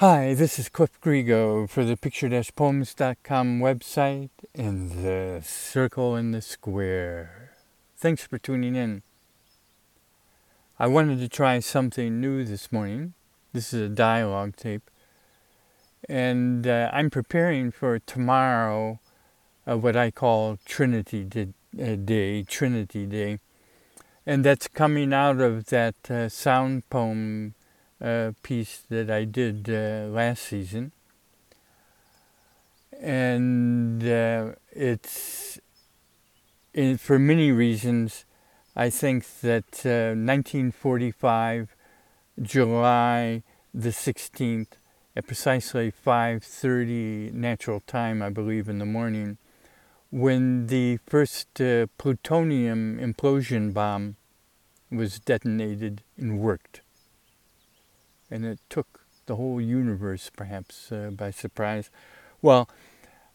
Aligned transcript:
Hi, 0.00 0.32
this 0.32 0.58
is 0.58 0.70
Cliff 0.70 0.98
Griego 1.02 1.68
for 1.68 1.84
the 1.84 1.94
picture-poems.com 1.94 3.60
website 3.60 4.30
and 4.54 4.92
the 5.04 5.42
circle 5.44 6.16
in 6.16 6.30
the 6.30 6.40
square. 6.40 7.52
Thanks 7.98 8.26
for 8.26 8.38
tuning 8.38 8.76
in. 8.76 9.02
I 10.78 10.86
wanted 10.86 11.18
to 11.18 11.28
try 11.28 11.58
something 11.58 12.18
new 12.18 12.46
this 12.46 12.72
morning. 12.72 13.12
This 13.52 13.74
is 13.74 13.82
a 13.82 13.94
dialogue 13.94 14.56
tape. 14.56 14.90
And 16.08 16.66
uh, 16.66 16.88
I'm 16.94 17.10
preparing 17.10 17.70
for 17.70 17.98
tomorrow 17.98 19.00
uh, 19.68 19.76
what 19.76 19.96
I 19.96 20.10
call 20.10 20.56
Trinity 20.64 21.28
uh, 21.78 21.96
Day, 21.96 22.42
Trinity 22.44 23.04
Day. 23.04 23.38
And 24.24 24.46
that's 24.46 24.66
coming 24.66 25.12
out 25.12 25.42
of 25.42 25.66
that 25.66 26.10
uh, 26.10 26.30
sound 26.30 26.88
poem 26.88 27.54
uh, 28.00 28.32
piece 28.42 28.82
that 28.88 29.10
I 29.10 29.24
did 29.24 29.68
uh, 29.68 30.08
last 30.10 30.44
season. 30.44 30.92
And 33.00 34.02
uh, 34.02 34.52
it's, 34.72 35.60
in, 36.74 36.98
for 36.98 37.18
many 37.18 37.52
reasons, 37.52 38.24
I 38.76 38.90
think 38.90 39.26
that 39.40 39.84
1945, 39.84 41.62
uh, 41.62 42.42
July 42.42 43.42
the 43.72 43.90
16th, 43.90 44.72
at 45.16 45.26
precisely 45.26 45.92
5.30 45.92 47.32
natural 47.32 47.80
time, 47.80 48.22
I 48.22 48.30
believe, 48.30 48.68
in 48.68 48.78
the 48.78 48.86
morning, 48.86 49.38
when 50.10 50.66
the 50.66 50.98
first 51.06 51.60
uh, 51.60 51.86
plutonium 51.98 52.98
implosion 52.98 53.72
bomb 53.72 54.16
was 54.90 55.20
detonated 55.20 56.02
and 56.16 56.40
worked 56.40 56.80
and 58.30 58.44
it 58.44 58.58
took 58.68 59.00
the 59.26 59.36
whole 59.36 59.60
universe 59.60 60.30
perhaps 60.34 60.90
uh, 60.92 61.10
by 61.12 61.30
surprise. 61.30 61.90
Well, 62.42 62.68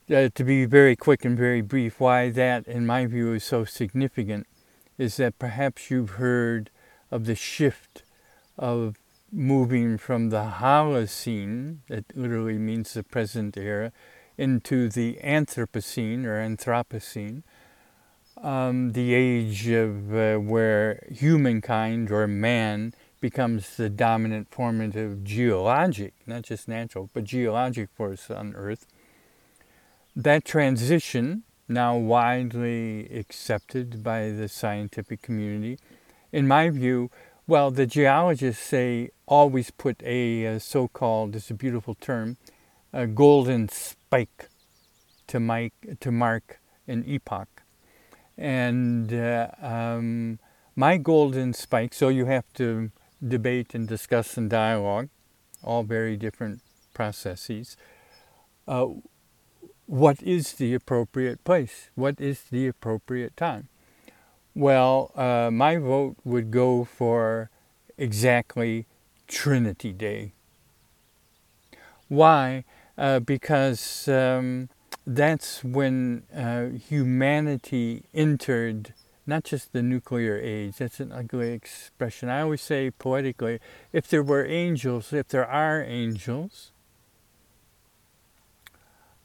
uh, 0.09 0.29
to 0.35 0.43
be 0.43 0.65
very 0.65 0.95
quick 0.95 1.25
and 1.25 1.37
very 1.37 1.61
brief, 1.61 1.99
why 1.99 2.29
that, 2.31 2.67
in 2.67 2.85
my 2.85 3.05
view, 3.05 3.33
is 3.33 3.43
so 3.43 3.65
significant 3.65 4.45
is 4.97 5.17
that 5.17 5.39
perhaps 5.39 5.89
you've 5.89 6.11
heard 6.11 6.69
of 7.11 7.25
the 7.25 7.35
shift 7.35 8.03
of 8.57 8.97
moving 9.31 9.97
from 9.97 10.29
the 10.29 10.51
Holocene, 10.59 11.79
that 11.89 12.05
literally 12.15 12.57
means 12.57 12.93
the 12.93 13.03
present 13.03 13.57
era, 13.57 13.91
into 14.37 14.89
the 14.89 15.19
Anthropocene 15.23 16.25
or 16.25 16.37
Anthropocene, 16.39 17.43
um, 18.41 18.91
the 18.91 19.13
age 19.13 19.67
of 19.67 20.15
uh, 20.15 20.37
where 20.37 21.07
humankind 21.11 22.11
or 22.11 22.27
man 22.27 22.93
becomes 23.19 23.77
the 23.77 23.89
dominant 23.89 24.49
formative 24.51 25.23
geologic, 25.23 26.13
not 26.25 26.43
just 26.43 26.67
natural, 26.67 27.09
but 27.13 27.23
geologic 27.23 27.89
force 27.95 28.29
on 28.29 28.53
Earth. 28.55 28.85
That 30.15 30.45
transition, 30.45 31.43
now 31.67 31.97
widely 31.97 33.07
accepted 33.09 34.03
by 34.03 34.29
the 34.29 34.47
scientific 34.47 35.21
community, 35.21 35.79
in 36.31 36.47
my 36.47 36.69
view, 36.69 37.09
well, 37.47 37.71
the 37.71 37.85
geologists 37.85 38.63
say 38.63 39.09
always 39.27 39.71
put 39.71 40.01
a, 40.03 40.45
a 40.45 40.59
so-called, 40.59 41.35
it's 41.35 41.51
a 41.51 41.53
beautiful 41.53 41.95
term, 41.95 42.37
a 42.93 43.07
golden 43.07 43.69
spike 43.69 44.49
to, 45.27 45.39
make, 45.39 45.73
to 45.99 46.11
mark 46.11 46.59
an 46.87 47.03
epoch. 47.05 47.63
And 48.37 49.13
uh, 49.13 49.47
um, 49.61 50.39
my 50.75 50.97
golden 50.97 51.53
spike, 51.53 51.93
so 51.93 52.09
you 52.09 52.25
have 52.25 52.51
to 52.55 52.91
debate 53.27 53.73
and 53.73 53.87
discuss 53.87 54.37
and 54.37 54.49
dialogue, 54.49 55.09
all 55.63 55.83
very 55.83 56.17
different 56.17 56.61
processes. 56.93 57.77
Uh, 58.67 58.87
what 59.85 60.21
is 60.23 60.53
the 60.53 60.73
appropriate 60.73 61.43
place? 61.43 61.89
What 61.95 62.19
is 62.19 62.41
the 62.49 62.67
appropriate 62.67 63.37
time? 63.37 63.67
Well, 64.55 65.11
uh, 65.15 65.51
my 65.51 65.77
vote 65.77 66.15
would 66.23 66.49
go 66.49 66.85
for 66.85 67.49
exactly 67.97 68.85
Trinity 69.27 69.91
Day. 69.91 70.31
Why? 72.07 72.63
Uh, 72.97 73.19
because 73.19 74.07
um, 74.07 74.69
that's 75.05 75.63
when 75.63 76.23
uh, 76.33 76.67
humanity 76.87 78.03
entered 78.13 78.93
not 79.27 79.43
just 79.43 79.73
the 79.73 79.81
nuclear 79.81 80.37
age. 80.37 80.77
That's 80.77 80.99
an 80.99 81.11
ugly 81.11 81.51
expression. 81.51 82.29
I 82.29 82.41
always 82.41 82.61
say 82.61 82.91
poetically, 82.91 83.59
if 83.91 84.07
there 84.07 84.23
were 84.23 84.45
angels, 84.45 85.13
if 85.13 85.27
there 85.29 85.47
are 85.47 85.83
angels, 85.83 86.71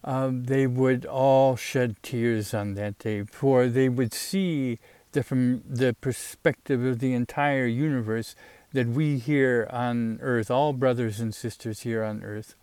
um, 0.02 0.44
they 0.44 0.66
would 0.66 1.04
all 1.04 1.56
shed 1.56 1.96
tears 2.02 2.54
on 2.54 2.74
that 2.74 2.98
day, 2.98 3.24
for 3.24 3.66
they 3.66 3.88
would 3.88 4.14
see 4.14 4.78
from 5.22 5.62
the 5.68 5.94
perspective 6.00 6.84
of 6.84 7.00
the 7.00 7.12
entire 7.12 7.66
universe 7.66 8.34
that 8.72 8.86
we 8.86 9.18
here 9.18 9.68
on 9.70 10.18
earth, 10.22 10.50
all 10.50 10.72
brothers 10.72 11.20
and 11.20 11.34
sisters 11.34 11.80
here 11.80 12.04
on 12.04 12.22
earth, 12.22 12.54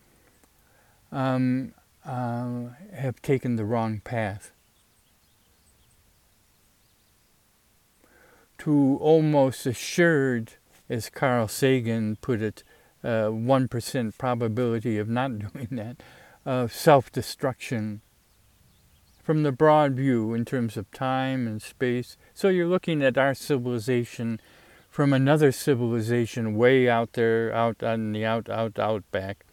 um, 1.11 1.73
uh, 2.05 2.69
have 2.93 3.21
taken 3.21 3.57
the 3.57 3.65
wrong 3.65 3.99
path. 3.99 4.51
To 8.59 8.97
almost 9.01 9.65
assured, 9.65 10.53
as 10.89 11.09
Carl 11.09 11.47
Sagan 11.47 12.17
put 12.21 12.41
it, 12.41 12.63
uh, 13.03 13.29
1% 13.29 14.17
probability 14.17 14.97
of 14.97 15.07
not 15.07 15.39
doing 15.53 15.67
that, 15.71 16.01
of 16.45 16.73
self-destruction 16.73 18.01
from 19.23 19.43
the 19.43 19.51
broad 19.51 19.93
view 19.93 20.33
in 20.33 20.45
terms 20.45 20.77
of 20.77 20.89
time 20.91 21.47
and 21.47 21.61
space. 21.61 22.17
So 22.33 22.47
you're 22.47 22.67
looking 22.67 23.03
at 23.03 23.17
our 23.17 23.33
civilization 23.33 24.39
from 24.89 25.11
another 25.11 25.51
civilization 25.51 26.55
way 26.55 26.89
out 26.89 27.13
there, 27.13 27.53
out 27.53 27.83
on 27.83 28.13
the 28.13 28.25
out, 28.25 28.49
out, 28.49 28.79
outback, 28.79 29.45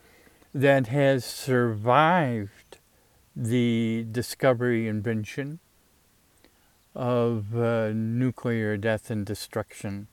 that 0.54 0.86
has 0.86 1.24
survived 1.24 2.78
the 3.34 4.06
discovery, 4.10 4.86
invention, 4.86 5.58
of 6.94 7.56
uh, 7.56 7.90
nuclear 7.92 8.76
death 8.76 9.10
and 9.10 9.26
destruction. 9.26 10.08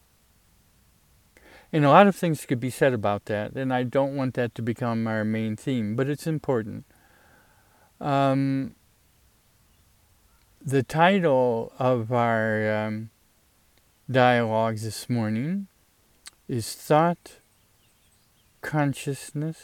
And 1.74 1.86
a 1.86 1.90
lot 1.90 2.08
of 2.08 2.16
things 2.16 2.46
could 2.46 2.59
be 2.59 2.69
said 2.69 2.94
about 2.94 3.25
that, 3.25 3.53
and 3.53 3.74
I 3.74 3.84
don't 3.84 4.16
want 4.16 4.34
that 4.34 4.53
to 4.56 4.62
become 4.62 5.08
our 5.08 5.24
main 5.24 5.56
theme, 5.56 5.96
but 5.96 6.09
it's 6.09 6.28
important. 6.28 6.86
Um, 8.02 8.75
the 10.64 10.84
title 10.84 11.72
of 11.80 12.12
our 12.12 12.88
um, 12.88 13.09
this 14.08 15.09
morning 15.09 15.68
is 16.50 16.74
Thought, 16.74 17.38
Consciousness, 18.62 19.59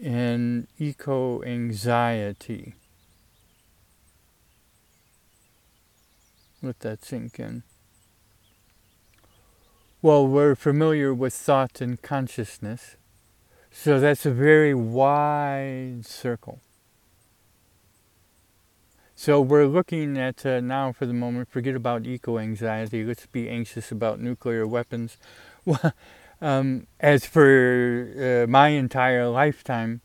and 0.00 0.68
Eco 0.78 1.42
Anxiety. 1.42 2.74
Let 6.64 6.80
that 6.80 7.04
sink 7.04 7.38
in. 7.38 7.62
Well, 10.00 10.26
we're 10.26 10.54
familiar 10.54 11.12
with 11.12 11.34
thought 11.34 11.82
and 11.82 12.00
consciousness, 12.00 12.96
so 13.70 14.00
that's 14.00 14.24
a 14.24 14.30
very 14.30 14.72
wide 14.72 16.06
circle. 16.06 16.60
So 19.14 19.42
we're 19.42 19.66
looking 19.66 20.16
at 20.16 20.46
uh, 20.46 20.60
now 20.60 20.92
for 20.92 21.04
the 21.04 21.12
moment, 21.12 21.50
forget 21.50 21.74
about 21.74 22.06
eco-anxiety, 22.06 23.04
let's 23.04 23.26
be 23.26 23.50
anxious 23.50 23.92
about 23.92 24.20
nuclear 24.20 24.66
weapons. 24.66 25.18
Um, 26.40 26.88
as 27.00 27.24
for 27.24 28.10
uh, 28.18 28.50
my 28.50 28.68
entire 28.68 29.28
lifetime, 29.28 30.02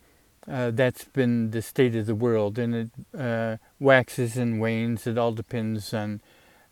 uh, 0.48 0.72
that's 0.72 1.04
been 1.04 1.52
the 1.52 1.62
state 1.62 1.96
of 1.96 2.06
the 2.06 2.16
world, 2.16 2.58
and 2.58 2.76
it 2.76 2.90
uh, 3.18 3.58
waxes 3.78 4.38
and 4.38 4.62
wanes. 4.62 5.06
It 5.06 5.18
all 5.18 5.34
depends 5.34 5.94
on 5.94 6.22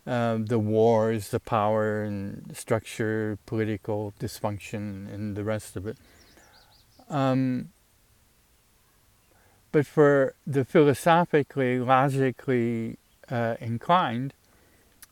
uh, 0.08 0.38
the 0.40 0.58
wars, 0.58 1.28
the 1.28 1.38
power 1.38 2.02
and 2.02 2.56
structure, 2.56 3.38
political 3.44 4.14
dysfunction, 4.18 5.12
and 5.12 5.36
the 5.36 5.44
rest 5.44 5.76
of 5.76 5.86
it. 5.86 5.98
Um, 7.10 7.68
but 9.70 9.86
for 9.86 10.34
the 10.46 10.64
philosophically, 10.64 11.78
logically 11.78 12.96
uh, 13.30 13.56
inclined, 13.60 14.32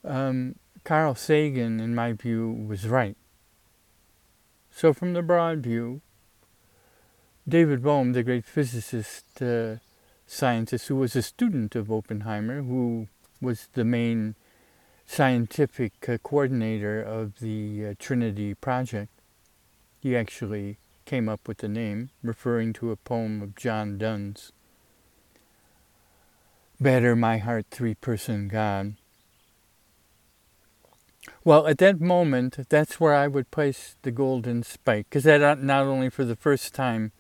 um, 0.03 0.55
Carl 0.83 1.15
Sagan, 1.15 1.79
in 1.79 1.95
my 1.95 2.15
view, 2.15 2.65
was 2.67 2.89
right. 2.89 3.17
So, 4.71 4.95
from 4.95 5.13
the 5.13 5.23
broad 5.23 5.59
view, 5.59 6.01
David 7.47 7.83
Bohm, 7.83 8.13
the 8.13 8.23
great 8.23 8.47
physicist, 8.47 9.43
uh, 9.43 9.77
scientist 10.27 10.89
who 10.89 10.97
was 10.97 11.15
a 11.15 11.23
student 11.23 11.77
of 11.77 11.93
Oppenheimer, 11.93 12.63
who 12.63 13.09
was 13.43 13.69
the 13.75 13.85
main 13.85 14.37
scientific 15.07 15.93
uh, 16.09 16.19
coordinator 16.23 17.01
of 17.01 17.39
the 17.39 17.87
uh, 17.87 17.95
Trinity 17.99 18.55
project. 18.55 19.11
He 20.01 20.17
actually 20.17 20.79
came 21.05 21.29
up 21.29 21.47
with 21.47 21.59
the 21.59 21.69
name, 21.69 22.11
referring 22.23 22.73
to 22.75 22.91
a 22.91 22.97
poem 22.97 23.41
of 23.41 23.55
John 23.55 23.97
Donne's. 23.97 24.53
Better 26.81 27.17
my 27.17 27.39
heart, 27.39 27.67
three 27.71 27.95
person 27.95 28.49
God. 28.49 28.95
Well, 31.45 31.67
at 31.67 31.79
that 31.79 32.01
moment, 32.01 32.69
that's 32.69 33.01
where 33.01 33.15
I 33.15 33.29
would 33.29 33.51
place 33.51 33.97
the 34.03 34.11
golden 34.11 34.63
spike, 34.63 35.07
because 35.09 35.25
that 35.25 35.63
not 35.63 35.87
only 35.87 36.11
for 36.11 36.25
the 36.25 36.37
first 36.37 36.75
time, 36.75 37.13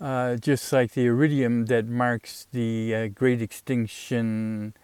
uh, 0.00 0.36
just 0.36 0.72
like 0.72 0.92
the 0.92 1.06
iridium 1.06 1.66
that 1.66 1.86
marks 1.86 2.46
the 2.52 2.94
uh, 2.94 3.06
great 3.08 3.40
extinction 3.40 4.74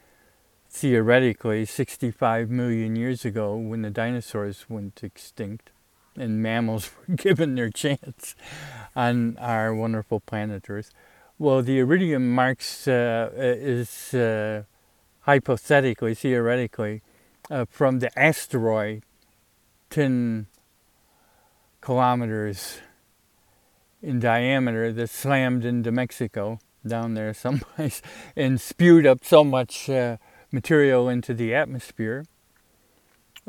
theoretically 0.75 1.65
65 1.65 2.51
million 2.51 2.97
years 2.97 3.25
ago 3.25 3.55
when 3.55 3.83
the 3.83 3.91
dinosaurs 3.91 4.67
went 4.69 5.05
extinct 5.05 5.71
and 6.17 6.43
mammals 6.43 6.91
were 7.09 7.15
given 7.15 7.55
their 7.55 7.71
chance 7.71 8.35
on 8.97 9.39
our 9.39 9.73
wonderful 9.73 10.19
planet 10.19 10.69
Earth. 10.69 10.91
Well, 11.39 11.63
the 11.63 11.79
iridium 11.79 12.35
marks 12.35 12.89
uh, 12.89 13.31
is 13.37 14.15
uh, 14.15 14.65
hypothetically, 15.21 16.15
theoretically, 16.15 17.03
uh, 17.49 17.67
from 17.71 18.01
the 18.01 18.17
asteroid 18.19 19.05
10 19.91 20.49
kilometers 21.81 22.79
in 24.03 24.19
diameter 24.19 24.93
that 24.93 25.09
slammed 25.09 25.65
into 25.65 25.93
Mexico 25.93 26.59
down 26.85 27.15
there 27.15 27.33
someplace 27.33 28.03
and 28.37 28.61
spewed 28.61 29.07
up 29.07 29.25
so 29.25 29.45
much 29.45 29.89
uh, 29.89 30.17
material 30.55 31.09
into 31.09 31.35
the 31.35 31.53
atmosphere 31.53 32.25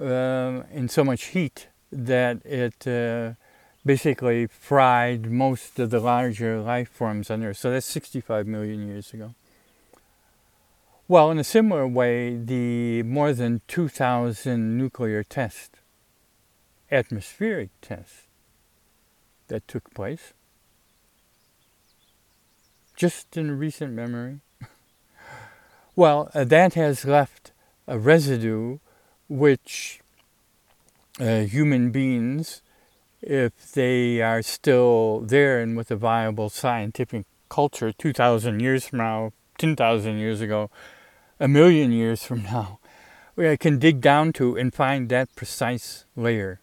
uh, 0.01 0.63
and 0.73 0.89
so 0.89 1.03
much 1.03 1.25
heat 1.25 1.67
that 1.91 2.43
it 2.43 2.87
uh, 2.87 3.33
basically 3.85 4.47
fried 4.47 5.31
most 5.31 5.79
of 5.79 5.91
the 5.91 5.99
larger 5.99 6.59
life 6.59 6.89
forms 6.89 7.29
on 7.29 7.43
Earth. 7.43 7.57
So 7.57 7.69
that's 7.69 7.85
65 7.85 8.47
million 8.47 8.87
years 8.87 9.13
ago. 9.13 9.35
Well, 11.07 11.29
in 11.29 11.37
a 11.37 11.43
similar 11.43 11.87
way, 11.87 12.35
the 12.35 13.03
more 13.03 13.31
than 13.31 13.61
2,000 13.67 14.75
nuclear 14.75 15.23
tests, 15.23 15.77
atmospheric 16.91 17.69
tests, 17.81 18.23
that 19.47 19.67
took 19.67 19.93
place, 19.93 20.33
just 22.95 23.37
in 23.37 23.59
recent 23.59 23.93
memory, 23.93 24.39
well, 25.95 26.29
uh, 26.33 26.43
that 26.43 26.73
has 26.73 27.05
left 27.05 27.51
a 27.87 27.97
residue 27.97 28.79
which 29.27 30.01
uh, 31.19 31.41
human 31.41 31.91
beings, 31.91 32.61
if 33.21 33.71
they 33.71 34.21
are 34.21 34.41
still 34.41 35.21
there 35.21 35.61
and 35.61 35.77
with 35.77 35.89
a 35.91 35.95
viable 35.95 36.49
scientific 36.49 37.25
culture 37.49 37.91
2,000 37.91 38.59
years 38.59 38.87
from 38.87 38.99
now, 38.99 39.31
10,000 39.57 40.17
years 40.17 40.41
ago, 40.41 40.69
a 41.39 41.47
million 41.47 41.91
years 41.91 42.23
from 42.23 42.43
now, 42.43 42.79
we 43.35 43.55
can 43.57 43.79
dig 43.79 44.01
down 44.01 44.33
to 44.33 44.57
and 44.57 44.73
find 44.73 45.09
that 45.09 45.33
precise 45.35 46.05
layer 46.15 46.59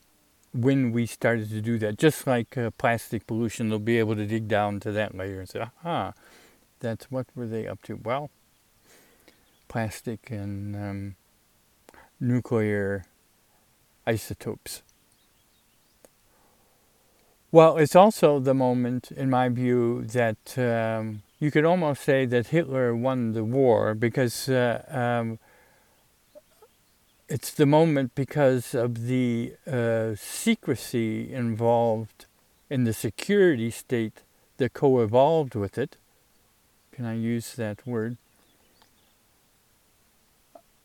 when 0.53 0.93
we 0.93 1.07
started 1.07 1.49
to 1.51 1.61
do 1.61 1.79
that. 1.79 1.99
Just 1.99 2.27
like 2.27 2.57
uh, 2.57 2.71
plastic 2.77 3.27
pollution, 3.27 3.69
they'll 3.69 3.79
be 3.79 3.99
able 3.99 4.17
to 4.17 4.27
dig 4.27 4.49
down 4.49 4.81
to 4.81 4.93
that 4.93 5.15
layer 5.15 5.41
and 5.41 5.49
say, 5.49 5.61
aha, 5.61 6.13
that's 6.81 7.11
what 7.11 7.27
were 7.35 7.47
they 7.47 7.67
up 7.67 7.83
to? 7.83 7.99
Well, 8.03 8.31
plastic 9.73 10.31
and 10.31 10.77
um, 10.77 11.15
nuclear 12.21 13.07
isotopes. 14.07 14.83
Well, 17.51 17.79
it's 17.79 17.97
also 17.97 18.39
the 18.39 18.53
moment, 18.53 19.11
in 19.13 19.31
my 19.31 19.49
view, 19.49 20.05
that 20.05 20.59
um, 20.59 21.23
you 21.41 21.51
could 21.51 21.65
almost 21.65 22.03
say 22.03 22.27
that 22.27 22.49
Hitler 22.49 22.95
won 22.95 23.33
the 23.33 23.45
war 23.45 23.95
because 23.95 24.47
uh, 24.51 24.85
um, 24.91 25.39
it's 27.31 27.51
the 27.51 27.65
moment 27.65 28.15
because 28.15 28.75
of 28.75 29.07
the 29.07 29.55
uh, 29.67 30.15
secrecy 30.17 31.33
involved 31.33 32.27
in 32.69 32.85
the 32.85 32.93
security 32.93 33.71
state 33.71 34.19
that 34.59 34.75
co 34.75 35.01
evolved 35.01 35.55
with 35.55 35.79
it. 35.79 35.97
Can 36.93 37.07
I 37.07 37.15
use 37.15 37.55
that 37.55 37.87
word? 37.87 38.19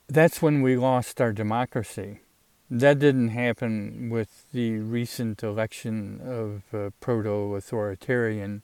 That's 0.09 0.41
when 0.41 0.61
we 0.61 0.77
lost 0.77 1.19
our 1.19 1.33
democracy 1.33 2.21
that 2.69 2.99
didn't 2.99 3.29
happen 3.29 4.09
with 4.09 4.45
the 4.51 4.79
recent 4.79 5.41
election 5.41 6.19
of 6.21 6.77
uh, 6.77 6.89
proto 6.99 7.55
authoritarian 7.55 8.61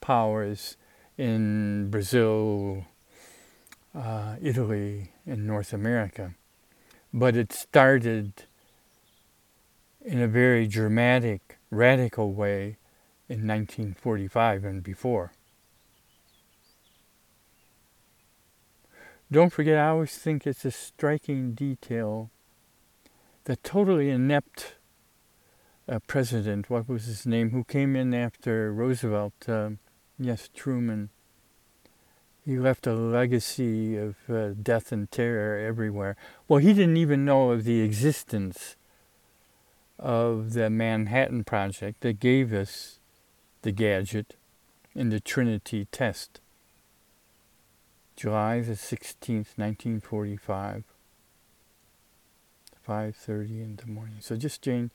powers 0.00 0.76
in 1.16 1.88
Brazil, 1.90 2.84
uh, 3.94 4.36
Italy, 4.42 5.12
and 5.24 5.46
North 5.46 5.72
America. 5.72 6.34
But 7.12 7.36
it 7.36 7.52
started 7.52 8.44
in 10.04 10.20
a 10.20 10.28
very 10.28 10.66
dramatic, 10.66 11.58
radical 11.70 12.32
way 12.32 12.78
in 13.28 13.46
1945 13.46 14.64
and 14.64 14.82
before. 14.82 15.32
Don't 19.30 19.52
forget, 19.52 19.78
I 19.78 19.88
always 19.88 20.16
think 20.16 20.46
it's 20.46 20.64
a 20.64 20.70
striking 20.70 21.52
detail 21.52 22.30
the 23.46 23.56
totally 23.56 24.10
inept 24.10 24.74
uh, 25.88 26.00
president, 26.08 26.68
what 26.68 26.88
was 26.88 27.06
his 27.06 27.26
name, 27.26 27.50
who 27.50 27.62
came 27.62 27.94
in 27.94 28.12
after 28.12 28.72
Roosevelt, 28.72 29.48
uh, 29.48 29.70
yes, 30.18 30.50
Truman, 30.52 31.10
he 32.44 32.58
left 32.58 32.88
a 32.88 32.92
legacy 32.92 33.96
of 33.96 34.16
uh, 34.28 34.48
death 34.60 34.90
and 34.90 35.10
terror 35.10 35.58
everywhere. 35.58 36.16
Well, 36.48 36.58
he 36.58 36.72
didn't 36.72 36.96
even 36.96 37.24
know 37.24 37.52
of 37.52 37.62
the 37.62 37.82
existence 37.82 38.74
of 39.98 40.52
the 40.52 40.68
Manhattan 40.68 41.44
Project 41.44 42.00
that 42.00 42.18
gave 42.20 42.52
us 42.52 42.98
the 43.62 43.72
gadget 43.72 44.34
in 44.94 45.10
the 45.10 45.20
Trinity 45.20 45.86
test. 45.92 46.40
July 48.16 48.60
the 48.60 48.72
16th, 48.72 49.56
1945. 49.56 50.84
5.30 52.86 53.50
in 53.50 53.76
the 53.76 53.90
morning. 53.90 54.16
So 54.20 54.36
just 54.36 54.62
Jane, 54.62 54.90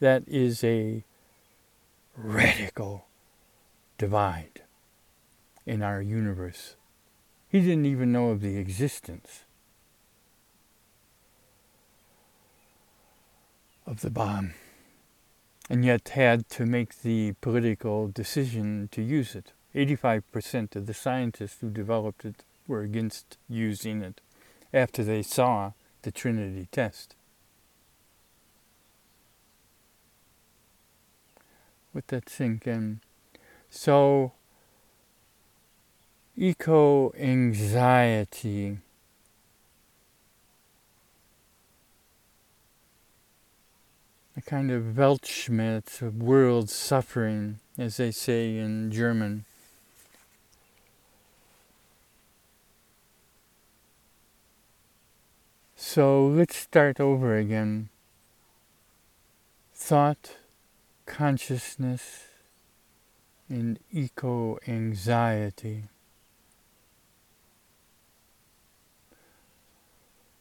that 0.00 0.24
is 0.26 0.64
a 0.64 1.04
radical 2.16 3.06
divide 3.98 4.62
in 5.64 5.82
our 5.82 6.02
universe. 6.02 6.76
He 7.48 7.60
didn't 7.60 7.86
even 7.86 8.12
know 8.12 8.30
of 8.30 8.40
the 8.40 8.56
existence 8.56 9.44
of 13.86 14.00
the 14.00 14.10
bomb, 14.10 14.54
and 15.70 15.84
yet 15.84 16.08
had 16.10 16.48
to 16.50 16.66
make 16.66 17.02
the 17.02 17.34
political 17.40 18.08
decision 18.08 18.88
to 18.90 19.00
use 19.00 19.36
it. 19.36 19.52
85% 19.74 20.74
of 20.74 20.86
the 20.86 20.94
scientists 20.94 21.58
who 21.60 21.70
developed 21.70 22.24
it 22.24 22.42
were 22.66 22.82
against 22.82 23.38
using 23.48 24.02
it 24.02 24.20
after 24.72 25.02
they 25.04 25.22
saw 25.22 25.72
the 26.02 26.10
Trinity 26.10 26.68
test. 26.70 27.14
Let 31.94 32.08
that 32.08 32.28
sink 32.28 32.66
in. 32.66 33.00
So, 33.70 34.32
eco 36.36 37.12
anxiety. 37.14 38.78
A 44.36 44.42
kind 44.42 44.70
of 44.70 44.82
Weltschmerz 44.94 46.02
of 46.02 46.22
world 46.22 46.68
suffering, 46.68 47.60
as 47.78 47.96
they 47.96 48.10
say 48.10 48.58
in 48.58 48.92
German. 48.92 49.46
So 55.78 56.26
let's 56.26 56.56
start 56.56 57.00
over 57.00 57.36
again. 57.36 57.90
Thought 59.74 60.38
consciousness 61.04 62.28
and 63.50 63.78
eco 63.92 64.58
anxiety. 64.66 65.84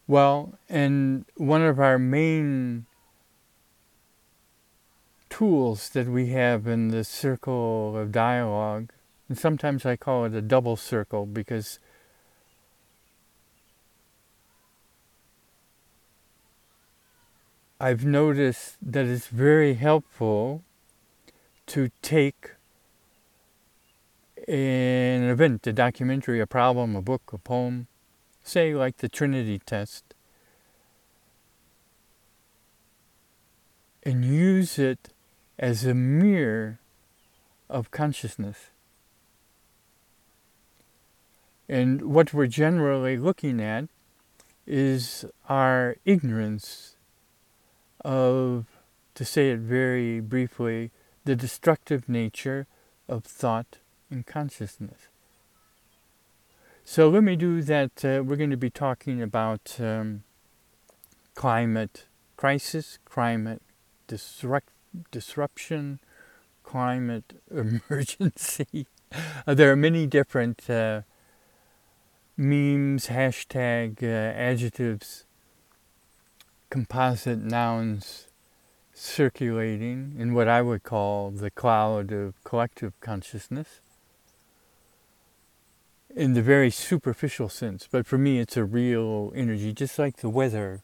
Well, 0.08 0.58
and 0.70 1.26
one 1.36 1.64
of 1.64 1.82
our 1.82 2.00
main 2.00 2.86
tools 5.30 5.90
that 5.90 6.08
we 6.08 6.28
have 6.28 6.66
in 6.66 6.88
the 6.90 7.04
circle 7.04 7.98
of 7.98 8.14
dialogue, 8.14 8.92
and 9.28 9.38
sometimes 9.38 9.86
I 9.86 9.98
call 9.98 10.24
it 10.24 10.34
a 10.34 10.42
double 10.42 10.78
circle 10.78 11.26
because 11.26 11.80
I've 17.86 18.04
noticed 18.04 18.78
that 18.82 19.06
it's 19.06 19.28
very 19.28 19.76
helpful 19.76 20.64
to 21.68 21.92
take 22.02 22.54
an 24.48 25.30
event, 25.30 25.68
a 25.68 25.72
documentary, 25.72 26.40
a 26.40 26.48
problem, 26.48 26.96
a 26.96 27.04
book, 27.04 27.32
a 27.32 27.38
poem, 27.38 27.86
say 28.42 28.74
like 28.74 28.98
the 28.98 29.08
Trinity 29.08 29.60
test, 29.60 30.16
and 34.02 34.26
use 34.26 34.80
it 34.80 35.10
as 35.60 35.86
a 35.86 35.94
mirror 35.94 36.80
of 37.70 37.92
consciousness. 37.92 38.72
And 41.70 42.02
what 42.02 42.34
we're 42.34 42.48
generally 42.48 43.16
looking 43.16 43.62
at 43.62 43.86
is 44.66 45.24
our 45.48 45.98
ignorance 46.04 46.95
of, 48.06 48.66
to 49.16 49.26
say 49.26 49.50
it 49.50 49.60
very 49.60 50.20
briefly, 50.20 50.92
the 51.26 51.36
destructive 51.36 52.08
nature 52.08 52.68
of 53.10 53.24
thought 53.24 53.80
and 54.12 54.26
consciousness. 54.26 55.08
So 56.84 57.10
let 57.10 57.24
me 57.24 57.36
do 57.36 57.64
that. 57.64 58.06
Uh, 58.06 58.24
we're 58.24 58.36
going 58.36 58.52
to 58.52 58.58
be 58.58 58.70
talking 58.70 59.22
about 59.22 59.78
um, 59.80 60.24
climate 61.34 62.06
crisis, 62.38 63.00
climate 63.06 63.64
disrupt, 64.08 64.70
disruption, 65.10 66.00
climate 66.64 67.42
emergency. 67.52 68.86
there 69.48 69.72
are 69.72 69.76
many 69.76 70.06
different 70.06 70.70
uh, 70.70 71.02
memes, 72.38 73.08
hashtag, 73.08 74.04
uh, 74.04 74.06
adjectives, 74.06 75.26
composite 76.76 77.40
nouns 77.40 78.28
circulating 78.94 80.14
in 80.20 80.34
what 80.34 80.50
I 80.50 80.62
would 80.62 80.84
call 80.84 81.32
the 81.32 81.50
cloud 81.50 82.12
of 82.12 82.34
collective 82.44 83.00
consciousness 83.00 83.80
in 86.14 86.34
the 86.34 86.42
very 86.42 86.70
superficial 86.70 87.48
sense. 87.48 87.88
But 87.90 88.06
for 88.06 88.18
me, 88.18 88.40
it's 88.40 88.58
a 88.58 88.66
real 88.66 89.32
energy, 89.34 89.72
just 89.72 89.98
like 89.98 90.18
the 90.18 90.28
weather. 90.28 90.82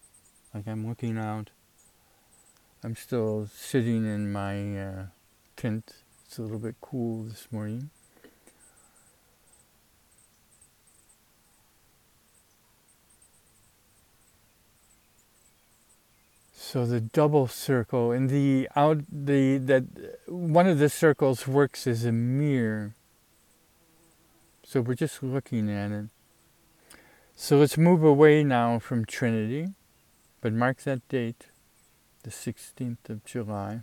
Like 0.54 0.66
I'm 0.66 0.88
looking 0.88 1.18
out. 1.18 1.50
I'm 2.86 2.96
still 2.96 3.50
sitting 3.54 4.06
in 4.06 4.32
my 4.32 4.80
uh, 4.80 5.06
tent. 5.58 5.96
It's 6.26 6.38
a 6.38 6.42
little 6.42 6.60
bit 6.60 6.76
cool 6.80 7.24
this 7.24 7.50
morning. 7.52 7.90
So 16.72 16.86
the 16.86 17.02
double 17.02 17.48
circle 17.48 18.14
and 18.14 18.30
the 18.30 18.70
out 18.78 19.00
the 19.12 19.58
that 19.58 19.84
one 20.26 20.68
of 20.68 20.80
the 20.80 20.88
circles 20.88 21.46
works 21.46 21.86
as 21.86 22.06
a 22.06 22.14
mirror. 22.14 22.96
So 24.64 24.80
we're 24.80 24.94
just 24.94 25.22
looking 25.22 25.70
at 25.70 25.92
it. 25.92 26.06
So 27.36 27.58
let's 27.58 27.78
move 27.78 28.06
away 28.06 28.46
now 28.46 28.80
from 28.80 29.04
Trinity, 29.04 29.74
but 30.40 30.54
mark 30.54 30.84
that 30.84 31.06
date, 31.10 31.48
the 32.24 32.30
16th 32.30 33.10
of 33.10 33.26
July. 33.26 33.82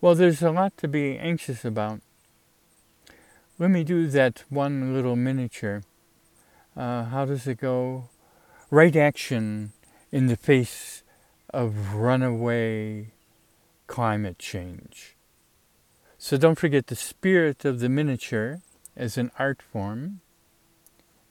Well, 0.00 0.14
there's 0.14 0.40
a 0.40 0.52
lot 0.52 0.76
to 0.76 0.86
be 0.86 1.18
anxious 1.18 1.64
about. 1.64 2.00
Let 3.58 3.70
me 3.70 3.82
do 3.82 4.06
that 4.06 4.44
one 4.48 4.94
little 4.94 5.16
miniature 5.16 5.82
uh, 6.78 7.04
how 7.06 7.24
does 7.24 7.46
it 7.46 7.58
go? 7.58 8.08
Right 8.70 8.94
action 8.94 9.72
in 10.12 10.28
the 10.28 10.36
face 10.36 11.02
of 11.50 11.94
runaway 11.94 13.12
climate 13.88 14.38
change. 14.38 15.16
So 16.18 16.36
don't 16.36 16.58
forget 16.58 16.86
the 16.86 16.94
spirit 16.94 17.64
of 17.64 17.80
the 17.80 17.88
miniature 17.88 18.60
as 18.96 19.18
an 19.18 19.32
art 19.38 19.60
form. 19.60 20.20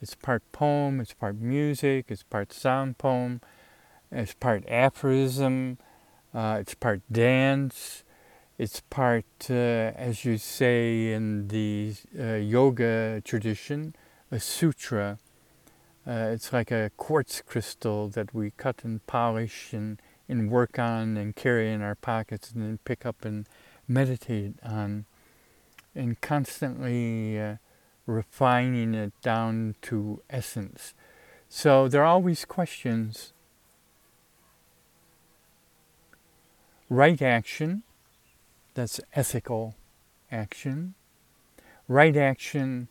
It's 0.01 0.16
part 0.16 0.44
poem, 0.51 1.00
it's 1.00 1.13
part 1.13 1.38
music, 1.38 2.08
it's 2.10 2.24
part 2.24 2.51
sound 2.51 2.98
poem, 2.98 3.42
it's 4.12 4.34
part 4.34 4.63
aphorism, 4.68 5.77
uh, 6.34 6.58
it's 6.60 6.74
part 6.75 7.01
dance, 7.12 8.04
it's 8.58 8.82
part, 8.89 9.25
uh, 9.50 9.54
as 9.96 10.25
you 10.25 10.38
say 10.38 11.13
in 11.13 11.48
the 11.48 11.96
uh, 12.20 12.34
yoga 12.34 13.22
tradition, 13.24 13.96
a 14.30 14.39
sutra 14.39 15.20
uh, 16.08 16.30
it's 16.32 16.54
like 16.54 16.72
a 16.72 16.90
quartz 16.96 17.42
crystal 17.42 18.08
that 18.08 18.34
we 18.34 18.52
cut 18.52 18.84
and 18.84 19.06
polish 19.08 19.74
and, 19.74 20.02
and 20.30 20.50
work 20.50 20.80
on 20.80 21.18
and 21.18 21.36
carry 21.36 21.72
in 21.72 21.82
our 21.82 21.96
pockets 21.96 22.52
and 22.52 22.64
then 22.64 22.80
pick 22.86 23.06
up 23.06 23.26
and 23.26 23.46
meditate 23.88 24.54
on 24.64 25.06
and 25.94 26.22
constantly 26.22 27.38
uh, 27.38 27.56
refining 28.06 28.94
it 28.94 29.12
down 29.22 29.76
to 29.82 30.22
essence. 30.30 30.94
So 31.50 31.90
there 31.90 32.04
are 32.04 32.06
always 32.06 32.46
questions. 32.46 33.34
Right 36.90 37.22
action, 37.22 37.84
that's 38.76 39.02
ethical 39.14 39.76
action. 40.32 40.94
Right 41.90 42.16
action 42.16 42.88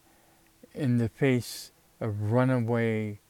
in 0.75 0.99
the 0.99 1.09
face 1.09 1.73
of 2.00 2.33
runaway 2.33 3.21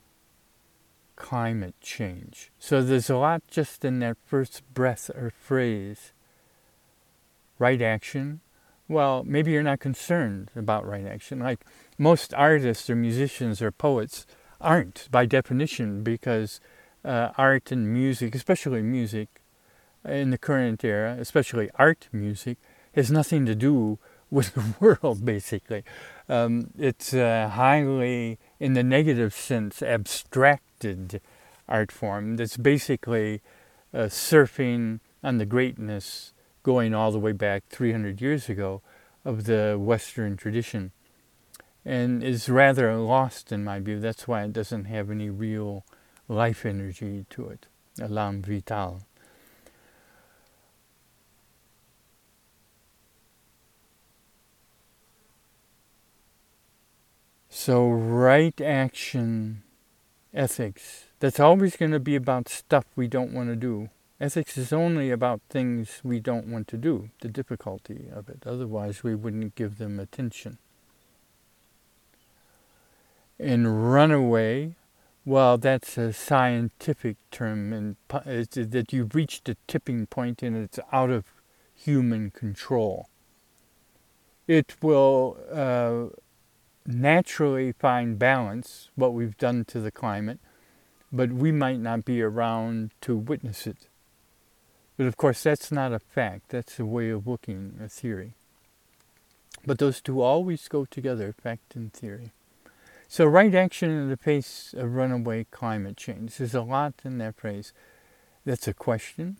climate 1.17 1.75
change. 1.81 2.53
So 2.59 2.83
there's 2.83 3.11
a 3.11 3.17
lot 3.17 3.43
just 3.51 3.85
in 3.85 4.01
that 4.01 4.17
first 4.27 4.63
breath 4.75 5.11
or 5.11 5.31
phrase. 5.31 6.13
Right 7.59 7.81
action. 7.81 8.41
Well, 8.89 9.25
maybe 9.25 9.51
you're 9.51 9.63
not 9.63 9.81
concerned 9.81 10.51
about 10.55 10.87
right 10.87 11.07
action. 11.07 11.41
Like 11.41 11.65
most 11.99 12.35
artists 12.35 12.89
or 12.89 12.95
musicians 12.95 13.61
or 13.61 13.73
poets 13.73 14.27
aren't 14.61 15.09
by 15.11 15.27
definition 15.27 16.03
because 16.03 16.61
uh, 17.05 17.31
art 17.37 17.73
and 17.73 17.93
music, 17.93 18.35
especially 18.35 18.83
music 18.83 19.43
in 20.05 20.31
the 20.31 20.39
current 20.39 20.85
era, 20.85 21.17
especially 21.19 21.71
art 21.77 22.09
music, 22.13 22.59
has 22.95 23.11
nothing 23.11 23.47
to 23.47 23.55
do 23.55 23.99
with 24.31 24.55
the 24.55 24.75
world 24.79 25.25
basically. 25.25 25.83
Um, 26.29 26.71
it's 26.79 27.15
uh, 27.15 27.51
highly 27.53 28.39
in 28.59 28.73
the 28.73 28.83
negative 28.83 29.35
sense, 29.35 29.83
abstracted 29.83 31.21
art 31.69 31.91
form 31.91 32.37
that's 32.37 32.57
basically 32.57 33.43
uh, 33.93 34.05
surfing 34.05 35.01
on 35.23 35.39
the 35.39 35.47
greatness 35.47 36.33
going 36.63 36.95
all 36.95 37.11
the 37.11 37.19
way 37.19 37.33
back 37.33 37.65
300 37.69 38.21
years 38.21 38.49
ago 38.49 38.83
of 39.25 39.45
the 39.45 39.77
Western 39.79 40.37
tradition 40.37 40.93
and 41.85 42.23
is 42.23 42.49
rather 42.49 42.97
lost 42.97 43.53
in 43.53 43.65
my 43.65 43.79
view. 43.79 44.01
That's 44.01 44.27
why 44.27 44.43
it 44.45 44.53
doesn't 44.53 44.87
have 44.87 45.11
any 45.11 45.31
real 45.31 45.85
life 46.29 46.67
energy 46.67 47.27
to 47.31 47.49
it, 47.49 47.67
elan 48.01 48.43
vital. 48.43 49.03
So, 57.59 57.89
right 57.89 58.61
action 58.61 59.63
ethics, 60.35 61.05
that's 61.21 61.41
always 61.41 61.75
going 61.75 61.93
to 61.93 61.99
be 61.99 62.15
about 62.15 62.51
stuff 62.51 62.85
we 62.95 63.09
don't 63.09 63.33
want 63.33 63.49
to 63.49 63.57
do. 63.57 63.89
Ethics 64.21 64.59
is 64.59 64.75
only 64.75 65.11
about 65.11 65.41
things 65.49 66.03
we 66.05 66.21
don't 66.21 66.49
want 66.49 66.69
to 66.69 66.77
do, 66.77 67.09
the 67.23 67.29
difficulty 67.29 68.09
of 68.13 68.29
it. 68.29 68.43
Otherwise, 68.45 69.03
we 69.03 69.15
wouldn't 69.15 69.55
give 69.55 69.79
them 69.79 69.99
attention. 69.99 70.59
And 73.39 73.91
runaway, 73.91 74.77
well, 75.25 75.57
that's 75.57 75.97
a 75.97 76.13
scientific 76.13 77.17
term, 77.31 77.73
and 77.73 77.97
that 78.11 78.93
you've 78.93 79.15
reached 79.15 79.49
a 79.49 79.57
tipping 79.67 80.07
point 80.07 80.43
and 80.43 80.55
it's 80.59 80.79
out 80.93 81.09
of 81.09 81.25
human 81.75 82.33
control. 82.33 83.09
It 84.47 84.77
will 84.83 85.39
uh, 85.51 86.15
naturally 86.87 87.73
find 87.73 88.19
balance, 88.19 88.91
what 88.95 89.15
we've 89.15 89.37
done 89.39 89.65
to 89.67 89.81
the 89.81 89.91
climate, 89.91 90.39
but 91.13 91.31
we 91.31 91.53
might 91.53 91.81
not 91.81 92.05
be 92.05 92.23
around 92.23 92.91
to 93.03 93.17
witness 93.17 93.67
it. 93.67 93.89
But 94.97 95.07
of 95.07 95.17
course, 95.17 95.43
that's 95.43 95.71
not 95.71 95.93
a 95.93 95.99
fact, 95.99 96.49
that's 96.49 96.79
a 96.79 96.87
way 96.87 97.11
of 97.11 97.27
looking, 97.27 97.79
a 97.83 97.89
theory. 97.89 98.33
But 99.65 99.79
those 99.79 100.01
two 100.01 100.23
always 100.23 100.69
go 100.69 100.85
together, 100.85 101.35
fact 101.43 101.75
and 101.75 101.93
theory. 101.93 102.33
So, 103.09 103.25
right 103.25 103.55
action 103.55 103.91
in 103.91 104.09
the 104.09 104.17
face 104.17 104.75
of 104.77 104.95
runaway 104.95 105.47
climate 105.51 105.97
change. 105.97 106.37
There's 106.37 106.55
a 106.55 106.63
lot 106.63 106.95
in 107.05 107.19
that 107.19 107.37
phrase. 107.37 107.73
That's 108.45 108.67
a 108.67 108.75
question. 108.75 109.39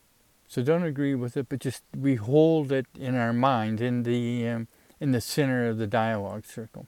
So 0.49 0.63
don't 0.63 0.85
agree 0.85 1.15
with 1.15 1.37
it, 1.37 1.49
but 1.49 1.61
just 1.61 1.83
we 1.97 2.15
hold 2.15 2.71
it 2.71 2.87
in 2.99 3.15
our 3.17 3.33
mind 3.33 3.81
in 3.81 4.05
the 4.05 4.49
um, 4.49 4.69
in 5.01 5.13
the 5.13 5.21
center 5.21 5.69
of 5.69 5.79
the 5.79 5.87
dialogue 5.87 6.47
circle. 6.47 6.87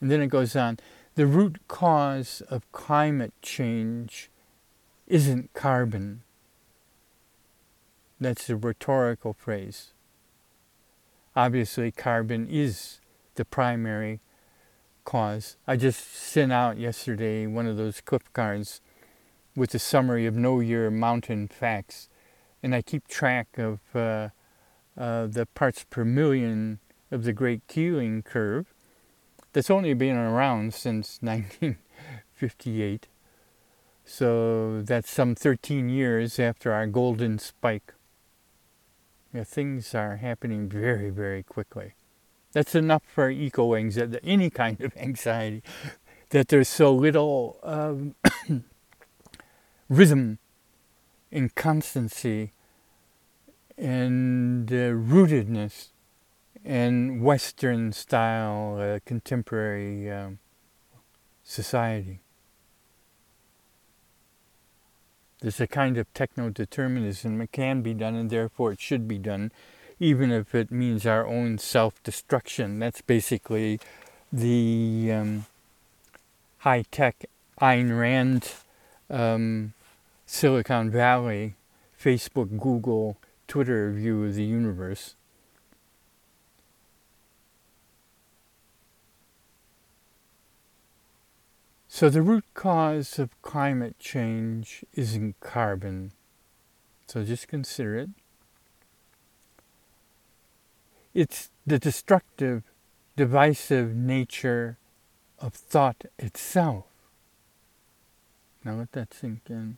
And 0.00 0.10
then 0.10 0.20
it 0.20 0.28
goes 0.28 0.54
on 0.54 0.78
the 1.18 1.26
root 1.26 1.58
cause 1.66 2.42
of 2.48 2.70
climate 2.70 3.32
change 3.42 4.30
isn't 5.08 5.52
carbon, 5.52 6.22
That's 8.20 8.48
a 8.48 8.56
rhetorical 8.56 9.32
phrase. 9.32 9.94
Obviously, 11.34 11.90
carbon 11.90 12.46
is 12.48 13.00
the 13.34 13.44
primary 13.44 14.20
cause. 15.04 15.56
I 15.66 15.76
just 15.76 16.14
sent 16.14 16.52
out 16.52 16.78
yesterday 16.78 17.46
one 17.46 17.66
of 17.66 17.76
those 17.76 18.00
clip 18.00 18.32
cards 18.32 18.80
with 19.56 19.74
a 19.74 19.80
summary 19.80 20.24
of 20.24 20.36
Know 20.36 20.60
Your 20.60 20.88
Mountain 20.88 21.48
facts, 21.48 22.08
and 22.62 22.74
I 22.74 22.82
keep 22.82 23.08
track 23.08 23.58
of 23.58 23.80
uh, 23.92 24.28
uh, 24.96 25.26
the 25.26 25.46
parts 25.54 25.84
per 25.90 26.04
million 26.04 26.78
of 27.10 27.24
the 27.24 27.32
Great 27.32 27.66
Keeling 27.66 28.22
Curve 28.22 28.72
that's 29.58 29.70
only 29.70 29.92
been 29.92 30.16
around 30.16 30.72
since 30.72 31.18
1958. 31.20 33.08
So 34.04 34.82
that's 34.82 35.10
some 35.10 35.34
13 35.34 35.88
years 35.88 36.38
after 36.38 36.72
our 36.72 36.86
golden 36.86 37.40
spike. 37.40 37.92
Yeah, 39.34 39.42
things 39.42 39.96
are 39.96 40.18
happening 40.18 40.68
very, 40.68 41.10
very 41.10 41.42
quickly. 41.42 41.94
That's 42.52 42.76
enough 42.76 43.02
for 43.02 43.30
eco 43.30 43.74
anxiety, 43.74 44.20
any 44.22 44.48
kind 44.48 44.80
of 44.80 44.96
anxiety, 44.96 45.64
that 46.30 46.46
there's 46.46 46.68
so 46.68 46.94
little 46.94 47.58
um, 47.64 48.14
rhythm 49.88 50.38
and 51.32 51.52
constancy 51.56 52.52
and 53.76 54.70
uh, 54.70 54.94
rootedness 54.94 55.88
in 56.68 57.22
Western 57.22 57.92
style 57.92 58.78
uh, 58.78 58.98
contemporary 59.06 60.10
um, 60.10 60.38
society. 61.42 62.20
There's 65.40 65.60
a 65.60 65.66
kind 65.66 65.96
of 65.96 66.12
techno 66.12 66.50
determinism. 66.50 67.40
It 67.40 67.52
can 67.52 67.80
be 67.80 67.94
done, 67.94 68.14
and 68.14 68.28
therefore 68.28 68.72
it 68.72 68.80
should 68.80 69.08
be 69.08 69.16
done, 69.16 69.50
even 69.98 70.30
if 70.30 70.54
it 70.54 70.70
means 70.70 71.06
our 71.06 71.26
own 71.26 71.56
self 71.56 72.02
destruction. 72.02 72.80
That's 72.80 73.00
basically 73.00 73.80
the 74.30 75.10
um, 75.10 75.46
high 76.58 76.84
tech 76.90 77.24
Ayn 77.62 77.98
Rand, 77.98 78.52
um, 79.08 79.72
Silicon 80.26 80.90
Valley, 80.90 81.54
Facebook, 81.98 82.60
Google, 82.60 83.16
Twitter 83.46 83.90
view 83.90 84.24
of 84.24 84.34
the 84.34 84.44
universe. 84.44 85.14
So 91.98 92.08
the 92.08 92.22
root 92.22 92.44
cause 92.54 93.18
of 93.18 93.30
climate 93.42 93.98
change 93.98 94.84
isn't 94.94 95.40
carbon. 95.40 96.12
So 97.08 97.24
just 97.24 97.48
consider 97.48 97.96
it. 97.96 98.10
It's 101.12 101.50
the 101.66 101.76
destructive, 101.76 102.62
divisive 103.16 103.96
nature 103.96 104.78
of 105.40 105.54
thought 105.54 106.04
itself. 106.20 106.84
Now 108.64 108.74
let 108.74 108.92
that 108.92 109.12
sink 109.12 109.40
in. 109.50 109.76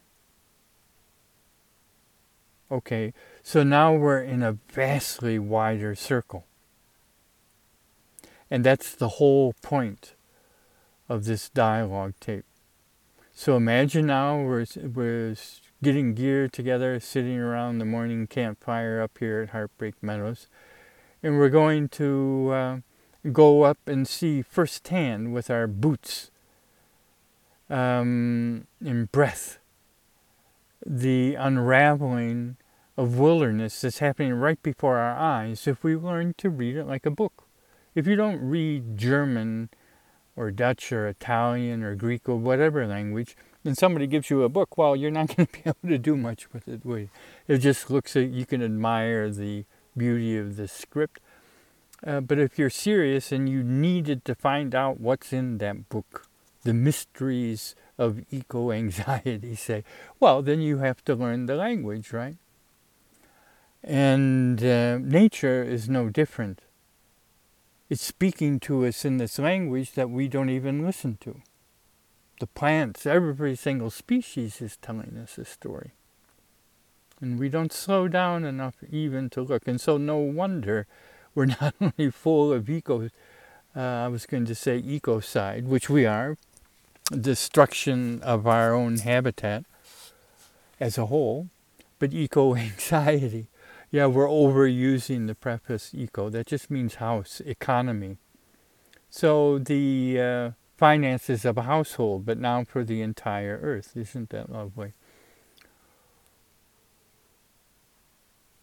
Okay, 2.71 3.15
so 3.43 3.62
now 3.62 3.95
we're 3.95 4.21
in 4.21 4.43
a 4.43 4.59
vastly 4.69 5.39
wider 5.39 5.95
circle. 5.95 6.45
And 8.50 8.62
that's 8.62 8.95
the 8.95 9.09
whole 9.09 9.55
point 9.62 10.12
of 11.11 11.25
this 11.25 11.50
dialogue 11.50 12.14
tape. 12.21 12.47
So 13.35 13.57
imagine 13.57 14.07
now 14.07 14.40
we're, 14.40 14.64
we're 14.95 15.35
getting 15.83 16.14
gear 16.14 16.49
together, 16.49 17.00
sitting 17.00 17.38
around 17.38 17.79
the 17.79 17.85
morning 17.85 18.26
campfire 18.26 19.03
up 19.03 19.18
here 19.18 19.42
at 19.42 19.51
Heartbreak 19.51 19.94
Meadows, 20.01 20.46
and 21.23 21.37
we're 21.37 21.49
going 21.49 21.88
to 21.90 22.51
uh, 22.53 22.77
go 23.33 23.62
up 23.62 23.79
and 23.87 24.07
see 24.07 24.40
firsthand 24.40 25.35
with 25.35 25.51
our 25.51 25.66
boots 25.66 26.31
um, 27.68 28.66
in 28.81 29.07
breath 29.07 29.59
the 30.85 31.35
unraveling 31.35 32.57
of 32.96 33.18
wilderness 33.18 33.81
that's 33.81 33.99
happening 33.99 34.33
right 34.33 34.62
before 34.62 34.96
our 34.99 35.16
eyes 35.16 35.66
if 35.66 35.85
we 35.85 35.96
learn 35.96 36.35
to 36.38 36.49
read 36.51 36.77
it 36.77 36.87
like 36.87 37.05
a 37.05 37.11
book. 37.11 37.44
If 37.94 38.07
you 38.07 38.16
don't 38.16 38.40
read 38.40 38.96
German 38.96 39.70
or 40.40 40.50
Dutch 40.50 40.90
or 40.90 41.07
Italian 41.07 41.83
or 41.83 41.94
Greek 41.94 42.26
or 42.26 42.37
whatever 42.37 42.87
language, 42.87 43.37
and 43.62 43.76
somebody 43.76 44.07
gives 44.07 44.31
you 44.31 44.42
a 44.42 44.48
book, 44.48 44.79
well, 44.79 44.96
you're 44.96 45.11
not 45.11 45.29
going 45.37 45.46
to 45.46 45.53
be 45.53 45.62
able 45.66 45.88
to 45.88 45.98
do 45.98 46.16
much 46.16 46.50
with 46.50 46.66
it. 46.66 46.81
It 47.46 47.59
just 47.59 47.90
looks 47.90 48.16
at, 48.16 48.31
you 48.31 48.46
can 48.46 48.62
admire 48.62 49.29
the 49.29 49.66
beauty 49.94 50.38
of 50.38 50.57
the 50.57 50.66
script. 50.66 51.20
Uh, 52.07 52.20
but 52.20 52.38
if 52.38 52.59
you're 52.59 52.70
serious 52.70 53.31
and 53.31 53.50
you 53.50 53.62
needed 53.62 54.24
to 54.24 54.35
find 54.35 54.74
out 54.74 54.98
what's 54.98 55.31
in 55.31 55.59
that 55.59 55.90
book, 55.90 56.26
the 56.64 56.72
mysteries 56.72 57.74
of 57.98 58.24
eco 58.31 58.72
anxiety, 58.72 59.55
say, 59.68 59.85
well, 60.18 60.40
then 60.40 60.62
you 60.62 60.79
have 60.79 61.05
to 61.05 61.14
learn 61.14 61.44
the 61.44 61.57
language, 61.57 62.14
right? 62.14 62.37
And 63.85 64.64
uh, 64.64 64.96
nature 64.96 65.62
is 65.62 65.90
no 65.90 66.09
different. 66.09 66.62
It's 67.90 68.05
speaking 68.05 68.61
to 68.61 68.87
us 68.87 69.05
in 69.05 69.16
this 69.16 69.37
language 69.40 69.92
that 69.92 70.09
we 70.09 70.29
don't 70.29 70.48
even 70.48 70.87
listen 70.87 71.18
to. 71.22 71.42
The 72.38 72.46
plants, 72.46 73.05
every 73.05 73.57
single 73.57 73.90
species 73.90 74.62
is 74.62 74.76
telling 74.76 75.18
us 75.20 75.37
a 75.37 75.44
story. 75.44 75.90
And 77.20 77.37
we 77.37 77.48
don't 77.48 77.72
slow 77.72 78.07
down 78.07 78.44
enough 78.44 78.76
even 78.92 79.29
to 79.31 79.42
look. 79.42 79.66
And 79.66 79.81
so, 79.81 79.96
no 79.96 80.18
wonder 80.18 80.87
we're 81.35 81.46
not 81.61 81.74
only 81.81 82.12
full 82.12 82.53
of 82.53 82.70
eco, 82.70 83.11
uh, 83.74 83.81
I 83.81 84.07
was 84.07 84.24
going 84.24 84.44
to 84.44 84.55
say 84.55 84.81
ecocide, 84.81 85.64
which 85.64 85.90
we 85.90 86.07
are, 86.07 86.38
destruction 87.11 88.22
of 88.22 88.46
our 88.46 88.72
own 88.72 88.98
habitat 88.98 89.64
as 90.79 90.96
a 90.96 91.07
whole, 91.07 91.48
but 91.98 92.14
eco 92.14 92.55
anxiety. 92.55 93.48
Yeah, 93.90 94.07
we're 94.07 94.29
overusing 94.29 95.26
the 95.26 95.35
preface 95.35 95.90
eco. 95.92 96.29
That 96.29 96.46
just 96.46 96.70
means 96.70 96.96
house, 96.96 97.40
economy. 97.40 98.18
So 99.09 99.59
the 99.59 100.20
uh, 100.20 100.50
finances 100.76 101.44
of 101.44 101.59
a 101.59 101.62
household, 101.62 102.24
but 102.24 102.38
now 102.38 102.62
for 102.64 102.85
the 102.85 103.03
entire 103.03 103.59
earth. 103.61 103.96
Isn't 103.96 104.31
that 104.31 104.50
lovely? 104.50 104.92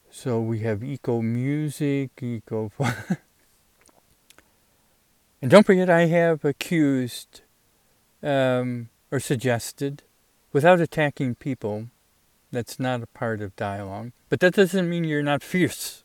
So 0.10 0.40
we 0.40 0.60
have 0.60 0.84
eco 0.84 1.22
music, 1.22 2.12
eco. 2.24 2.72
and 5.42 5.52
don't 5.52 5.66
forget, 5.66 5.90
I 5.90 6.06
have 6.06 6.46
accused 6.46 7.42
um, 8.24 8.90
or 9.12 9.20
suggested, 9.20 10.04
without 10.54 10.80
attacking 10.80 11.36
people, 11.36 11.90
that's 12.52 12.80
not 12.80 13.04
a 13.04 13.08
part 13.08 13.42
of 13.42 13.56
dialogue. 13.56 14.12
But 14.30 14.40
that 14.40 14.54
doesn't 14.54 14.90
mean 14.90 15.04
you're 15.04 15.24
not 15.24 15.44
fierce. 15.44 16.04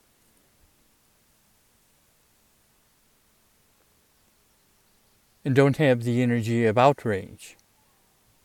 And 5.44 5.54
don't 5.54 5.76
have 5.78 6.04
the 6.04 6.22
energy 6.22 6.64
of 6.66 6.78
outrage. 6.78 7.56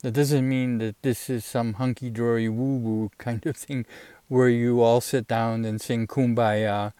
That 0.02 0.14
doesn't 0.14 0.48
mean 0.48 0.78
that 0.80 0.96
this 1.02 1.30
is 1.30 1.46
some 1.46 1.74
hunky 1.74 2.10
dory 2.10 2.50
woo 2.50 2.78
woo 2.78 3.12
kind 3.18 3.46
of 3.46 3.58
thing 3.58 3.86
where 4.28 4.50
you 4.50 4.82
all 4.82 5.02
sit 5.02 5.28
down 5.28 5.66
and 5.66 5.82
sing 5.82 6.08
kumbaya 6.08 6.94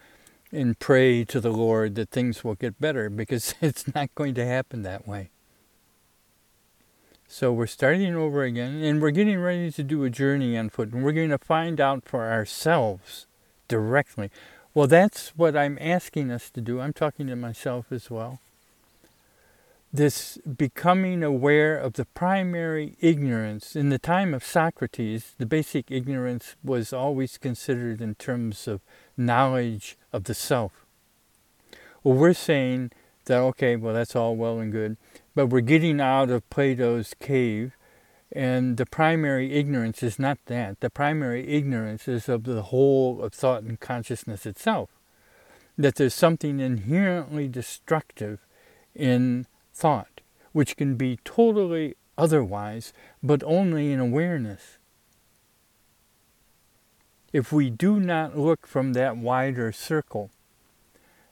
and 0.50 0.78
pray 0.78 1.24
to 1.24 1.40
the 1.40 1.52
Lord 1.52 1.94
that 1.96 2.10
things 2.10 2.42
will 2.42 2.54
get 2.54 2.80
better 2.80 3.10
because 3.10 3.54
it's 3.60 3.92
not 3.94 4.14
going 4.14 4.34
to 4.34 4.46
happen 4.46 4.82
that 4.82 5.06
way. 5.06 5.30
So 7.30 7.52
we're 7.52 7.66
starting 7.66 8.16
over 8.16 8.42
again 8.42 8.82
and 8.82 9.02
we're 9.02 9.10
getting 9.10 9.38
ready 9.38 9.70
to 9.72 9.82
do 9.82 10.02
a 10.02 10.08
journey 10.08 10.56
on 10.56 10.70
foot 10.70 10.94
and 10.94 11.04
we're 11.04 11.12
going 11.12 11.28
to 11.28 11.36
find 11.36 11.78
out 11.78 12.06
for 12.06 12.30
ourselves 12.30 13.26
directly. 13.68 14.30
Well, 14.72 14.86
that's 14.86 15.28
what 15.36 15.54
I'm 15.54 15.76
asking 15.78 16.30
us 16.30 16.48
to 16.48 16.62
do. 16.62 16.80
I'm 16.80 16.94
talking 16.94 17.26
to 17.26 17.36
myself 17.36 17.92
as 17.92 18.10
well. 18.10 18.40
This 19.92 20.38
becoming 20.38 21.22
aware 21.22 21.76
of 21.76 21.92
the 21.92 22.06
primary 22.06 22.96
ignorance. 22.98 23.76
In 23.76 23.90
the 23.90 23.98
time 23.98 24.32
of 24.32 24.42
Socrates, 24.42 25.34
the 25.36 25.46
basic 25.46 25.90
ignorance 25.90 26.56
was 26.64 26.94
always 26.94 27.36
considered 27.36 28.00
in 28.00 28.14
terms 28.14 28.66
of 28.66 28.80
knowledge 29.18 29.98
of 30.14 30.24
the 30.24 30.34
self. 30.34 30.86
Well, 32.02 32.16
we're 32.16 32.32
saying 32.32 32.90
that, 33.26 33.38
okay, 33.38 33.76
well, 33.76 33.92
that's 33.92 34.16
all 34.16 34.34
well 34.34 34.60
and 34.60 34.72
good 34.72 34.96
but 35.38 35.50
we're 35.50 35.60
getting 35.60 36.00
out 36.00 36.30
of 36.30 36.50
Plato's 36.50 37.14
cave, 37.20 37.76
and 38.32 38.76
the 38.76 38.84
primary 38.84 39.52
ignorance 39.52 40.02
is 40.02 40.18
not 40.18 40.36
that. 40.46 40.80
The 40.80 40.90
primary 40.90 41.46
ignorance 41.46 42.08
is 42.08 42.28
of 42.28 42.42
the 42.42 42.60
whole 42.60 43.22
of 43.22 43.34
thought 43.34 43.62
and 43.62 43.78
consciousness 43.78 44.46
itself. 44.46 44.90
That 45.76 45.94
there's 45.94 46.12
something 46.12 46.58
inherently 46.58 47.46
destructive 47.46 48.40
in 48.96 49.46
thought, 49.72 50.22
which 50.50 50.76
can 50.76 50.96
be 50.96 51.20
totally 51.24 51.94
otherwise, 52.18 52.92
but 53.22 53.44
only 53.44 53.92
in 53.92 54.00
awareness. 54.00 54.78
if 57.32 57.52
we 57.52 57.70
do 57.70 58.00
not 58.00 58.36
look 58.36 58.66
from 58.66 58.92
that 58.94 59.16
wider 59.16 59.70
circle, 59.70 60.32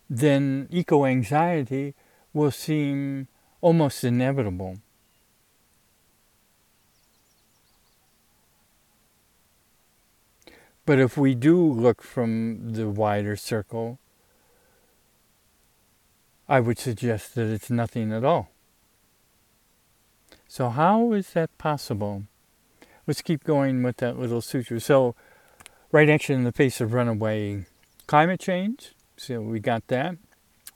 then 0.09 0.69
eco 0.71 1.05
anxiety 1.05 1.97
will 2.33 2.53
seem 2.53 3.27
almost 3.61 4.05
inevitable. 4.05 4.79
But 10.87 11.01
if 11.01 11.19
we 11.19 11.35
do 11.35 11.61
look 11.61 12.01
from 12.01 12.73
the 12.75 12.89
wider 12.89 13.35
circle, 13.35 13.99
I 16.49 16.61
would 16.61 16.79
suggest 16.79 17.35
that 17.35 17.53
it's 17.53 17.71
nothing 17.71 18.13
at 18.13 18.25
all. 18.25 18.51
So, 20.47 20.69
how 20.69 21.13
is 21.13 21.31
that 21.31 21.57
possible? 21.59 22.23
Let's 23.05 23.21
keep 23.21 23.43
going 23.43 23.83
with 23.83 23.97
that 23.97 24.17
little 24.17 24.41
sutra. 24.41 24.79
So, 24.79 25.17
right 25.91 26.09
action 26.09 26.37
in 26.37 26.45
the 26.45 26.53
face 26.53 26.81
of 26.81 26.93
runaway 26.93 27.67
climate 28.07 28.39
change. 28.39 28.93
So, 29.17 29.41
we 29.41 29.59
got 29.59 29.89
that. 29.89 30.17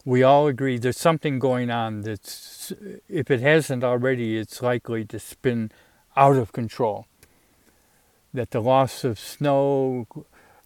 We 0.04 0.22
all 0.22 0.46
agree 0.46 0.78
there's 0.78 0.96
something 0.98 1.38
going 1.38 1.70
on 1.70 2.02
that's, 2.02 2.72
if 3.08 3.30
it 3.30 3.40
hasn't 3.40 3.84
already, 3.84 4.38
it's 4.38 4.62
likely 4.62 5.04
to 5.04 5.18
spin 5.18 5.70
out 6.16 6.36
of 6.36 6.52
control 6.52 7.06
that 8.32 8.50
the 8.50 8.60
loss 8.60 9.04
of 9.04 9.18
snow 9.18 10.06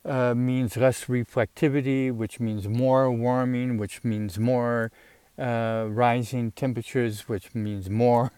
uh, 0.04 0.34
means 0.34 0.76
less 0.76 1.06
reflectivity, 1.06 2.12
which 2.12 2.38
means 2.38 2.68
more 2.68 3.10
warming, 3.10 3.76
which 3.78 4.04
means 4.04 4.38
more 4.38 4.92
uh, 5.38 5.86
rising 5.88 6.52
temperatures, 6.52 7.28
which 7.28 7.54
means 7.54 7.90
more 7.90 8.30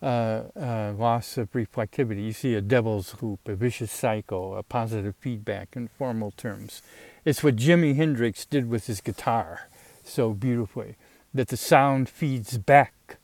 uh, 0.00 0.42
uh 0.56 0.92
loss 0.96 1.38
of 1.38 1.50
reflectivity. 1.52 2.26
You 2.26 2.32
see 2.32 2.54
a 2.54 2.60
devil's 2.60 3.16
loop, 3.20 3.48
a 3.48 3.54
vicious 3.54 3.90
cycle, 3.90 4.56
a 4.56 4.62
positive 4.62 5.14
feedback 5.18 5.74
in 5.74 5.88
formal 5.88 6.32
terms. 6.32 6.82
It's 7.24 7.42
what 7.42 7.56
Jimi 7.56 7.96
Hendrix 7.96 8.44
did 8.44 8.68
with 8.68 8.88
his 8.88 9.00
guitar 9.00 9.68
so 10.08 10.32
beautifully, 10.32 10.96
that 11.34 11.48
the 11.48 11.56
sound 11.56 12.08
feeds 12.08 12.58
back 12.58 13.18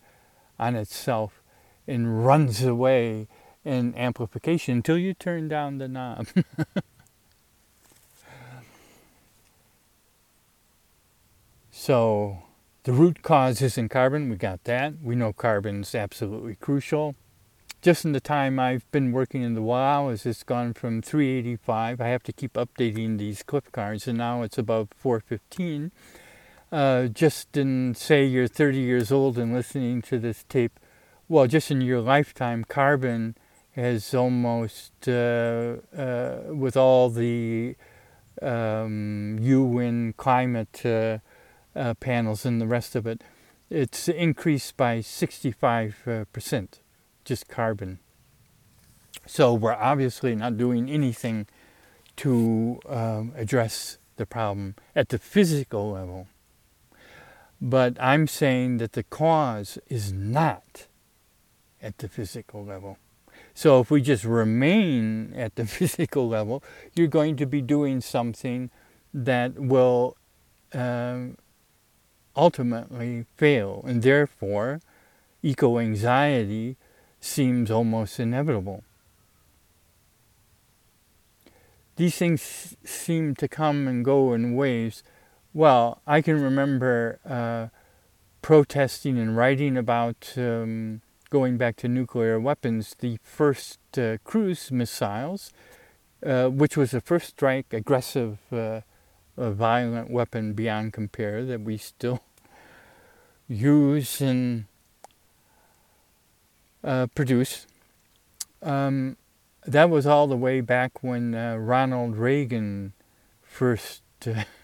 on 0.59 0.77
itself 0.77 1.43
and 1.87 2.25
runs 2.25 2.63
away 2.63 3.29
in 3.65 3.95
amplification 3.95 4.77
until 4.77 4.99
you 4.99 5.15
turn 5.15 5.49
down 5.49 5.79
the 5.79 5.89
knob. 5.89 6.27
so 11.71 12.43
the 12.85 12.93
root 12.93 13.23
cause 13.23 13.63
isn't 13.63 13.89
carbon, 13.89 14.29
we 14.29 14.37
got 14.37 14.65
that. 14.65 14.95
We 15.03 15.15
know 15.17 15.33
carbon's 15.33 15.95
absolutely 15.95 16.57
crucial. 16.57 17.15
Just 17.81 18.05
in 18.05 18.13
the 18.13 18.21
time 18.21 18.59
I've 18.59 18.91
been 18.93 19.13
working 19.13 19.43
in 19.43 19.55
the 19.55 19.63
WOW, 19.63 20.09
it's 20.09 20.43
gone 20.43 20.73
from 20.73 21.03
385, 21.03 22.01
I 22.01 22.09
have 22.09 22.23
to 22.23 22.33
keep 22.33 22.55
updating 22.55 23.19
these 23.19 23.43
clip 23.43 23.73
cards, 23.73 24.09
and 24.09 24.17
now 24.17 24.43
it's 24.43 24.57
above 24.57 24.89
415. 24.97 25.93
Uh, 26.73 27.07
just 27.07 27.57
in, 27.57 27.95
say, 27.95 28.25
you're 28.25 28.49
30 28.49 28.79
years 28.79 29.13
old 29.13 29.39
and 29.39 29.53
listening 29.53 30.03
to 30.03 30.19
this 30.19 30.45
tape, 30.49 30.81
well, 31.29 31.47
just 31.47 31.71
in 31.71 31.81
your 31.81 32.01
lifetime, 32.01 32.65
carbon 32.65 33.37
has 33.73 34.15
almost, 34.15 34.93
uh, 35.09 35.77
uh, 35.97 36.39
with 36.49 36.77
all 36.77 37.11
the 37.11 37.77
um, 38.43 39.39
UN 39.41 40.13
climate 40.17 40.85
uh, 40.85 41.19
uh, 41.75 41.95
panels 41.95 42.45
and 42.45 42.61
the 42.61 42.67
rest 42.67 42.95
of 42.95 43.07
it, 43.07 43.23
it's 43.71 44.09
increased 44.09 44.77
by 44.77 44.99
65%, 44.99 45.95
uh, 46.63 46.67
just 47.25 47.49
carbon. 47.49 47.99
So 49.27 49.55
we're 49.55 49.73
obviously 49.73 50.35
not 50.35 50.57
doing 50.57 50.91
anything 50.91 51.47
to 52.17 52.81
um, 52.87 53.33
address 53.37 53.99
the 54.17 54.27
problem 54.27 54.75
at 54.95 55.09
the 55.09 55.19
physical 55.19 55.93
level. 55.93 56.29
But 57.65 57.97
I'm 57.99 58.27
saying 58.27 58.77
that 58.77 58.93
the 58.93 59.05
cause 59.05 59.79
is 59.89 60.13
not 60.13 60.87
at 61.81 61.97
the 61.97 62.11
physical 62.11 62.63
level. 62.63 62.99
So 63.55 63.81
if 63.81 63.91
we 63.91 64.03
just 64.03 64.23
remain 64.23 65.33
at 65.35 65.55
the 65.55 65.65
physical 65.77 66.29
level, 66.29 66.63
you're 66.95 67.07
going 67.07 67.37
to 67.37 67.47
be 67.47 67.63
doing 67.63 68.03
something 68.03 68.69
that 69.15 69.59
will 69.59 70.19
um, 70.75 71.39
ultimately 72.37 73.25
fail. 73.39 73.83
And 73.87 74.03
therefore, 74.03 74.83
eco 75.43 75.79
anxiety 75.79 76.77
seems 77.19 77.71
almost 77.71 78.21
inevitable. 78.21 78.85
These 81.97 82.17
things 82.17 82.77
seem 82.85 83.35
to 83.37 83.49
come 83.49 83.89
and 83.89 84.05
go 84.05 84.35
in 84.35 84.55
waves. 84.55 85.03
Well, 85.57 86.03
I 86.05 86.21
can 86.21 86.43
remember 86.43 87.21
uh, 87.25 87.69
protesting 88.43 89.17
and 89.21 89.37
writing 89.37 89.77
about 89.77 90.35
um, 90.37 91.01
going 91.31 91.57
back 91.59 91.77
to 91.77 91.89
nuclear 91.89 92.41
weapons, 92.41 92.97
the 92.99 93.21
first 93.23 93.79
uh, 93.97 94.19
cruise 94.25 94.73
missiles, 94.73 95.53
uh, 96.27 96.49
which 96.49 96.77
was 96.77 96.93
a 96.93 97.01
first 97.01 97.29
strike, 97.29 97.73
aggressive, 97.73 98.39
uh, 98.51 98.81
violent 99.37 100.11
weapon 100.11 100.55
beyond 100.55 100.93
compare 100.93 101.45
that 101.45 101.61
we 101.61 101.77
still 101.77 102.21
use 103.49 104.21
and 104.21 104.65
uh, 106.83 107.07
produce. 107.15 107.69
Um, 108.61 109.17
that 109.65 109.89
was 109.89 110.05
all 110.05 110.27
the 110.27 110.37
way 110.37 110.61
back 110.61 111.05
when 111.05 111.33
uh, 111.33 111.55
Ronald 111.59 112.17
Reagan 112.17 112.93
first 113.41 114.03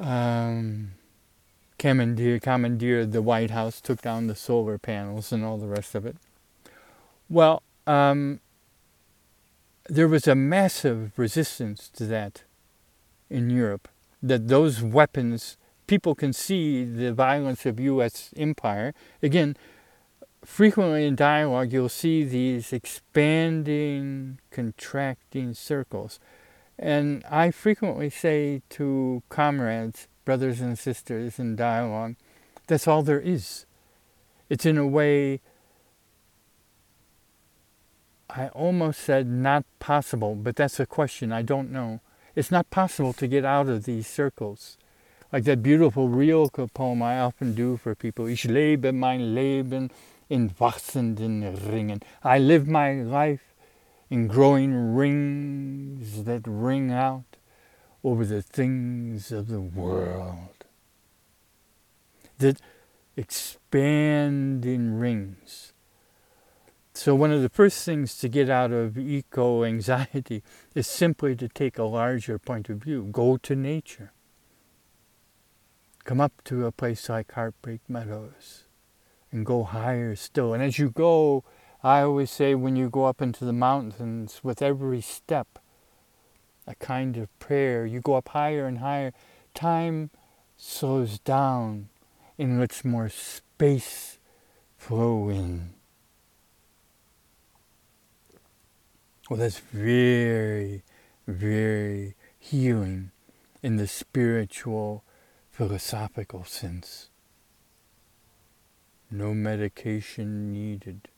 um, 0.00 0.92
commandeer, 1.78 2.38
commandeered 2.38 3.12
the 3.12 3.22
White 3.22 3.50
House, 3.50 3.80
took 3.80 4.02
down 4.02 4.26
the 4.26 4.34
solar 4.34 4.78
panels 4.78 5.32
and 5.32 5.44
all 5.44 5.58
the 5.58 5.66
rest 5.66 5.94
of 5.94 6.06
it. 6.06 6.16
Well, 7.28 7.62
um, 7.86 8.40
there 9.88 10.08
was 10.08 10.26
a 10.26 10.34
massive 10.34 11.12
resistance 11.16 11.88
to 11.90 12.04
that 12.06 12.44
in 13.30 13.50
Europe, 13.50 13.88
that 14.22 14.48
those 14.48 14.82
weapons, 14.82 15.56
people 15.86 16.14
can 16.14 16.32
see 16.32 16.84
the 16.84 17.12
violence 17.12 17.66
of 17.66 17.78
U.S. 17.80 18.30
empire. 18.36 18.94
Again, 19.22 19.56
frequently 20.44 21.06
in 21.06 21.16
dialogue, 21.16 21.72
you'll 21.72 21.88
see 21.88 22.24
these 22.24 22.72
expanding, 22.72 24.38
contracting 24.50 25.54
circles. 25.54 26.18
And 26.78 27.24
I 27.28 27.50
frequently 27.50 28.10
say 28.10 28.62
to 28.70 29.22
comrades, 29.28 30.06
brothers 30.24 30.60
and 30.60 30.78
sisters 30.78 31.38
in 31.38 31.56
dialogue. 31.56 32.14
That's 32.66 32.86
all 32.86 33.02
there 33.02 33.18
is. 33.18 33.64
It's 34.50 34.66
in 34.66 34.76
a 34.76 34.86
way, 34.86 35.40
I 38.28 38.48
almost 38.48 39.00
said 39.00 39.26
not 39.26 39.64
possible, 39.78 40.34
but 40.34 40.54
that's 40.56 40.78
a 40.78 40.84
question. 40.84 41.32
I 41.32 41.40
don't 41.40 41.72
know. 41.72 42.00
It's 42.36 42.50
not 42.50 42.68
possible 42.68 43.14
to 43.14 43.26
get 43.26 43.44
out 43.44 43.68
of 43.68 43.84
these 43.84 44.06
circles. 44.06 44.76
Like 45.32 45.44
that 45.44 45.62
beautiful 45.62 46.08
Rilke 46.08 46.72
poem 46.74 47.02
I 47.02 47.18
often 47.20 47.54
do 47.54 47.78
for 47.78 47.94
people. 47.94 48.28
Ich 48.28 48.44
lebe 48.44 48.92
mein 48.92 49.34
Leben 49.34 49.90
in 50.28 50.50
wachsenden 50.50 51.56
Ringen. 51.70 52.02
I 52.22 52.38
live 52.38 52.68
my 52.68 53.00
life 53.02 53.47
in 54.10 54.26
growing 54.26 54.94
rings 54.94 56.24
that 56.24 56.42
ring 56.46 56.90
out 56.90 57.36
over 58.02 58.24
the 58.24 58.42
things 58.42 59.32
of 59.32 59.48
the 59.48 59.60
world 59.60 60.64
that 62.38 62.60
expand 63.16 64.64
in 64.64 64.98
rings. 64.98 65.72
So, 66.94 67.14
one 67.14 67.30
of 67.30 67.42
the 67.42 67.48
first 67.48 67.84
things 67.84 68.16
to 68.18 68.28
get 68.28 68.50
out 68.50 68.72
of 68.72 68.98
eco 68.98 69.62
anxiety 69.64 70.42
is 70.74 70.86
simply 70.86 71.36
to 71.36 71.48
take 71.48 71.78
a 71.78 71.84
larger 71.84 72.38
point 72.38 72.68
of 72.68 72.78
view. 72.78 73.08
Go 73.12 73.36
to 73.36 73.54
nature. 73.54 74.12
Come 76.04 76.20
up 76.20 76.42
to 76.44 76.66
a 76.66 76.72
place 76.72 77.08
like 77.08 77.32
Heartbreak 77.32 77.82
Meadows 77.88 78.64
and 79.30 79.44
go 79.44 79.62
higher 79.62 80.16
still. 80.16 80.54
And 80.54 80.62
as 80.62 80.78
you 80.78 80.90
go, 80.90 81.44
I 81.82 82.00
always 82.02 82.30
say 82.30 82.54
when 82.54 82.76
you 82.76 82.88
go 82.90 83.04
up 83.04 83.22
into 83.22 83.44
the 83.44 83.52
mountains, 83.52 84.40
with 84.42 84.62
every 84.62 85.00
step, 85.00 85.58
a 86.68 86.74
kind 86.74 87.16
of 87.16 87.36
prayer. 87.38 87.86
You 87.86 88.00
go 88.00 88.14
up 88.14 88.28
higher 88.28 88.66
and 88.66 88.78
higher. 88.78 89.12
Time 89.54 90.10
slows 90.56 91.18
down 91.18 91.88
and 92.38 92.60
lets 92.60 92.84
more 92.84 93.08
space 93.08 94.18
flow 94.76 95.30
in. 95.30 95.70
Well, 99.30 99.38
that's 99.38 99.58
very, 99.58 100.82
very 101.26 102.14
healing 102.38 103.10
in 103.62 103.76
the 103.76 103.86
spiritual, 103.86 105.04
philosophical 105.50 106.44
sense. 106.44 107.08
No 109.10 109.32
medication 109.32 110.52
needed. 110.52 111.08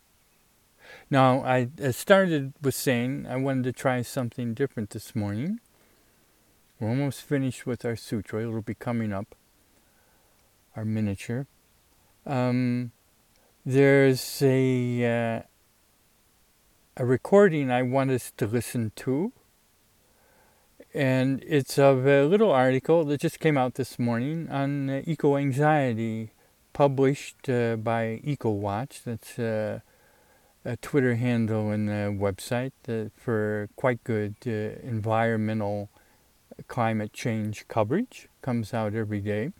Now, 1.09 1.43
I 1.43 1.69
started 1.91 2.53
with 2.61 2.75
saying 2.75 3.27
I 3.29 3.35
wanted 3.37 3.63
to 3.65 3.73
try 3.73 4.01
something 4.01 4.53
different 4.53 4.91
this 4.91 5.15
morning. 5.15 5.59
We're 6.79 6.89
almost 6.89 7.21
finished 7.21 7.67
with 7.67 7.85
our 7.85 7.95
sutra. 7.95 8.41
It'll 8.41 8.61
be 8.61 8.73
coming 8.73 9.13
up, 9.13 9.35
our 10.75 10.83
miniature. 10.83 11.45
Um, 12.25 12.91
there's 13.65 14.41
a 14.41 15.05
uh, 15.05 15.41
a 16.97 17.05
recording 17.05 17.69
I 17.69 17.83
want 17.83 18.09
us 18.11 18.31
to 18.37 18.47
listen 18.47 18.91
to, 18.95 19.31
and 20.93 21.43
it's 21.45 21.77
of 21.77 22.07
a 22.07 22.25
little 22.25 22.51
article 22.51 23.03
that 23.05 23.21
just 23.21 23.39
came 23.39 23.57
out 23.57 23.75
this 23.75 23.99
morning 23.99 24.49
on 24.49 24.89
uh, 24.89 25.01
eco 25.05 25.37
anxiety, 25.37 26.31
published 26.73 27.47
uh, 27.47 27.75
by 27.75 28.21
EcoWatch. 28.25 29.03
That's 29.03 29.37
uh, 29.37 29.79
a 30.63 30.77
Twitter 30.77 31.15
handle 31.15 31.71
and 31.71 31.89
a 31.89 32.09
website 32.09 32.71
uh, 32.87 33.09
for 33.15 33.69
quite 33.75 34.03
good 34.03 34.35
uh, 34.45 34.79
environmental 34.87 35.89
climate 36.67 37.13
change 37.13 37.67
coverage. 37.67 38.27
Comes 38.41 38.73
out 38.73 38.93
every 38.93 39.21
day. 39.21 39.51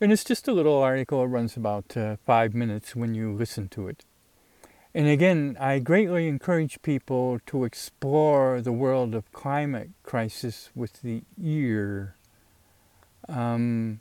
And 0.00 0.12
it's 0.12 0.24
just 0.24 0.48
a 0.48 0.52
little 0.52 0.78
article. 0.82 1.22
It 1.22 1.26
runs 1.26 1.56
about 1.56 1.96
uh, 1.96 2.16
five 2.26 2.54
minutes 2.54 2.96
when 2.96 3.14
you 3.14 3.32
listen 3.32 3.68
to 3.68 3.86
it. 3.86 4.04
And 4.94 5.06
again, 5.06 5.56
I 5.58 5.78
greatly 5.78 6.28
encourage 6.28 6.82
people 6.82 7.40
to 7.46 7.64
explore 7.64 8.60
the 8.60 8.72
world 8.72 9.14
of 9.14 9.30
climate 9.32 9.90
crisis 10.02 10.70
with 10.74 11.02
the 11.02 11.22
ear. 11.40 12.16
Um, 13.28 14.00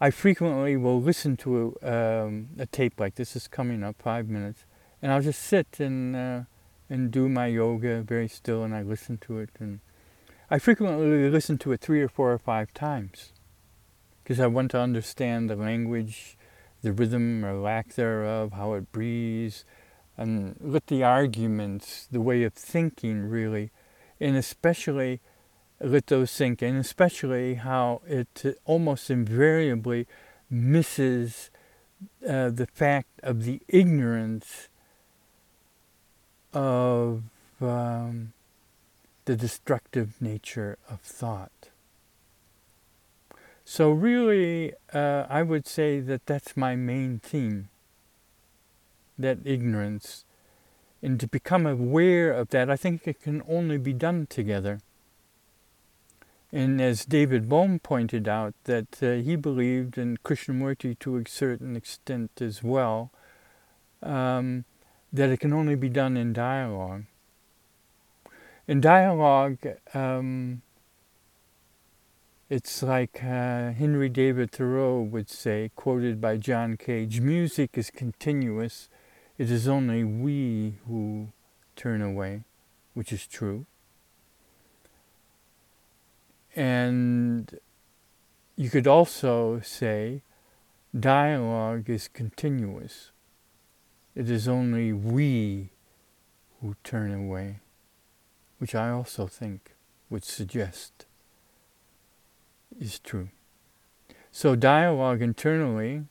I 0.00 0.10
frequently 0.10 0.76
will 0.76 1.00
listen 1.00 1.36
to 1.38 1.76
a, 1.82 2.24
um, 2.24 2.48
a, 2.58 2.66
tape 2.66 2.98
like 2.98 3.16
this. 3.16 3.36
is 3.36 3.46
coming 3.48 3.82
up 3.84 3.96
five 3.98 4.28
minutes, 4.28 4.64
and 5.02 5.12
I'll 5.12 5.20
just 5.20 5.42
sit 5.42 5.78
and 5.78 6.16
uh, 6.16 6.40
and 6.88 7.10
do 7.10 7.28
my 7.28 7.46
yoga 7.46 8.02
very 8.02 8.28
still, 8.28 8.64
and 8.64 8.74
I 8.74 8.82
listen 8.82 9.18
to 9.18 9.38
it. 9.38 9.50
And 9.58 9.80
I 10.50 10.58
frequently 10.58 11.28
listen 11.28 11.58
to 11.58 11.72
it 11.72 11.80
three 11.80 12.00
or 12.00 12.08
four 12.08 12.32
or 12.32 12.38
five 12.38 12.72
times 12.72 13.32
because 14.22 14.40
I 14.40 14.46
want 14.46 14.70
to 14.70 14.80
understand 14.80 15.50
the 15.50 15.56
language 15.56 16.36
the 16.82 16.92
rhythm 16.92 17.44
or 17.44 17.54
lack 17.54 17.94
thereof, 17.94 18.52
how 18.52 18.74
it 18.74 18.90
breathes, 18.92 19.64
and 20.16 20.56
let 20.60 20.86
the 20.86 21.02
arguments, 21.02 22.08
the 22.10 22.20
way 22.20 22.42
of 22.42 22.54
thinking 22.54 23.28
really, 23.28 23.70
and 24.18 24.36
especially 24.36 25.20
let 25.80 26.08
those 26.08 26.30
sink 26.30 26.62
in, 26.62 26.76
especially 26.76 27.54
how 27.54 28.02
it 28.06 28.58
almost 28.64 29.10
invariably 29.10 30.06
misses 30.50 31.50
uh, 32.26 32.50
the 32.50 32.66
fact 32.66 33.20
of 33.22 33.44
the 33.44 33.60
ignorance 33.68 34.68
of 36.52 37.22
um, 37.60 38.32
the 39.24 39.36
destructive 39.36 40.20
nature 40.20 40.78
of 40.88 41.00
thought. 41.00 41.68
So 43.64 43.90
really, 43.90 44.72
uh, 44.92 45.26
I 45.28 45.42
would 45.42 45.66
say 45.66 46.00
that 46.00 46.26
that's 46.26 46.56
my 46.56 46.74
main 46.74 47.20
theme, 47.20 47.68
that 49.18 49.38
ignorance. 49.44 50.24
And 51.02 51.20
to 51.20 51.28
become 51.28 51.66
aware 51.66 52.32
of 52.32 52.48
that, 52.48 52.68
I 52.68 52.76
think 52.76 53.06
it 53.06 53.22
can 53.22 53.42
only 53.48 53.78
be 53.78 53.92
done 53.92 54.26
together. 54.26 54.80
And 56.52 56.80
as 56.80 57.04
David 57.04 57.48
Bohm 57.48 57.78
pointed 57.78 58.26
out, 58.26 58.54
that 58.64 59.02
uh, 59.02 59.12
he 59.22 59.36
believed, 59.36 59.96
in 59.96 60.16
Krishnamurti 60.18 60.98
to 60.98 61.16
a 61.16 61.28
certain 61.28 61.76
extent 61.76 62.30
as 62.40 62.62
well, 62.62 63.12
um, 64.02 64.64
that 65.12 65.30
it 65.30 65.38
can 65.38 65.52
only 65.52 65.76
be 65.76 65.88
done 65.88 66.16
in 66.16 66.32
dialogue. 66.32 67.04
In 68.66 68.80
dialogue, 68.80 69.58
um, 69.94 70.62
it's 72.48 72.82
like 72.82 73.22
uh, 73.22 73.70
Henry 73.70 74.08
David 74.08 74.50
Thoreau 74.50 75.00
would 75.00 75.30
say, 75.30 75.70
quoted 75.76 76.20
by 76.20 76.36
John 76.36 76.76
Cage 76.76 77.20
music 77.20 77.78
is 77.78 77.90
continuous, 77.90 78.88
it 79.38 79.52
is 79.52 79.68
only 79.68 80.02
we 80.02 80.74
who 80.88 81.28
turn 81.76 82.02
away, 82.02 82.42
which 82.94 83.12
is 83.12 83.26
true. 83.28 83.66
And 86.54 87.58
you 88.56 88.70
could 88.70 88.86
also 88.86 89.60
say 89.60 90.22
dialogue 90.98 91.88
is 91.88 92.08
continuous. 92.08 93.10
It 94.14 94.28
is 94.28 94.48
only 94.48 94.92
we 94.92 95.70
who 96.60 96.76
turn 96.82 97.14
away, 97.14 97.60
which 98.58 98.74
I 98.74 98.90
also 98.90 99.26
think 99.26 99.74
would 100.10 100.24
suggest 100.24 101.06
is 102.78 102.98
true. 102.98 103.28
So, 104.32 104.54
dialogue 104.54 105.22
internally, 105.22 106.04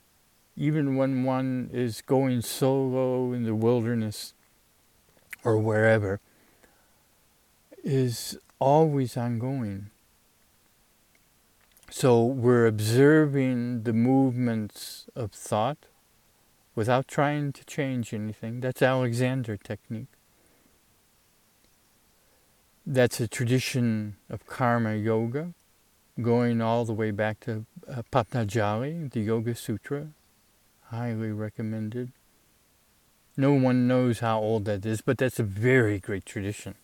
even 0.57 0.95
when 0.95 1.23
one 1.23 1.69
is 1.71 2.01
going 2.01 2.41
solo 2.41 3.31
in 3.31 3.43
the 3.43 3.55
wilderness 3.55 4.33
or 5.43 5.57
wherever, 5.57 6.19
is 7.83 8.37
always 8.59 9.15
ongoing. 9.15 9.89
So, 11.91 12.23
we're 12.23 12.67
observing 12.67 13.83
the 13.83 13.93
movements 13.93 15.07
of 15.15 15.31
thought 15.31 15.77
without 16.75 17.07
trying 17.07 17.51
to 17.53 17.65
change 17.65 18.13
anything. 18.13 18.59
That's 18.59 18.81
Alexander 18.81 19.57
technique. 19.57 20.07
That's 22.85 23.19
a 23.19 23.27
tradition 23.27 24.17
of 24.29 24.45
karma 24.45 24.95
yoga 24.95 25.53
going 26.21 26.61
all 26.61 26.85
the 26.85 26.93
way 26.93 27.11
back 27.11 27.39
to 27.41 27.65
uh, 27.87 28.03
Patanjali, 28.11 29.09
the 29.11 29.21
Yoga 29.21 29.55
Sutra, 29.55 30.09
highly 30.85 31.31
recommended. 31.31 32.11
No 33.37 33.53
one 33.53 33.87
knows 33.87 34.19
how 34.19 34.39
old 34.39 34.65
that 34.65 34.85
is, 34.85 35.01
but 35.01 35.17
that's 35.17 35.39
a 35.39 35.43
very 35.43 35.99
great 35.99 36.25
tradition. 36.25 36.75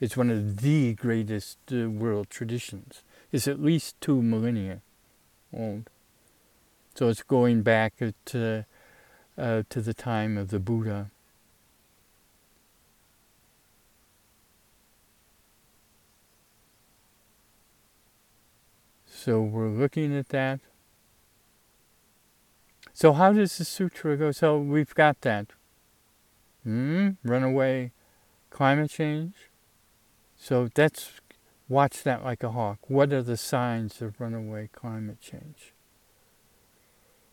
It's 0.00 0.16
one 0.16 0.30
of 0.30 0.60
the 0.60 0.94
greatest 0.94 1.58
uh, 1.72 1.88
world 1.88 2.28
traditions. 2.28 3.02
It's 3.32 3.48
at 3.48 3.60
least 3.60 3.98
two 4.00 4.22
millennia 4.22 4.82
old. 5.52 5.88
So 6.94 7.08
it's 7.08 7.22
going 7.22 7.62
back 7.62 7.94
to, 8.26 8.66
uh, 9.38 9.62
to 9.70 9.80
the 9.80 9.94
time 9.94 10.36
of 10.36 10.48
the 10.48 10.60
Buddha. 10.60 11.10
So 19.06 19.40
we're 19.40 19.68
looking 19.68 20.14
at 20.16 20.28
that. 20.28 20.60
So 22.92 23.12
how 23.12 23.32
does 23.32 23.56
the 23.56 23.64
sutra 23.64 24.16
go? 24.16 24.32
So 24.32 24.58
we've 24.58 24.94
got 24.94 25.20
that. 25.22 25.46
Hmm? 26.64 27.10
Runaway 27.24 27.92
climate 28.50 28.90
change. 28.90 29.34
So 30.36 30.68
that's 30.74 31.20
watch 31.72 32.02
that 32.02 32.22
like 32.22 32.42
a 32.42 32.50
hawk. 32.50 32.78
What 32.88 33.12
are 33.12 33.22
the 33.22 33.36
signs 33.36 34.02
of 34.02 34.20
runaway 34.20 34.68
climate 34.72 35.20
change? 35.20 35.72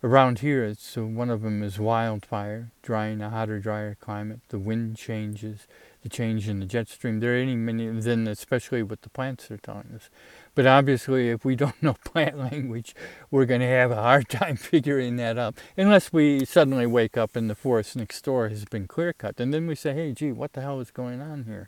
Around 0.02 0.40
here, 0.40 0.64
it's 0.64 0.98
uh, 0.98 1.04
one 1.04 1.30
of 1.30 1.42
them 1.42 1.62
is 1.62 1.78
wildfire, 1.78 2.72
drying 2.82 3.22
a 3.22 3.30
hotter, 3.30 3.60
drier 3.60 3.98
climate. 4.00 4.40
The 4.48 4.58
wind 4.58 4.96
changes, 4.96 5.68
the 6.04 6.08
change 6.08 6.48
in 6.48 6.62
the 6.62 6.66
jet 6.66 6.88
stream. 6.88 7.20
There 7.20 7.34
are 7.34 7.38
any 7.38 7.58
many, 7.58 7.90
then 8.00 8.26
especially 8.26 8.82
what 8.82 9.02
the 9.02 9.10
plants 9.10 9.52
are 9.52 9.58
telling 9.58 9.92
us. 9.94 10.10
But 10.56 10.66
obviously, 10.66 11.28
if 11.28 11.44
we 11.44 11.56
don't 11.58 11.84
know 11.84 11.96
plant 12.06 12.38
language, 12.38 12.96
we're 13.30 13.44
going 13.46 13.60
to 13.60 13.68
have 13.68 13.92
a 13.92 13.96
hard 13.96 14.30
time 14.30 14.56
figuring 14.72 15.18
that 15.18 15.38
out. 15.38 15.56
Unless 15.76 16.14
we 16.14 16.46
suddenly 16.46 16.86
wake 16.86 17.18
up 17.18 17.36
and 17.36 17.50
the 17.50 17.56
forest 17.56 17.98
next 17.98 18.22
door 18.22 18.48
has 18.48 18.64
been 18.64 18.88
clear 18.88 19.12
cut. 19.12 19.38
And 19.38 19.54
then 19.54 19.68
we 19.68 19.76
say, 19.76 19.94
hey, 19.94 20.14
gee, 20.14 20.32
what 20.32 20.54
the 20.54 20.62
hell 20.62 20.80
is 20.80 20.92
going 20.92 21.22
on 21.22 21.44
here? 21.44 21.68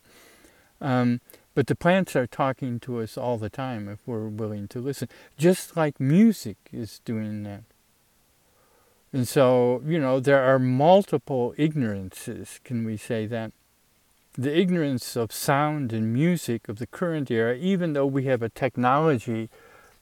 Um, 0.80 1.20
but 1.54 1.68
the 1.68 1.76
plants 1.76 2.16
are 2.16 2.28
talking 2.28 2.80
to 2.82 3.02
us 3.02 3.18
all 3.18 3.38
the 3.38 3.50
time 3.50 3.88
if 3.88 4.00
we're 4.06 4.28
willing 4.28 4.68
to 4.70 4.80
listen, 4.80 5.10
just 5.38 5.76
like 5.76 6.00
music 6.00 6.58
is 6.72 7.00
doing 7.06 7.44
that. 7.44 7.64
And 9.14 9.28
so, 9.28 9.82
you 9.86 10.00
know, 10.00 10.20
there 10.20 10.42
are 10.42 10.60
multiple 10.60 11.54
ignorances, 11.58 12.60
can 12.64 12.86
we 12.86 12.96
say 12.96 13.26
that? 13.26 13.52
the 14.34 14.58
ignorance 14.58 15.16
of 15.16 15.32
sound 15.32 15.92
and 15.92 16.14
music 16.14 16.70
of 16.70 16.80
the 16.80 16.88
current 16.88 17.30
era, 17.30 17.56
even 17.56 17.94
though 17.94 18.06
we 18.06 18.24
have 18.26 18.42
a 18.42 18.50
technology 18.50 19.50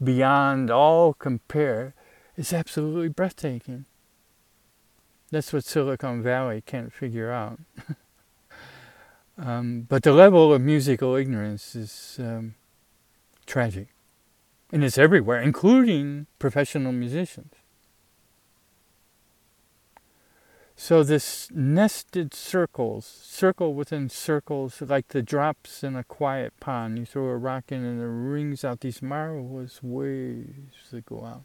beyond 0.03 0.69
all 0.69 1.13
compare, 1.13 1.93
is 2.37 2.53
absolutely 2.53 3.09
breathtaking. 3.09 3.85
That's 5.31 5.51
what 5.51 5.65
Silicon 5.65 6.21
Valley 6.21 6.63
can't 6.65 6.93
figure 6.93 7.31
out. 7.31 7.59
um, 9.39 9.85
but 9.87 10.03
the 10.03 10.11
level 10.11 10.53
of 10.53 10.61
musical 10.61 11.15
ignorance 11.15 11.75
is 11.75 12.17
um, 12.19 12.55
tragic. 13.45 13.87
And 14.71 14.83
it's 14.83 14.97
everywhere, 14.97 15.41
including 15.41 16.27
professional 16.37 16.91
musicians. 16.91 17.53
So 20.75 21.03
this 21.03 21.49
nested 21.51 22.33
circles, 22.33 23.05
circle 23.05 23.73
within 23.73 24.07
circles, 24.07 24.81
like 24.81 25.09
the 25.09 25.21
drops 25.21 25.83
in 25.83 25.95
a 25.95 26.05
quiet 26.05 26.53
pond. 26.61 26.99
You 26.99 27.05
throw 27.05 27.25
a 27.25 27.35
rock 27.37 27.65
in 27.69 27.83
and 27.83 28.01
it 28.01 28.05
rings 28.05 28.63
out 28.63 28.79
these 28.79 29.01
marvelous 29.01 29.83
waves 29.83 30.89
that 30.91 31.05
go 31.05 31.25
out. 31.25 31.43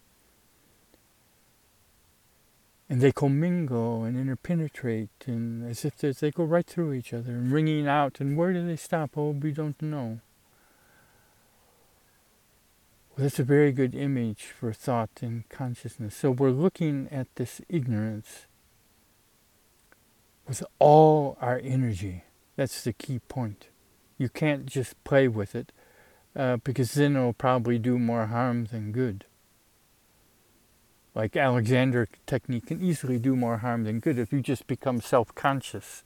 And 2.94 3.02
they 3.02 3.11
commingle 3.11 4.04
and 4.04 4.16
interpenetrate, 4.16 5.26
and 5.26 5.68
as 5.68 5.85
if 5.85 5.96
they 5.98 6.30
go 6.30 6.44
right 6.44 6.64
through 6.64 6.92
each 6.92 7.12
other, 7.12 7.33
and 7.33 7.50
ringing 7.50 7.88
out. 7.88 8.20
And 8.20 8.37
where 8.37 8.52
do 8.52 8.64
they 8.64 8.76
stop? 8.76 9.18
Oh, 9.18 9.30
we 9.30 9.50
don't 9.50 9.83
know. 9.83 10.20
Well, 13.11 13.24
that's 13.24 13.40
a 13.40 13.42
very 13.42 13.72
good 13.72 13.96
image 13.96 14.44
for 14.44 14.72
thought 14.72 15.11
and 15.22 15.48
consciousness. 15.48 16.14
So 16.14 16.30
we're 16.30 16.50
looking 16.50 17.09
at 17.11 17.26
this 17.35 17.61
ignorance 17.68 18.46
with 20.46 20.62
all 20.78 21.37
our 21.40 21.61
energy. 21.64 22.22
That's 22.54 22.85
the 22.85 22.92
key 22.92 23.18
point. 23.18 23.70
You 24.18 24.28
can't 24.28 24.66
just 24.66 25.02
play 25.02 25.26
with 25.26 25.57
it 25.57 25.72
uh, 26.37 26.59
because 26.59 26.92
then 26.92 27.16
it'll 27.16 27.33
probably 27.33 27.80
do 27.80 27.98
more 27.98 28.26
harm 28.26 28.66
than 28.66 28.92
good. 28.92 29.24
Like 31.14 31.37
Alexander 31.37 32.09
technique 32.27 32.66
can 32.66 32.83
easily 32.83 33.18
do 33.18 33.37
more 33.37 33.59
harm 33.59 33.85
than 33.85 34.00
good 34.00 34.18
if 34.18 34.33
you 34.33 34.40
just 34.40 34.66
become 34.66 35.00
self-conscious 35.00 36.03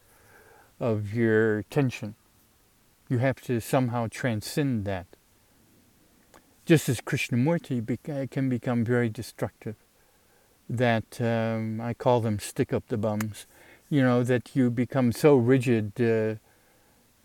of 0.78 1.14
your 1.14 1.62
tension. 1.64 2.14
You 3.08 3.18
have 3.18 3.40
to 3.42 3.60
somehow 3.60 4.08
transcend 4.10 4.84
that. 4.84 5.06
Just 6.66 6.88
as 6.90 7.00
Krishnamurti 7.00 8.30
can 8.30 8.48
become 8.50 8.84
very 8.84 9.08
destructive. 9.08 9.76
That 10.68 11.18
um, 11.20 11.80
I 11.80 11.94
call 11.94 12.20
them 12.20 12.38
stick 12.38 12.74
up 12.74 12.88
the 12.88 12.98
bums 12.98 13.46
you 13.90 14.02
know, 14.02 14.22
that 14.22 14.54
you 14.54 14.70
become 14.70 15.12
so 15.12 15.36
rigid 15.36 15.92
uh, 16.00 16.34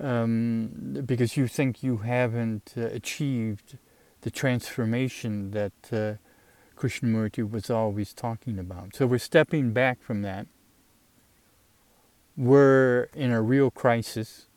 um, 0.04 1.02
because 1.06 1.36
you 1.36 1.48
think 1.48 1.84
you 1.84 1.98
haven't 1.98 2.74
uh, 2.78 2.82
achieved 2.86 3.78
the 4.22 4.32
transformation 4.32 5.52
that 5.52 5.74
uh, 5.92 6.14
Krishnamurti 6.78 7.50
was 7.50 7.70
always 7.70 8.14
talking 8.14 8.60
about. 8.60 8.96
So 8.96 9.06
we're 9.06 9.20
stepping 9.20 9.72
back 9.72 10.02
from 10.02 10.22
that. 10.22 10.48
We're 12.36 13.10
in 13.14 13.32
a 13.32 13.42
real 13.42 13.70
crisis, 13.70 14.48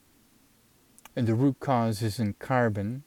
and 1.15 1.27
the 1.27 1.35
root 1.35 1.61
cause 1.61 2.03
isn't 2.03 2.39
carbon. 2.39 3.03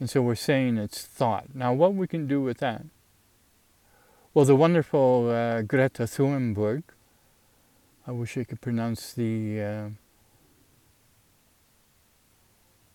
And 0.00 0.10
so 0.10 0.20
we're 0.20 0.34
saying 0.34 0.78
it's 0.78 1.02
thought. 1.02 1.54
Now, 1.54 1.72
what 1.72 1.94
we 1.94 2.06
can 2.06 2.26
do 2.26 2.40
with 2.40 2.58
that? 2.58 2.84
Well, 4.34 4.44
the 4.44 4.56
wonderful 4.56 5.30
uh, 5.30 5.62
Greta 5.62 6.02
Thunberg 6.02 6.82
I 8.08 8.12
wish 8.12 8.38
I 8.38 8.44
could 8.44 8.60
pronounce 8.60 9.12
the 9.12 9.60
uh, 9.60 9.88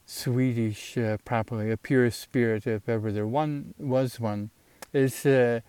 Swedish 0.06 0.98
uh, 0.98 1.18
properly. 1.26 1.70
A 1.70 1.76
pure 1.76 2.10
spirit, 2.12 2.66
if 2.66 2.88
ever 2.88 3.12
there 3.12 3.28
one 3.28 3.74
was 3.78 4.22
one, 4.22 4.52
is 4.94 5.26
uh, 5.26 5.62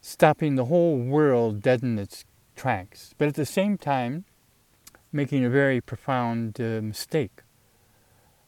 stopping 0.00 0.54
the 0.54 0.66
whole 0.66 0.98
world 0.98 1.62
dead 1.62 1.82
in 1.82 1.98
its 1.98 2.24
tracks, 2.56 3.14
but 3.18 3.28
at 3.28 3.34
the 3.34 3.46
same 3.46 3.76
time 3.76 4.24
making 5.12 5.44
a 5.44 5.50
very 5.50 5.80
profound 5.80 6.60
uh, 6.60 6.80
mistake. 6.82 7.42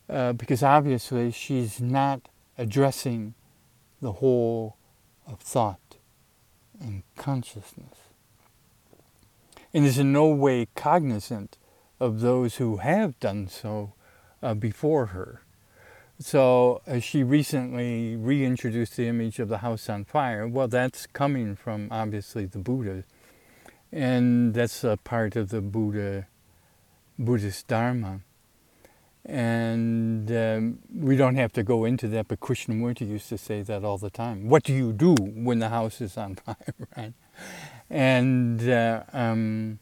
Uh, 0.08 0.32
because 0.32 0.62
obviously 0.62 1.30
she's 1.32 1.80
not 1.80 2.28
addressing 2.56 3.34
the 4.00 4.12
whole 4.12 4.76
of 5.26 5.40
thought 5.40 5.96
and 6.80 7.02
consciousness 7.16 8.06
and 9.76 9.84
is 9.84 9.98
in 9.98 10.12
no 10.12 10.28
way 10.28 10.68
cognizant 10.74 11.58
of 11.98 12.20
those 12.20 12.56
who 12.56 12.78
have 12.78 13.18
done 13.20 13.48
so 13.48 13.92
uh, 14.42 14.54
before 14.54 15.06
her. 15.06 15.42
So 16.18 16.80
uh, 16.86 16.98
she 17.00 17.22
recently 17.22 18.16
reintroduced 18.16 18.96
the 18.96 19.06
image 19.06 19.38
of 19.38 19.48
the 19.48 19.58
house 19.58 19.88
on 19.90 20.04
fire. 20.04 20.48
Well, 20.48 20.66
that's 20.66 21.06
coming 21.06 21.56
from 21.56 21.88
obviously 21.90 22.46
the 22.46 22.58
Buddha, 22.58 23.04
and 23.92 24.54
that's 24.54 24.82
a 24.82 24.96
part 24.96 25.36
of 25.36 25.50
the 25.50 25.60
Buddha 25.60 26.26
Buddhist 27.18 27.66
Dharma. 27.66 28.20
And 29.26 30.30
um, 30.30 30.78
we 30.94 31.16
don't 31.16 31.34
have 31.34 31.52
to 31.54 31.62
go 31.64 31.84
into 31.84 32.06
that, 32.08 32.28
but 32.28 32.38
Krishnamurti 32.40 33.08
used 33.08 33.28
to 33.30 33.36
say 33.38 33.60
that 33.62 33.84
all 33.84 33.98
the 33.98 34.10
time. 34.10 34.48
What 34.48 34.62
do 34.62 34.72
you 34.72 34.92
do 34.92 35.14
when 35.16 35.58
the 35.58 35.68
house 35.68 36.00
is 36.00 36.16
on 36.16 36.34
fire, 36.46 36.74
right? 36.96 37.12
And 37.90 38.68
uh, 38.68 39.02
um, 39.12 39.80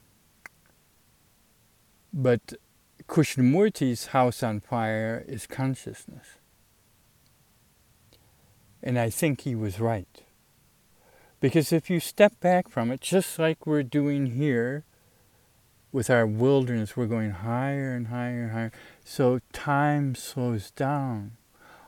but 2.12 2.54
Krishnamurti's 3.08 4.06
house 4.08 4.42
on 4.42 4.60
fire 4.60 5.24
is 5.28 5.46
consciousness. 5.46 6.38
And 8.82 8.98
I 8.98 9.10
think 9.10 9.42
he 9.42 9.54
was 9.54 9.80
right. 9.80 10.22
Because 11.40 11.72
if 11.72 11.90
you 11.90 12.00
step 12.00 12.40
back 12.40 12.68
from 12.68 12.90
it, 12.90 13.00
just 13.00 13.38
like 13.38 13.66
we're 13.66 13.82
doing 13.82 14.26
here 14.36 14.84
with 15.92 16.10
our 16.10 16.26
wilderness, 16.26 16.96
we're 16.96 17.06
going 17.06 17.30
higher 17.30 17.94
and 17.94 18.08
higher 18.08 18.44
and 18.44 18.52
higher. 18.52 18.72
So 19.04 19.40
time 19.52 20.14
slows 20.14 20.70
down. 20.70 21.36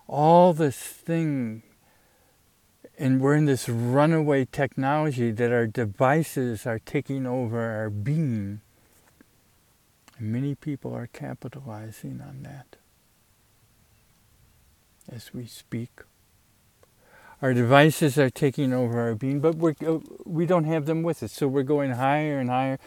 All 0.07 0.53
this 0.53 0.77
thing 0.79 1.63
and 2.99 3.21
we're 3.21 3.35
in 3.35 3.45
this 3.45 3.69
runaway 3.69 4.47
technology 4.47 5.31
that 5.31 5.53
our 5.53 5.67
devices 5.67 6.67
are 6.67 6.79
taking 6.79 7.27
over 7.27 7.61
our 7.61 7.91
being. 7.91 8.63
And 10.19 10.33
many 10.33 10.55
people 10.55 10.95
are 10.95 11.07
capitalizing 11.07 12.21
on 12.21 12.43
that 12.43 12.77
as 15.11 15.33
we 15.33 15.47
speak. 15.47 16.01
Our 17.43 17.53
devices 17.53 18.19
are 18.19 18.31
taking 18.31 18.73
over 18.73 18.99
our 18.99 19.15
being, 19.15 19.41
but 19.41 19.57
we're, 19.57 19.75
uh, 19.87 19.99
we 20.25 20.47
don't 20.47 20.65
have 20.65 20.87
them 20.87 21.03
with 21.03 21.23
us. 21.23 21.33
So 21.33 21.47
we're 21.47 21.63
going 21.65 21.93
higher 21.93 22.39
and 22.39 22.49
higher, 22.49 22.79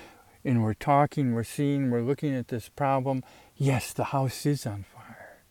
and 0.44 0.64
we're 0.64 0.74
talking, 0.74 1.34
we're 1.34 1.44
seeing, 1.44 1.92
we're 1.92 2.02
looking 2.02 2.36
at 2.36 2.48
this 2.48 2.68
problem. 2.68 3.24
Yes, 3.56 3.94
the 3.94 4.06
house 4.06 4.46
is 4.48 4.66
on 4.66 4.84
fire, 4.84 5.44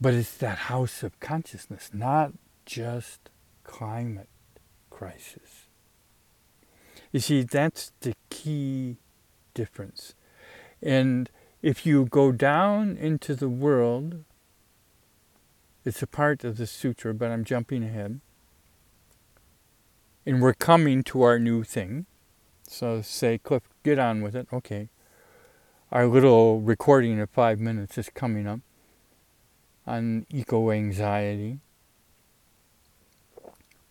but 0.00 0.14
it's 0.14 0.36
that 0.38 0.58
house 0.58 1.04
of 1.04 1.20
consciousness, 1.20 1.90
not 1.92 2.32
just 2.66 3.30
climate 3.62 4.28
crisis. 4.90 5.68
You 7.12 7.20
see, 7.20 7.42
that's 7.42 7.92
the 8.00 8.14
key 8.30 8.96
difference. 9.54 10.14
And 10.82 11.30
if 11.62 11.86
you 11.86 12.06
go 12.06 12.32
down 12.32 12.96
into 12.96 13.34
the 13.34 13.48
world, 13.48 14.24
it's 15.84 16.02
a 16.02 16.06
part 16.06 16.44
of 16.44 16.56
the 16.56 16.66
sutra, 16.66 17.14
but 17.14 17.30
I'm 17.30 17.44
jumping 17.44 17.84
ahead. 17.84 18.20
And 20.26 20.40
we're 20.40 20.54
coming 20.54 21.02
to 21.04 21.22
our 21.22 21.38
new 21.38 21.64
thing. 21.64 22.06
So 22.66 23.02
say, 23.02 23.38
Cliff, 23.38 23.62
get 23.82 23.98
on 23.98 24.22
with 24.22 24.34
it. 24.34 24.48
Okay. 24.52 24.88
Our 25.92 26.06
little 26.06 26.60
recording 26.60 27.20
of 27.20 27.30
five 27.30 27.60
minutes 27.60 27.98
is 27.98 28.08
coming 28.08 28.46
up 28.46 28.60
on 29.86 30.26
eco 30.30 30.70
anxiety. 30.70 31.60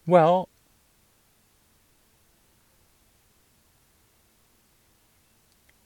Well, 0.06 0.50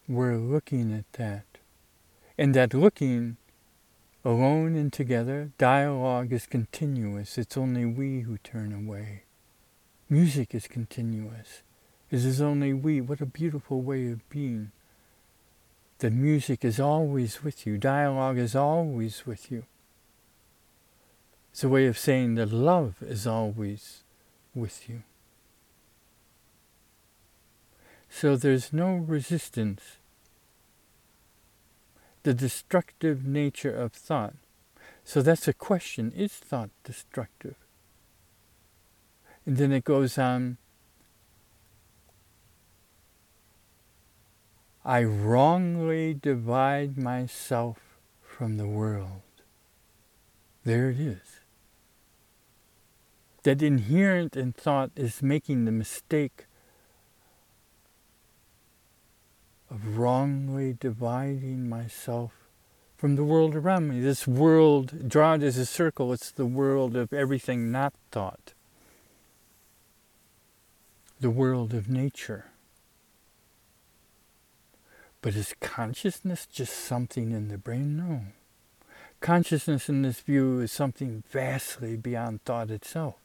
we're 0.07 0.37
looking 0.37 0.93
at 0.93 1.11
that. 1.13 1.45
And 2.37 2.53
that 2.53 2.73
looking 2.73 3.37
alone 4.23 4.75
and 4.75 4.91
together, 4.91 5.51
dialogue 5.57 6.31
is 6.31 6.45
continuous. 6.45 7.37
It's 7.37 7.57
only 7.57 7.85
we 7.85 8.21
who 8.21 8.37
turn 8.37 8.71
away. 8.71 9.23
Music 10.09 10.55
is 10.55 10.67
continuous. 10.67 11.61
It 12.09 12.23
is 12.23 12.41
only 12.41 12.73
we. 12.73 13.01
What 13.01 13.21
a 13.21 13.25
beautiful 13.25 13.81
way 13.81 14.09
of 14.09 14.27
being. 14.29 14.71
The 15.99 16.11
music 16.11 16.63
is 16.63 16.79
always 16.79 17.43
with 17.43 17.65
you. 17.65 17.77
Dialogue 17.77 18.37
is 18.37 18.55
always 18.55 19.25
with 19.25 19.51
you. 19.51 19.63
It's 21.51 21.63
a 21.63 21.69
way 21.69 21.87
of 21.87 21.97
saying 21.97 22.35
that 22.35 22.51
love 22.51 22.95
is 23.01 23.25
always 23.25 24.03
with 24.53 24.87
you. 24.87 25.03
So 28.19 28.35
there's 28.35 28.73
no 28.73 28.95
resistance. 28.95 29.97
The 32.23 32.33
destructive 32.33 33.27
nature 33.27 33.69
of 33.69 33.93
thought. 33.93 34.33
So 35.03 35.21
that's 35.21 35.47
a 35.47 35.53
question 35.53 36.11
is 36.15 36.33
thought 36.33 36.71
destructive? 36.83 37.53
And 39.45 39.57
then 39.57 39.71
it 39.71 39.83
goes 39.83 40.17
on 40.17 40.57
I 44.83 45.03
wrongly 45.03 46.15
divide 46.15 46.97
myself 46.97 47.77
from 48.23 48.57
the 48.57 48.67
world. 48.67 49.21
There 50.63 50.89
it 50.89 50.99
is 50.99 51.41
that 53.43 53.61
inherent 53.61 54.35
in 54.35 54.53
thought 54.53 54.89
is 54.95 55.21
making 55.21 55.65
the 55.65 55.71
mistake 55.71 56.46
of 59.69 59.97
wrongly 59.97 60.75
dividing 60.79 61.67
myself 61.67 62.33
from 62.97 63.15
the 63.15 63.23
world 63.23 63.55
around 63.55 63.89
me. 63.89 63.99
This 63.99 64.27
world, 64.27 65.07
draw 65.07 65.35
it 65.35 65.43
as 65.43 65.57
a 65.57 65.65
circle, 65.65 66.11
it's 66.13 66.31
the 66.31 66.45
world 66.45 66.95
of 66.95 67.13
everything 67.13 67.71
not 67.71 67.93
thought, 68.11 68.53
the 71.19 71.29
world 71.29 71.73
of 71.73 71.89
nature. 71.89 72.45
But 75.21 75.35
is 75.35 75.53
consciousness 75.59 76.45
just 76.45 76.73
something 76.73 77.31
in 77.31 77.49
the 77.49 77.57
brain? 77.57 77.97
No. 77.97 78.21
Consciousness 79.19 79.89
in 79.89 80.03
this 80.03 80.21
view 80.21 80.59
is 80.59 80.71
something 80.71 81.23
vastly 81.29 81.97
beyond 81.97 82.43
thought 82.45 82.69
itself. 82.69 83.15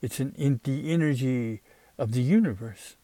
It's 0.00 0.20
an, 0.20 0.34
in 0.36 0.60
the 0.64 0.90
energy 0.90 1.60
of 1.98 2.12
the 2.12 2.22
universe 2.22 2.96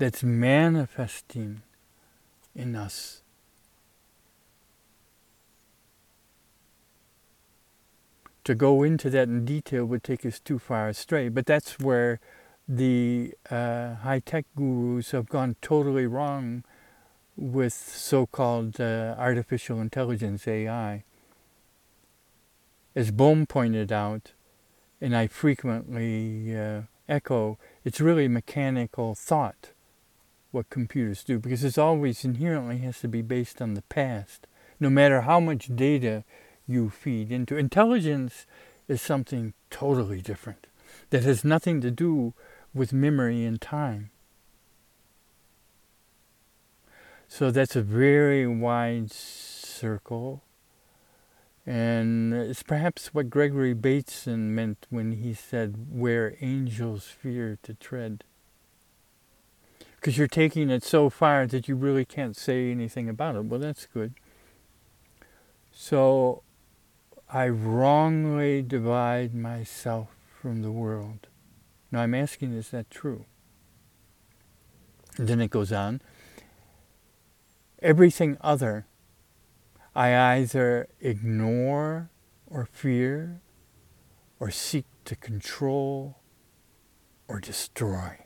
that's 0.00 0.22
manifesting 0.24 1.60
in 2.54 2.74
us. 2.74 3.20
To 8.44 8.54
go 8.54 8.82
into 8.82 9.10
that 9.10 9.28
in 9.28 9.44
detail 9.44 9.84
would 9.84 10.02
take 10.02 10.24
us 10.24 10.40
too 10.40 10.58
far 10.58 10.88
astray, 10.88 11.28
but 11.28 11.44
that's 11.44 11.78
where 11.78 12.18
the 12.66 13.34
uh, 13.50 13.96
high 13.96 14.20
tech 14.20 14.46
gurus 14.56 15.10
have 15.10 15.28
gone 15.28 15.56
totally 15.60 16.06
wrong 16.06 16.64
with 17.36 17.74
so 17.74 18.24
called 18.24 18.80
uh, 18.80 19.14
artificial 19.18 19.82
intelligence, 19.82 20.48
AI. 20.48 21.04
As 22.96 23.10
Bohm 23.10 23.44
pointed 23.44 23.92
out, 23.92 24.32
and 24.98 25.14
I 25.14 25.26
frequently 25.26 26.56
uh, 26.56 26.82
echo, 27.06 27.58
it's 27.84 28.00
really 28.00 28.28
mechanical 28.28 29.14
thought 29.14 29.72
what 30.50 30.70
computers 30.70 31.24
do 31.24 31.38
because 31.38 31.64
it's 31.64 31.78
always 31.78 32.24
inherently 32.24 32.78
has 32.78 33.00
to 33.00 33.08
be 33.08 33.22
based 33.22 33.62
on 33.62 33.74
the 33.74 33.82
past, 33.82 34.46
no 34.78 34.90
matter 34.90 35.22
how 35.22 35.40
much 35.40 35.74
data 35.74 36.24
you 36.66 36.90
feed 36.90 37.30
into. 37.30 37.56
Intelligence 37.56 38.46
is 38.88 39.00
something 39.00 39.54
totally 39.70 40.20
different 40.20 40.66
that 41.10 41.24
has 41.24 41.44
nothing 41.44 41.80
to 41.80 41.90
do 41.90 42.34
with 42.74 42.92
memory 42.92 43.44
and 43.44 43.60
time. 43.60 44.10
So 47.28 47.50
that's 47.52 47.76
a 47.76 47.82
very 47.82 48.46
wide 48.46 49.12
circle. 49.12 50.42
And 51.64 52.34
it's 52.34 52.64
perhaps 52.64 53.14
what 53.14 53.30
Gregory 53.30 53.72
Bateson 53.72 54.52
meant 54.54 54.86
when 54.90 55.12
he 55.12 55.34
said, 55.34 55.86
where 55.92 56.34
angels 56.40 57.04
fear 57.04 57.58
to 57.62 57.74
tread. 57.74 58.24
Because 60.00 60.16
you're 60.16 60.26
taking 60.26 60.70
it 60.70 60.82
so 60.82 61.10
far 61.10 61.46
that 61.46 61.68
you 61.68 61.76
really 61.76 62.06
can't 62.06 62.34
say 62.36 62.70
anything 62.70 63.08
about 63.08 63.36
it. 63.36 63.44
Well, 63.44 63.60
that's 63.60 63.86
good. 63.86 64.14
So 65.70 66.42
I 67.28 67.48
wrongly 67.48 68.62
divide 68.62 69.34
myself 69.34 70.08
from 70.40 70.62
the 70.62 70.72
world. 70.72 71.28
Now 71.92 72.00
I'm 72.00 72.14
asking, 72.14 72.54
is 72.54 72.70
that 72.70 72.90
true? 72.90 73.26
And 75.18 75.28
then 75.28 75.40
it 75.40 75.50
goes 75.50 75.70
on 75.70 76.00
everything 77.82 78.36
other, 78.40 78.86
I 79.94 80.36
either 80.36 80.88
ignore 81.00 82.10
or 82.46 82.66
fear 82.66 83.40
or 84.38 84.50
seek 84.50 84.86
to 85.04 85.16
control 85.16 86.18
or 87.28 87.40
destroy. 87.40 88.18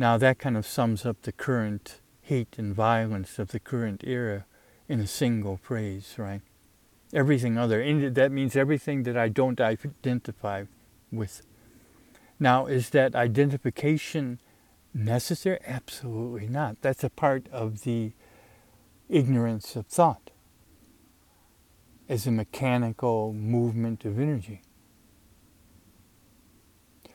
Now 0.00 0.16
that 0.16 0.38
kind 0.38 0.56
of 0.56 0.64
sums 0.64 1.04
up 1.04 1.20
the 1.20 1.30
current 1.30 2.00
hate 2.22 2.54
and 2.56 2.74
violence 2.74 3.38
of 3.38 3.48
the 3.48 3.60
current 3.60 4.02
era 4.02 4.46
in 4.88 4.98
a 4.98 5.06
single 5.06 5.58
phrase, 5.58 6.14
right? 6.16 6.40
Everything 7.12 7.58
other. 7.58 7.82
And 7.82 8.14
that 8.14 8.32
means 8.32 8.56
everything 8.56 9.02
that 9.02 9.18
I 9.18 9.28
don't 9.28 9.60
identify 9.60 10.64
with. 11.12 11.42
Now, 12.38 12.64
is 12.64 12.88
that 12.90 13.14
identification 13.14 14.38
necessary? 14.94 15.58
Absolutely 15.66 16.48
not. 16.48 16.80
That's 16.80 17.04
a 17.04 17.10
part 17.10 17.46
of 17.52 17.82
the 17.82 18.12
ignorance 19.10 19.76
of 19.76 19.84
thought 19.84 20.30
as 22.08 22.26
a 22.26 22.30
mechanical 22.30 23.34
movement 23.34 24.06
of 24.06 24.18
energy. 24.18 24.62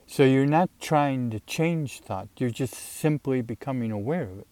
So 0.08 0.24
you're 0.24 0.46
not 0.46 0.70
trying 0.80 1.32
to 1.32 1.40
change 1.42 2.00
thought, 2.00 2.30
you're 2.38 2.50
just 2.50 2.76
simply 2.76 3.42
becoming 3.42 3.92
aware 3.92 4.24
of 4.24 4.40
it. 4.40 4.48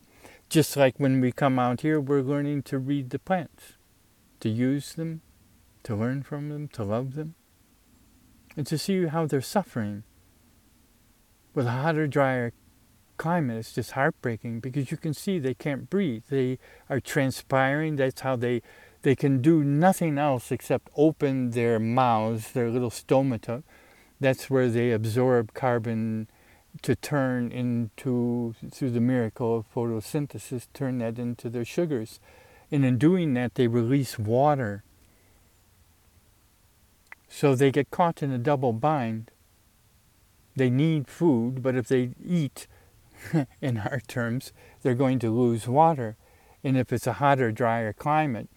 Just 0.50 0.76
like 0.76 1.00
when 1.00 1.22
we 1.22 1.32
come 1.32 1.58
out 1.60 1.82
here, 1.82 2.00
we're 2.00 2.22
learning 2.22 2.64
to 2.64 2.80
read 2.80 3.12
the 3.12 3.20
plants, 3.20 3.74
to 4.40 4.50
use 4.50 4.94
them, 4.94 5.22
to 5.84 5.96
learn 5.96 6.24
from 6.24 6.50
them, 6.50 6.68
to 6.70 6.84
love 6.84 7.16
them, 7.16 7.36
and 8.58 8.66
to 8.68 8.78
see 8.78 9.06
how 9.06 9.26
they're 9.26 9.42
suffering 9.42 10.04
with 11.54 11.68
a 11.68 11.72
hotter, 11.72 12.08
drier 12.08 12.54
climate 13.18 13.58
it's 13.58 13.74
just 13.74 13.92
heartbreaking 13.92 14.60
because 14.60 14.92
you 14.92 14.98
can 14.98 15.14
see 15.14 15.40
they 15.40 15.54
can't 15.54 15.90
breathe. 15.90 16.24
They 16.30 16.60
are 16.90 17.00
transpiring. 17.00 17.96
That's 17.96 18.22
how 18.22 18.36
they 18.36 18.62
they 19.04 19.16
can 19.16 19.42
do 19.42 19.64
nothing 19.64 20.18
else 20.18 20.52
except 20.52 20.90
open 20.96 21.52
their 21.52 21.80
mouths, 21.80 22.52
their 22.54 22.70
little 22.70 22.90
stomata. 22.90 23.64
That's 24.24 24.50
where 24.50 24.70
they 24.70 24.92
absorb 24.92 25.54
carbon 25.54 26.30
to 26.82 26.96
turn 26.96 27.52
into 27.52 28.56
through 28.72 28.92
the 28.92 29.02
miracle 29.02 29.58
of 29.58 29.66
photosynthesis, 29.76 30.68
turn 30.74 31.00
that 31.00 31.20
into 31.20 31.50
their 31.50 31.66
sugars. 31.66 32.22
And 32.72 32.86
in 32.86 32.98
doing 32.98 33.34
that 33.34 33.56
they 33.56 33.68
release 33.68 34.18
water. 34.18 34.86
So 37.28 37.54
they 37.54 37.70
get 37.70 37.92
caught 37.92 38.24
in 38.24 38.32
a 38.32 38.38
double 38.38 38.72
bind. 38.72 39.30
They 40.56 40.70
need 40.70 41.10
food, 41.10 41.62
but 41.62 41.76
if 41.76 41.90
they 41.90 42.12
eat, 42.26 42.68
in 43.62 43.78
our 43.78 44.00
terms, 44.08 44.54
they're 44.84 44.96
going 44.96 45.20
to 45.20 45.32
lose 45.32 45.68
water. 45.68 46.16
And 46.64 46.78
if 46.78 46.94
it's 46.94 47.08
a 47.08 47.14
hotter, 47.14 47.52
drier 47.52 47.92
climate, 47.92 48.48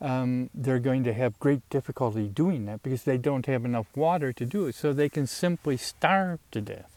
um, 0.00 0.48
they're 0.54 0.78
going 0.78 1.04
to 1.04 1.12
have 1.12 1.38
great 1.38 1.68
difficulty 1.68 2.26
doing 2.26 2.64
that 2.66 2.82
because 2.82 3.04
they 3.04 3.18
don't 3.18 3.46
have 3.46 3.64
enough 3.64 3.86
water 3.94 4.32
to 4.32 4.46
do 4.46 4.66
it. 4.66 4.74
So 4.74 4.92
they 4.92 5.08
can 5.08 5.26
simply 5.26 5.76
starve 5.76 6.40
to 6.52 6.60
death. 6.60 6.90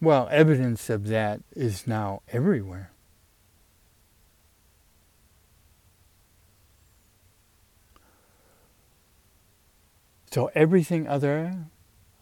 Well, 0.00 0.28
evidence 0.30 0.90
of 0.90 1.08
that 1.08 1.40
is 1.56 1.86
now 1.86 2.22
everywhere. 2.28 2.92
So 10.30 10.50
everything 10.54 11.08
other 11.08 11.54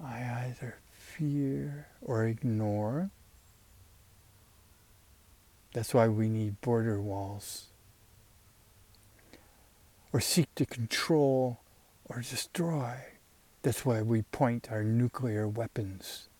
I 0.03 0.47
either 0.47 0.78
fear 0.94 1.88
or 2.01 2.24
ignore. 2.24 3.11
That's 5.77 5.93
why 5.93 6.09
we 6.09 6.31
need 6.31 6.62
border 6.62 7.03
walls. 7.03 7.66
Or 10.11 10.22
seek 10.22 10.55
to 10.55 10.64
control 10.64 11.61
or 12.07 12.22
destroy. 12.22 12.95
That's 13.61 13.85
why 13.85 14.01
we 14.01 14.22
point 14.22 14.72
our 14.72 14.83
nuclear 14.83 15.47
weapons 15.47 16.31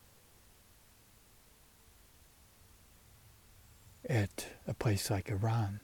at 4.09 4.47
a 4.67 4.73
place 4.73 5.11
like 5.11 5.29
Iran. 5.29 5.81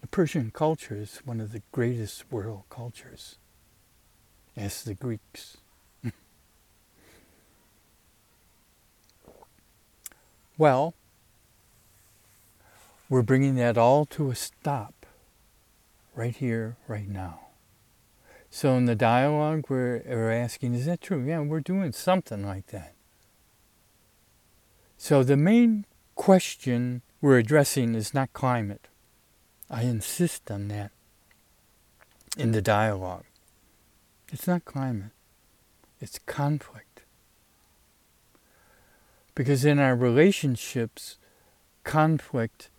The 0.00 0.06
Persian 0.06 0.52
culture 0.52 0.94
is 0.94 1.22
one 1.24 1.40
of 1.40 1.50
the 1.50 1.62
greatest 1.72 2.30
world 2.30 2.62
cultures. 2.70 3.38
as 4.56 4.84
the 4.84 4.94
Greeks. 4.94 5.56
Well, 10.56 10.94
we're 13.10 13.22
bringing 13.22 13.56
that 13.56 13.76
all 13.76 14.06
to 14.06 14.30
a 14.30 14.34
stop 14.34 15.04
right 16.14 16.34
here, 16.34 16.76
right 16.86 17.08
now. 17.08 17.40
So 18.48 18.74
in 18.74 18.86
the 18.86 18.94
dialogue, 18.94 19.66
we're, 19.68 20.02
we're 20.06 20.30
asking, 20.30 20.74
is 20.74 20.86
that 20.86 21.00
true? 21.00 21.22
Yeah, 21.22 21.40
we're 21.40 21.60
doing 21.60 21.92
something 21.92 22.46
like 22.46 22.68
that. 22.68 22.94
So 24.96 25.22
the 25.22 25.36
main 25.36 25.86
question 26.14 27.02
we're 27.20 27.38
addressing 27.38 27.94
is 27.94 28.14
not 28.14 28.32
climate. 28.32 28.88
I 29.68 29.82
insist 29.82 30.50
on 30.50 30.68
that 30.68 30.92
in 32.36 32.52
the 32.52 32.62
dialogue. 32.62 33.24
It's 34.32 34.46
not 34.46 34.64
climate, 34.64 35.10
it's 36.00 36.18
conflict. 36.20 37.02
Because 39.34 39.64
in 39.64 39.78
our 39.78 39.96
relationships, 39.96 41.18
conflict 41.82 42.70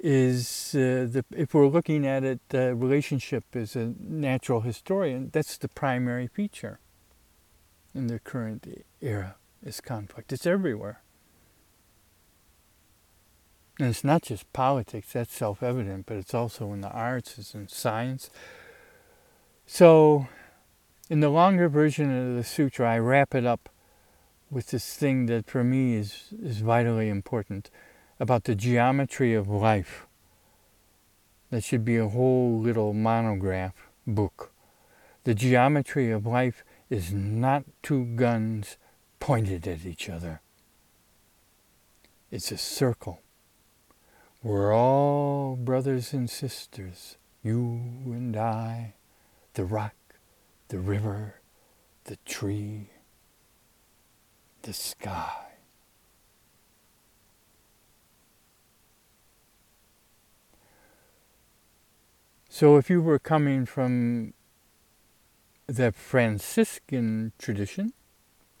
is 0.00 0.74
uh, 0.74 1.06
the 1.10 1.24
if 1.32 1.54
we're 1.54 1.66
looking 1.66 2.06
at 2.06 2.24
it, 2.24 2.40
uh, 2.54 2.74
relationship 2.74 3.44
as 3.54 3.74
a 3.74 3.94
natural 3.98 4.60
historian, 4.60 5.30
that's 5.32 5.58
the 5.58 5.68
primary 5.68 6.26
feature. 6.26 6.78
in 7.94 8.06
the 8.06 8.18
current 8.18 8.66
era 9.00 9.36
is 9.64 9.80
conflict. 9.80 10.32
It's 10.32 10.46
everywhere. 10.46 11.02
And 13.78 13.88
it's 13.88 14.04
not 14.04 14.22
just 14.22 14.52
politics, 14.52 15.12
that's 15.12 15.34
self 15.34 15.62
evident, 15.62 16.06
but 16.06 16.16
it's 16.16 16.34
also 16.34 16.72
in 16.72 16.80
the 16.80 16.90
arts, 16.90 17.38
it's 17.38 17.54
in 17.54 17.68
science. 17.68 18.30
So, 19.66 20.26
in 21.08 21.20
the 21.20 21.28
longer 21.28 21.68
version 21.68 22.10
of 22.10 22.36
the 22.36 22.44
sutra, 22.44 22.92
I 22.94 22.98
wrap 22.98 23.34
it 23.34 23.46
up 23.46 23.68
with 24.50 24.68
this 24.68 24.94
thing 24.94 25.26
that 25.26 25.46
for 25.46 25.62
me 25.62 25.94
is, 25.94 26.34
is 26.42 26.58
vitally 26.58 27.08
important 27.08 27.70
about 28.20 28.44
the 28.44 28.54
geometry 28.54 29.34
of 29.34 29.48
life. 29.48 30.06
That 31.50 31.64
should 31.64 31.84
be 31.84 31.96
a 31.96 32.08
whole 32.08 32.58
little 32.58 32.92
monograph 32.92 33.74
book. 34.06 34.52
The 35.24 35.34
geometry 35.34 36.10
of 36.10 36.26
life 36.26 36.64
is 36.90 37.12
not 37.12 37.64
two 37.82 38.04
guns 38.04 38.76
pointed 39.20 39.66
at 39.66 39.84
each 39.84 40.08
other. 40.08 40.40
It's 42.30 42.52
a 42.52 42.58
circle. 42.58 43.20
We're 44.42 44.74
all 44.74 45.56
brothers 45.56 46.12
and 46.12 46.30
sisters, 46.30 47.16
you 47.42 47.80
and 48.06 48.36
I, 48.36 48.94
the 49.54 49.64
rock, 49.64 49.94
the 50.68 50.78
river, 50.78 51.40
the 52.04 52.16
tree, 52.24 52.90
the 54.62 54.72
sky. 54.72 55.47
So 62.58 62.76
if 62.76 62.90
you 62.90 63.00
were 63.00 63.20
coming 63.20 63.66
from 63.66 64.34
the 65.68 65.92
Franciscan 65.92 67.30
tradition, 67.38 67.92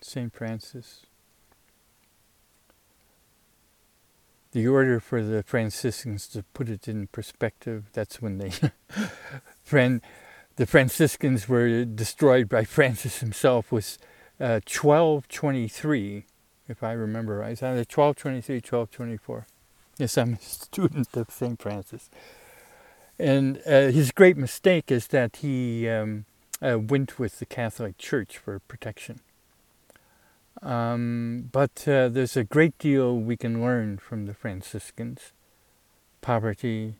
St. 0.00 0.32
Francis, 0.32 1.06
the 4.52 4.68
order 4.68 5.00
for 5.00 5.20
the 5.20 5.42
Franciscans 5.42 6.28
to 6.28 6.44
put 6.54 6.68
it 6.68 6.86
in 6.86 7.08
perspective, 7.08 7.86
that's 7.92 8.22
when 8.22 8.38
they, 8.38 8.52
Fran, 9.64 10.00
the 10.54 10.66
Franciscans 10.66 11.48
were 11.48 11.84
destroyed 11.84 12.48
by 12.48 12.62
Francis 12.62 13.18
himself, 13.18 13.72
was 13.72 13.98
uh, 14.38 14.62
1223, 14.62 16.24
if 16.68 16.84
I 16.84 16.92
remember 16.92 17.38
right. 17.38 17.50
It's 17.50 17.64
either 17.64 17.78
1223, 17.78 18.58
1224. 18.58 19.46
Yes, 19.98 20.16
I'm 20.16 20.34
a 20.34 20.38
student 20.40 21.16
of 21.16 21.32
St. 21.32 21.60
Francis. 21.60 22.08
And 23.18 23.60
uh, 23.66 23.88
his 23.90 24.12
great 24.12 24.36
mistake 24.36 24.90
is 24.90 25.08
that 25.08 25.36
he 25.36 25.88
um, 25.88 26.24
uh, 26.62 26.78
went 26.78 27.18
with 27.18 27.38
the 27.38 27.46
Catholic 27.46 27.98
Church 27.98 28.38
for 28.38 28.60
protection. 28.60 29.20
Um, 30.62 31.48
but 31.52 31.86
uh, 31.86 32.08
there's 32.08 32.36
a 32.36 32.44
great 32.44 32.78
deal 32.78 33.16
we 33.16 33.36
can 33.36 33.60
learn 33.60 33.98
from 33.98 34.26
the 34.26 34.34
Franciscans 34.34 35.32
poverty, 36.20 36.96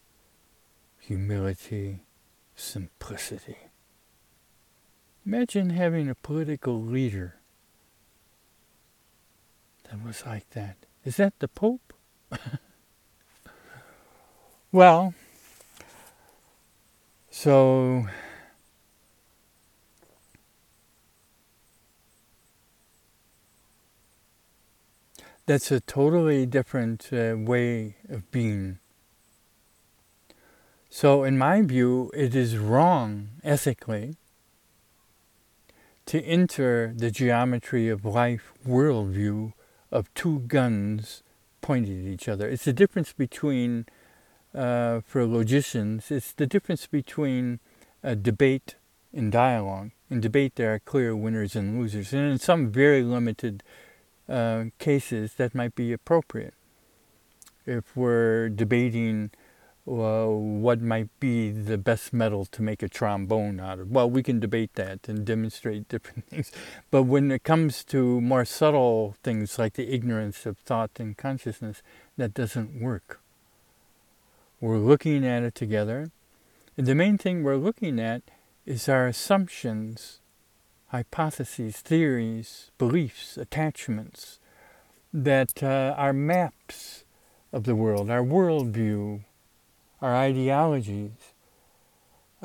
humility, 1.01 2.01
simplicity. 2.55 3.57
Imagine 5.27 5.71
having 5.71 6.09
a 6.09 6.15
political 6.15 6.81
leader 6.81 7.35
that 9.91 10.05
was 10.05 10.25
like 10.25 10.49
that. 10.51 10.77
Is 11.05 11.17
that 11.17 11.35
the 11.41 11.49
Pope? 11.49 11.93
well, 14.73 15.15
so 17.39 18.05
that's 25.47 25.71
a 25.71 25.79
totally 25.79 26.47
different 26.47 27.11
uh, 27.13 27.37
way 27.39 27.95
of 28.09 28.29
being. 28.33 28.81
So, 30.91 31.23
in 31.23 31.39
my 31.39 31.63
view, 31.63 32.11
it 32.13 32.35
is 32.35 32.59
wrong 32.59 33.29
ethically 33.45 34.17
to 36.07 36.21
enter 36.25 36.93
the 36.97 37.13
geometry 37.13 37.89
of 37.89 38.05
life 38.05 38.53
worldview 38.67 39.53
of 39.93 40.13
two 40.15 40.41
guns 40.41 41.23
pointed 41.61 42.05
at 42.05 42.13
each 42.13 42.29
other. 42.29 42.49
It's 42.49 42.65
the 42.65 42.73
difference 42.73 43.13
between, 43.13 43.87
uh, 44.55 45.01
for 45.01 45.27
logicians, 45.27 46.11
it's 46.11 46.33
the 46.33 46.47
difference 46.47 46.87
between 46.87 47.61
a 48.03 48.17
debate 48.17 48.77
and 49.13 49.33
dialogue. 49.33 49.91
In 50.11 50.21
debate, 50.21 50.55
there 50.57 50.75
are 50.75 50.79
clear 50.79 51.15
winners 51.15 51.55
and 51.55 51.79
losers, 51.79 52.13
and 52.13 52.33
in 52.33 52.39
some 52.39 52.71
very 52.71 53.03
limited 53.03 53.63
uh, 54.29 54.65
cases 54.79 55.35
that 55.35 55.55
might 55.55 55.75
be 55.75 55.93
appropriate. 55.93 56.55
If 57.67 57.97
we're 57.97 58.49
debating 58.49 59.31
uh, 59.87 60.27
what 60.27 60.81
might 60.81 61.09
be 61.21 61.51
the 61.51 61.79
best 61.79 62.13
metal 62.13 62.45
to 62.47 62.63
make 62.63 62.83
a 62.83 62.89
trombone 62.89 63.61
out 63.61 63.79
of, 63.79 63.91
well, 63.91 64.09
we 64.09 64.23
can 64.23 64.41
debate 64.41 64.75
that 64.75 65.09
and 65.09 65.25
demonstrate 65.25 65.89
different 65.91 66.27
things. 66.27 66.53
But 66.91 67.05
when 67.05 67.31
it 67.31 67.45
comes 67.45 67.85
to 67.85 68.21
more 68.21 68.45
subtle 68.45 69.17
things 69.23 69.59
like 69.59 69.75
the 69.75 69.93
ignorance 69.93 70.47
of 70.47 70.59
thought 70.59 70.93
and 70.99 71.17
consciousness, 71.17 71.83
that 72.17 72.35
doesn't 72.35 72.81
work. 72.81 73.21
We're 74.61 74.79
looking 74.79 75.25
at 75.25 75.43
it 75.43 75.55
together. 75.55 76.11
And 76.77 76.87
the 76.87 76.95
main 76.95 77.19
thing 77.19 77.43
we're 77.43 77.57
looking 77.57 78.01
at 78.01 78.23
is 78.67 78.89
our 78.89 79.07
assumptions 79.07 80.21
hypotheses, 80.89 81.77
theories, 81.79 82.71
beliefs, 82.79 83.37
attachments 83.37 84.41
that 85.13 85.63
uh, 85.63 85.95
are 85.97 86.13
maps 86.13 87.05
of 87.53 87.65
the 87.65 87.75
world, 87.75 88.11
our 88.11 88.23
worldview, 88.23 89.23
our 90.01 90.15
ideologies. 90.15 91.35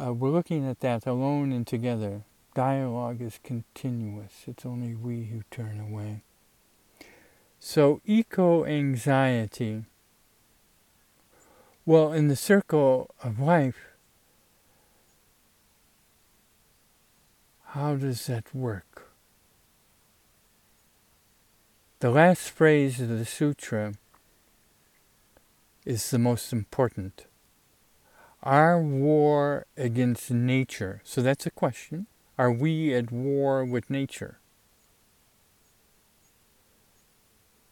Uh, 0.02 0.14
we're 0.14 0.30
looking 0.30 0.68
at 0.68 0.80
that 0.82 1.06
alone 1.06 1.52
and 1.52 1.66
together. 1.66 2.24
Dialogue 2.56 3.22
is 3.22 3.40
continuous. 3.44 4.44
It's 4.48 4.66
only 4.66 4.94
we 4.94 5.26
who 5.26 5.44
turn 5.50 5.80
away. 5.80 6.24
So, 7.60 8.02
eco 8.06 8.66
anxiety. 8.66 9.86
Well, 11.86 12.14
in 12.14 12.28
the 12.30 12.36
circle 12.36 13.14
of 13.22 13.40
life, 13.40 13.94
How 17.74 17.96
does 17.96 18.28
that 18.28 18.54
work? 18.54 19.10
The 22.02 22.12
last 22.12 22.52
phrase 22.52 23.02
of 23.02 23.10
the 23.10 23.26
sutra 23.26 23.96
is 25.84 26.12
the 26.12 26.20
most 26.20 26.54
important. 26.54 27.26
Our 28.44 28.80
war 28.80 29.66
against 29.76 30.30
nature. 30.30 31.02
So 31.04 31.24
that's 31.24 31.48
a 31.48 31.50
question. 31.50 32.06
Are 32.38 32.52
we 32.52 32.94
at 32.94 33.12
war 33.12 33.66
with 33.66 33.90
nature? 33.90 34.38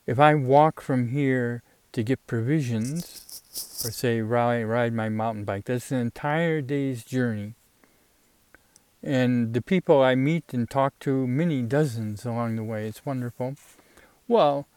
If 0.08 0.18
I 0.18 0.34
walk 0.34 0.82
from 0.82 1.10
here 1.10 1.62
to 1.92 2.04
get 2.04 2.26
provisions, 2.28 3.42
or 3.86 3.92
say 3.92 4.22
ride, 4.22 4.64
ride 4.64 4.94
my 4.94 5.10
mountain 5.10 5.44
bike, 5.44 5.66
that's 5.66 5.92
an 5.92 6.00
entire 6.00 6.62
day's 6.62 7.04
journey. 7.04 7.56
And 9.04 9.54
the 9.54 9.62
people 9.62 10.02
I 10.02 10.16
meet 10.16 10.54
and 10.54 10.70
talk 10.70 10.98
to, 11.00 11.26
many 11.28 11.64
dozens 11.64 12.26
along 12.26 12.56
the 12.56 12.64
way, 12.64 12.88
it's 12.88 13.06
wonderful. 13.06 13.56
Well, 14.28 14.68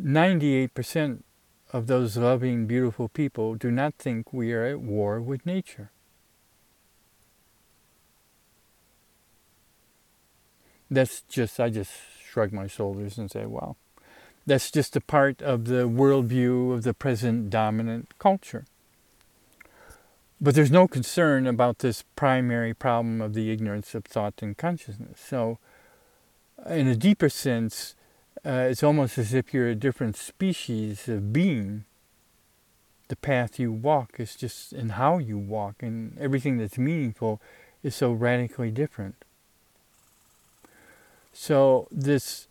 98% 0.00 1.22
of 1.72 1.86
those 1.86 2.16
loving, 2.16 2.66
beautiful 2.66 3.08
people 3.08 3.54
do 3.54 3.70
not 3.70 3.94
think 3.94 4.32
we 4.32 4.52
are 4.52 4.64
at 4.64 4.80
war 4.80 5.20
with 5.20 5.46
nature. 5.46 5.90
That's 10.90 11.22
just, 11.22 11.60
I 11.60 11.70
just 11.70 11.92
shrug 12.28 12.52
my 12.52 12.66
shoulders 12.66 13.16
and 13.16 13.30
say, 13.30 13.46
well, 13.46 13.76
that's 14.46 14.70
just 14.70 14.96
a 14.96 15.00
part 15.00 15.42
of 15.42 15.66
the 15.66 15.88
worldview 15.88 16.72
of 16.72 16.82
the 16.82 16.94
present 16.94 17.50
dominant 17.50 18.12
culture. 18.18 18.64
But 20.40 20.54
there's 20.54 20.70
no 20.70 20.88
concern 20.88 21.46
about 21.46 21.80
this 21.80 22.02
primary 22.16 22.72
problem 22.72 23.20
of 23.20 23.34
the 23.34 23.50
ignorance 23.50 23.94
of 23.94 24.04
thought 24.04 24.40
and 24.40 24.56
consciousness. 24.56 25.20
So, 25.20 25.58
in 26.66 26.88
a 26.88 26.96
deeper 26.96 27.28
sense, 27.28 27.94
uh, 28.44 28.68
it's 28.70 28.82
almost 28.82 29.18
as 29.18 29.34
if 29.34 29.52
you're 29.52 29.68
a 29.68 29.74
different 29.74 30.16
species 30.16 31.08
of 31.08 31.32
being. 31.32 31.84
The 33.08 33.16
path 33.16 33.58
you 33.58 33.70
walk 33.70 34.18
is 34.18 34.34
just, 34.34 34.72
and 34.72 34.92
how 34.92 35.18
you 35.18 35.36
walk, 35.36 35.82
and 35.82 36.16
everything 36.18 36.56
that's 36.56 36.78
meaningful 36.78 37.40
is 37.82 37.94
so 37.94 38.12
radically 38.12 38.70
different. 38.70 39.16
So, 41.34 41.86
this, 41.90 42.46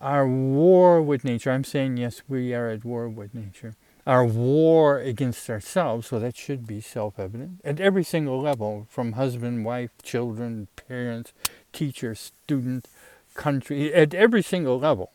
our 0.00 0.26
war 0.26 1.02
with 1.02 1.24
nature, 1.24 1.50
I'm 1.50 1.64
saying, 1.64 1.96
yes, 1.96 2.22
we 2.28 2.54
are 2.54 2.68
at 2.68 2.84
war 2.84 3.08
with 3.08 3.34
nature 3.34 3.74
our 4.06 4.24
war 4.24 4.98
against 5.00 5.50
ourselves, 5.50 6.06
so 6.06 6.20
that 6.20 6.36
should 6.36 6.66
be 6.66 6.80
self 6.80 7.18
evident, 7.18 7.60
at 7.64 7.80
every 7.80 8.04
single 8.04 8.40
level 8.40 8.86
from 8.88 9.12
husband, 9.12 9.64
wife, 9.64 9.90
children, 10.02 10.68
parents, 10.88 11.32
teacher, 11.72 12.14
student, 12.14 12.86
country, 13.34 13.92
at 13.92 14.14
every 14.14 14.42
single 14.42 14.78
level. 14.78 15.10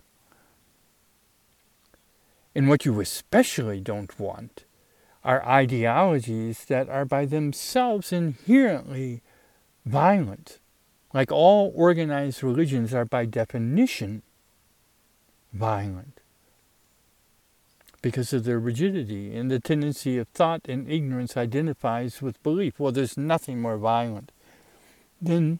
And 2.54 2.68
what 2.68 2.84
you 2.84 3.00
especially 3.00 3.80
don't 3.80 4.20
want 4.20 4.66
are 5.24 5.46
ideologies 5.46 6.66
that 6.66 6.90
are 6.90 7.06
by 7.06 7.26
themselves 7.26 8.12
inherently 8.12 9.22
violent. 9.86 10.60
Like 11.14 11.32
all 11.32 11.72
organized 11.76 12.44
religions 12.44 12.94
are 12.94 13.06
by 13.06 13.26
definition 13.26 14.22
violent 15.54 16.20
because 18.02 18.34
of 18.34 18.44
their 18.44 18.60
rigidity 18.60 19.36
and 19.36 19.52
the 19.52 19.60
tendency 19.60 20.18
of 20.18 20.28
thought 20.30 20.62
and 20.68 20.90
ignorance 20.90 21.38
identifies 21.38 22.22
with 22.22 22.42
belief. 22.42 22.80
Well, 22.80 22.92
there's 22.92 23.18
nothing 23.18 23.62
more 23.62 23.78
violent 23.78 24.32
than 25.22 25.60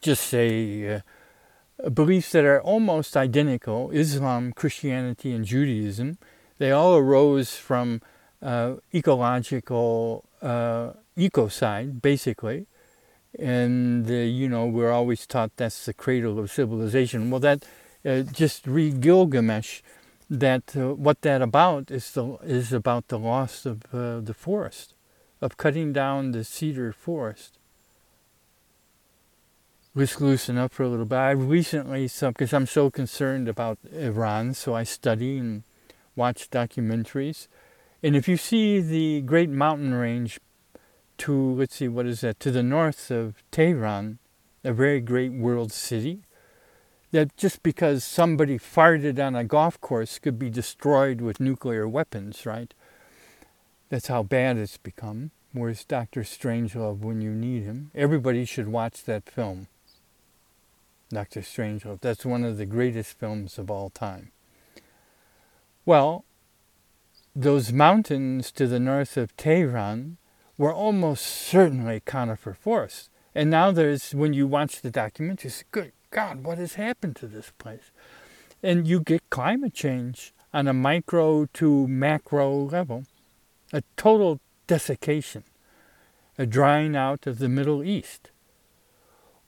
just 0.00 0.26
say 0.26 0.94
uh, 0.94 1.90
beliefs 1.90 2.32
that 2.32 2.44
are 2.44 2.60
almost 2.60 3.16
identical 3.16 3.90
Islam, 3.90 4.52
Christianity, 4.52 5.32
and 5.32 5.44
Judaism. 5.44 6.18
They 6.58 6.70
all 6.72 6.96
arose 6.96 7.54
from 7.56 8.00
uh, 8.40 8.76
ecological 8.94 10.24
uh, 10.40 10.92
ecocide, 11.16 12.00
basically. 12.00 12.66
And, 13.38 14.10
uh, 14.10 14.14
you 14.14 14.48
know, 14.48 14.66
we're 14.66 14.90
always 14.90 15.26
taught 15.26 15.52
that's 15.56 15.84
the 15.84 15.92
cradle 15.92 16.38
of 16.38 16.50
civilization. 16.50 17.30
Well, 17.30 17.40
that 17.40 17.64
uh, 18.04 18.22
just 18.22 18.66
read 18.66 19.00
Gilgamesh 19.00 19.80
that 20.30 20.76
uh, 20.76 20.94
what 20.94 21.22
that 21.22 21.40
about 21.42 21.90
is 21.90 22.10
the 22.12 22.36
is 22.42 22.72
about 22.72 23.08
the 23.08 23.18
loss 23.18 23.64
of 23.64 23.82
uh, 23.92 24.20
the 24.20 24.34
forest, 24.34 24.94
of 25.40 25.56
cutting 25.56 25.92
down 25.92 26.32
the 26.32 26.44
cedar 26.44 26.92
forest. 26.92 27.58
Let's 29.94 30.20
loosen 30.20 30.58
up 30.58 30.72
for 30.72 30.84
a 30.84 30.88
little 30.88 31.06
bit. 31.06 31.16
I 31.16 31.30
recently, 31.30 32.08
because 32.20 32.52
I'm 32.52 32.66
so 32.66 32.90
concerned 32.90 33.48
about 33.48 33.78
Iran, 33.92 34.54
so 34.54 34.74
I 34.74 34.84
study 34.84 35.38
and 35.38 35.64
watch 36.14 36.50
documentaries. 36.50 37.48
And 38.02 38.14
if 38.14 38.28
you 38.28 38.36
see 38.36 38.80
the 38.80 39.22
great 39.22 39.50
mountain 39.50 39.94
range 39.94 40.38
to, 41.18 41.54
let's 41.54 41.76
see, 41.76 41.88
what 41.88 42.06
is 42.06 42.20
that, 42.20 42.38
to 42.40 42.52
the 42.52 42.62
north 42.62 43.10
of 43.10 43.42
Tehran, 43.50 44.18
a 44.62 44.72
very 44.72 45.00
great 45.00 45.32
world 45.32 45.72
city, 45.72 46.22
that 47.10 47.36
just 47.36 47.62
because 47.62 48.04
somebody 48.04 48.58
farted 48.58 49.24
on 49.24 49.34
a 49.34 49.44
golf 49.44 49.80
course 49.80 50.18
could 50.18 50.38
be 50.38 50.50
destroyed 50.50 51.20
with 51.20 51.40
nuclear 51.40 51.88
weapons, 51.88 52.44
right? 52.44 52.74
That's 53.88 54.08
how 54.08 54.22
bad 54.22 54.58
it's 54.58 54.76
become. 54.76 55.30
Where's 55.52 55.84
Dr. 55.84 56.22
Strangelove 56.22 57.00
when 57.00 57.22
you 57.22 57.30
need 57.30 57.62
him? 57.62 57.90
Everybody 57.94 58.44
should 58.44 58.68
watch 58.68 59.04
that 59.04 59.30
film. 59.30 59.68
Dr. 61.10 61.40
Strangelove. 61.40 62.00
That's 62.00 62.26
one 62.26 62.44
of 62.44 62.58
the 62.58 62.66
greatest 62.66 63.18
films 63.18 63.58
of 63.58 63.70
all 63.70 63.88
time. 63.88 64.30
Well, 65.86 66.24
those 67.34 67.72
mountains 67.72 68.52
to 68.52 68.66
the 68.66 68.80
north 68.80 69.16
of 69.16 69.34
Tehran 69.38 70.18
were 70.58 70.74
almost 70.74 71.24
certainly 71.24 72.00
conifer 72.00 72.52
forests. 72.52 73.08
And 73.34 73.48
now 73.48 73.70
there's, 73.70 74.14
when 74.14 74.34
you 74.34 74.46
watch 74.46 74.82
the 74.82 74.90
documentary, 74.90 75.50
good 75.70 75.92
God, 76.10 76.44
what 76.44 76.58
has 76.58 76.74
happened 76.74 77.16
to 77.16 77.26
this 77.26 77.52
place? 77.58 77.90
And 78.62 78.88
you 78.88 79.00
get 79.00 79.30
climate 79.30 79.74
change 79.74 80.32
on 80.52 80.66
a 80.66 80.72
micro 80.72 81.46
to 81.54 81.86
macro 81.86 82.54
level, 82.54 83.04
a 83.72 83.82
total 83.96 84.40
desiccation, 84.66 85.44
a 86.38 86.46
drying 86.46 86.96
out 86.96 87.26
of 87.26 87.38
the 87.38 87.48
Middle 87.48 87.84
East. 87.84 88.30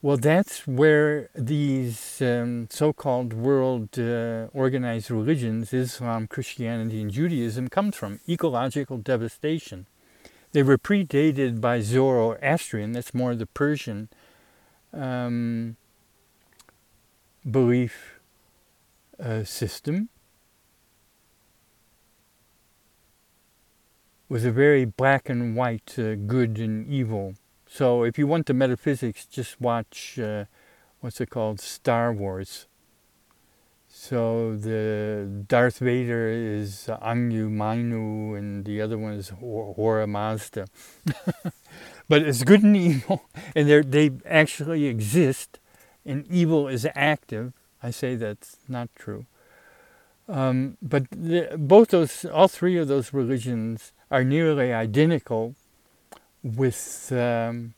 Well, 0.02 0.16
that's 0.16 0.66
where 0.66 1.28
these 1.34 2.22
um, 2.22 2.68
so 2.70 2.92
called 2.92 3.34
world 3.34 3.98
uh, 3.98 4.46
organized 4.54 5.10
religions, 5.10 5.74
Islam, 5.74 6.26
Christianity, 6.26 7.02
and 7.02 7.10
Judaism, 7.10 7.68
comes 7.68 7.96
from 7.96 8.20
ecological 8.26 8.96
devastation. 8.96 9.86
They 10.52 10.62
were 10.62 10.78
predated 10.78 11.60
by 11.60 11.80
Zoroastrian, 11.80 12.92
that's 12.92 13.12
more 13.12 13.34
the 13.34 13.46
Persian 13.46 14.08
um, 14.92 15.76
belief 17.48 18.20
uh, 19.22 19.44
system 19.44 20.08
was 24.28 24.44
a 24.44 24.50
very 24.50 24.84
black 24.84 25.28
and 25.28 25.56
white, 25.56 25.98
uh, 25.98 26.14
good 26.14 26.58
and 26.58 26.86
evil. 26.88 27.34
So 27.66 28.04
if 28.04 28.18
you 28.18 28.26
want 28.26 28.46
the 28.46 28.54
metaphysics, 28.54 29.26
just 29.26 29.60
watch 29.60 30.18
uh, 30.18 30.44
what's 31.00 31.20
it 31.20 31.30
called, 31.30 31.60
Star 31.60 32.12
Wars. 32.12 32.66
So 33.88 34.56
the 34.56 35.44
Darth 35.48 35.78
Vader 35.78 36.28
is 36.28 36.88
Anu 36.88 37.48
Mainu, 37.48 38.38
and 38.38 38.64
the 38.64 38.80
other 38.80 38.96
one 38.96 39.14
is 39.14 39.30
Ahura 39.30 40.06
Mazda. 40.06 40.66
but 42.08 42.22
it's 42.22 42.44
good 42.44 42.62
and 42.62 42.76
evil, 42.76 43.24
and 43.54 43.68
they 43.68 44.10
actually 44.24 44.86
exist 44.86 45.59
and 46.04 46.26
evil 46.28 46.68
is 46.68 46.86
active. 46.94 47.52
I 47.82 47.90
say 47.90 48.14
that's 48.14 48.56
not 48.68 48.88
true. 48.94 49.26
Um, 50.28 50.76
but 50.80 51.10
the, 51.10 51.56
both 51.58 51.88
those, 51.88 52.24
all 52.24 52.48
three 52.48 52.76
of 52.76 52.88
those 52.88 53.12
religions 53.12 53.92
are 54.10 54.22
nearly 54.22 54.72
identical 54.72 55.54
with 56.42 57.10
um, 57.12 57.74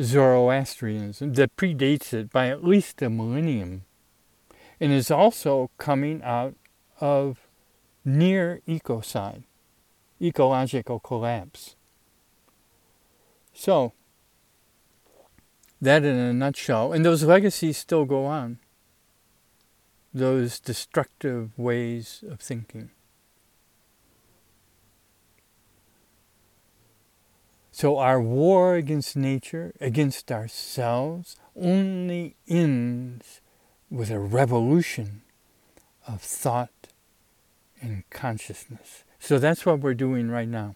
Zoroastrianism 0.00 1.34
that 1.34 1.56
predates 1.56 2.12
it 2.12 2.30
by 2.30 2.48
at 2.48 2.64
least 2.64 3.02
a 3.02 3.10
millennium 3.10 3.84
and 4.80 4.92
is 4.92 5.10
also 5.10 5.70
coming 5.76 6.22
out 6.22 6.54
of 7.00 7.48
near 8.04 8.60
ecocide, 8.68 9.42
ecological 10.22 11.00
collapse. 11.00 11.74
So, 13.52 13.92
that 15.80 16.04
in 16.04 16.16
a 16.16 16.32
nutshell. 16.32 16.92
And 16.92 17.04
those 17.04 17.22
legacies 17.22 17.76
still 17.78 18.04
go 18.04 18.24
on. 18.26 18.58
Those 20.12 20.58
destructive 20.58 21.56
ways 21.58 22.24
of 22.28 22.40
thinking. 22.40 22.90
So 27.70 27.98
our 27.98 28.20
war 28.20 28.74
against 28.74 29.16
nature, 29.16 29.72
against 29.80 30.32
ourselves, 30.32 31.36
only 31.54 32.34
ends 32.48 33.40
with 33.88 34.10
a 34.10 34.18
revolution 34.18 35.22
of 36.06 36.20
thought 36.20 36.88
and 37.80 38.02
consciousness. 38.10 39.04
So 39.20 39.38
that's 39.38 39.64
what 39.64 39.78
we're 39.78 39.94
doing 39.94 40.28
right 40.28 40.48
now. 40.48 40.74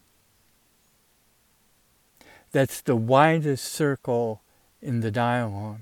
That's 2.53 2.80
the 2.80 2.94
widest 2.94 3.64
circle 3.64 4.42
in 4.83 5.01
the 5.01 5.11
dialogue. 5.11 5.80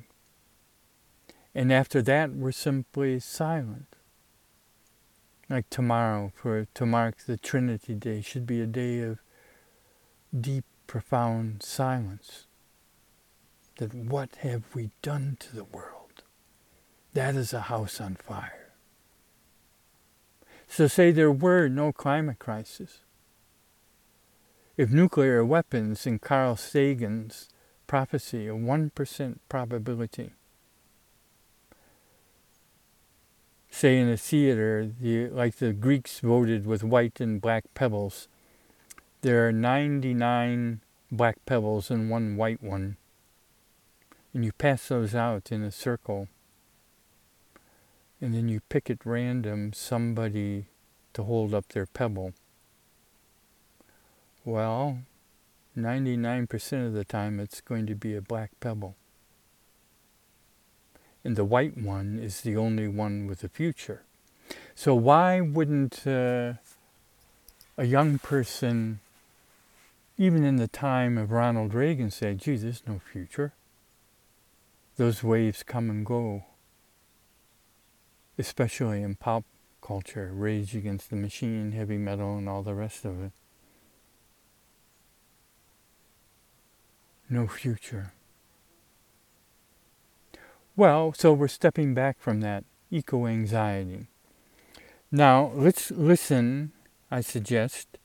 And 1.55 1.73
after 1.73 2.01
that, 2.03 2.33
we're 2.33 2.53
simply 2.53 3.19
silent. 3.19 3.97
Like 5.49 5.69
tomorrow, 5.69 6.33
for 6.37 6.67
to 6.75 6.87
mark 6.87 7.19
the 7.27 7.37
Trinity 7.37 7.95
Day, 7.95 8.21
should 8.21 8.47
be 8.47 8.61
a 8.61 8.67
day 8.67 9.01
of 9.01 9.19
deep, 10.39 10.65
profound 10.87 11.63
silence. 11.63 12.47
That 13.79 13.95
what 13.95 14.37
have 14.37 14.63
we 14.75 14.91
done 15.03 15.39
to 15.41 15.57
the 15.57 15.65
world? 15.65 16.23
That 17.15 17.35
is 17.35 17.53
a 17.53 17.63
house 17.63 18.01
on 18.01 18.15
fire. 18.15 18.71
So 20.69 20.87
say 20.87 21.11
there 21.11 21.33
were 21.33 21.69
no 21.69 21.93
climate 21.93 22.39
crisis. 22.39 23.01
If 24.77 24.91
nuclear 24.91 25.45
weapons 25.45 26.07
and 26.07 26.21
Carl 26.21 26.55
Sagan's 26.55 27.49
prophecy, 27.91 28.47
a 28.47 28.53
1% 28.53 29.39
probability. 29.49 30.31
Say 33.69 33.99
in 33.99 34.09
a 34.09 34.17
theater, 34.17 34.93
the, 35.01 35.27
like 35.27 35.57
the 35.57 35.73
Greeks 35.73 36.21
voted 36.21 36.67
with 36.69 36.85
white 36.85 37.21
and 37.21 37.41
black 37.41 37.65
pebbles, 37.75 38.29
there 39.23 39.45
are 39.45 39.51
99 39.51 40.83
black 41.11 41.45
pebbles 41.47 41.91
and 41.91 42.09
one 42.09 42.37
white 42.37 42.63
one. 42.63 42.97
And 44.33 44.45
you 44.45 44.53
pass 44.53 44.87
those 44.87 45.17
out 45.17 45.51
in 45.51 45.65
a 45.65 45.73
circle. 45.73 46.29
And 48.21 48.33
then 48.33 48.49
you 48.49 48.61
pick 48.69 48.89
at 48.89 49.05
random 49.05 49.73
somebody 49.73 50.67
to 51.15 51.25
hold 51.25 51.53
up 51.53 51.67
their 51.71 51.87
pebble. 51.87 52.35
Well, 54.45 55.01
99% 55.83 56.87
of 56.87 56.93
the 56.93 57.05
time 57.05 57.41
it's 57.41 57.61
going 57.61 57.87
to 57.87 57.95
be 57.95 58.15
a 58.15 58.23
black 58.23 58.51
pebble. 58.61 58.97
And 61.25 61.37
the 61.37 61.45
white 61.45 61.77
one 61.77 62.19
is 62.19 62.41
the 62.41 62.57
only 62.57 62.89
one 62.89 63.27
with 63.27 63.45
a 63.45 63.49
future. 63.49 64.03
So 64.75 64.95
why 64.95 65.41
wouldn't 65.41 66.07
uh, 66.07 66.55
a 67.77 67.85
young 67.85 68.19
person, 68.19 69.01
even 70.17 70.45
in 70.45 70.57
the 70.57 70.69
time 70.69 71.19
of 71.19 71.31
Ronald 71.31 71.75
Reagan, 71.75 72.11
say, 72.11 72.35
gee, 72.35 72.57
there's 72.57 72.83
no 72.87 73.01
future. 73.13 73.53
Those 74.97 75.23
waves 75.23 75.63
come 75.63 75.91
and 75.91 76.05
go. 76.05 76.45
especially 78.39 79.03
in 79.03 79.15
pop 79.17 79.45
culture, 79.83 80.31
Rage 80.33 80.75
Against 80.75 81.11
the 81.11 81.17
Machine, 81.17 81.73
heavy 81.73 81.99
metal, 81.99 82.39
and 82.39 82.49
all 82.49 82.63
the 82.63 82.75
rest 82.75 83.05
of 83.05 83.23
it. 83.23 83.33
No 87.31 87.47
future. 87.47 88.13
Well, 90.75 91.15
so 91.17 91.33
we're 91.33 91.47
stepping 91.47 91.95
back 91.95 92.19
from 92.19 92.41
that 92.41 92.65
eco 92.91 93.27
anxiety. 93.27 94.09
Now, 95.13 95.53
let's 95.55 95.93
listen, 95.93 96.73
I 97.09 97.21
suggest, 97.21 97.99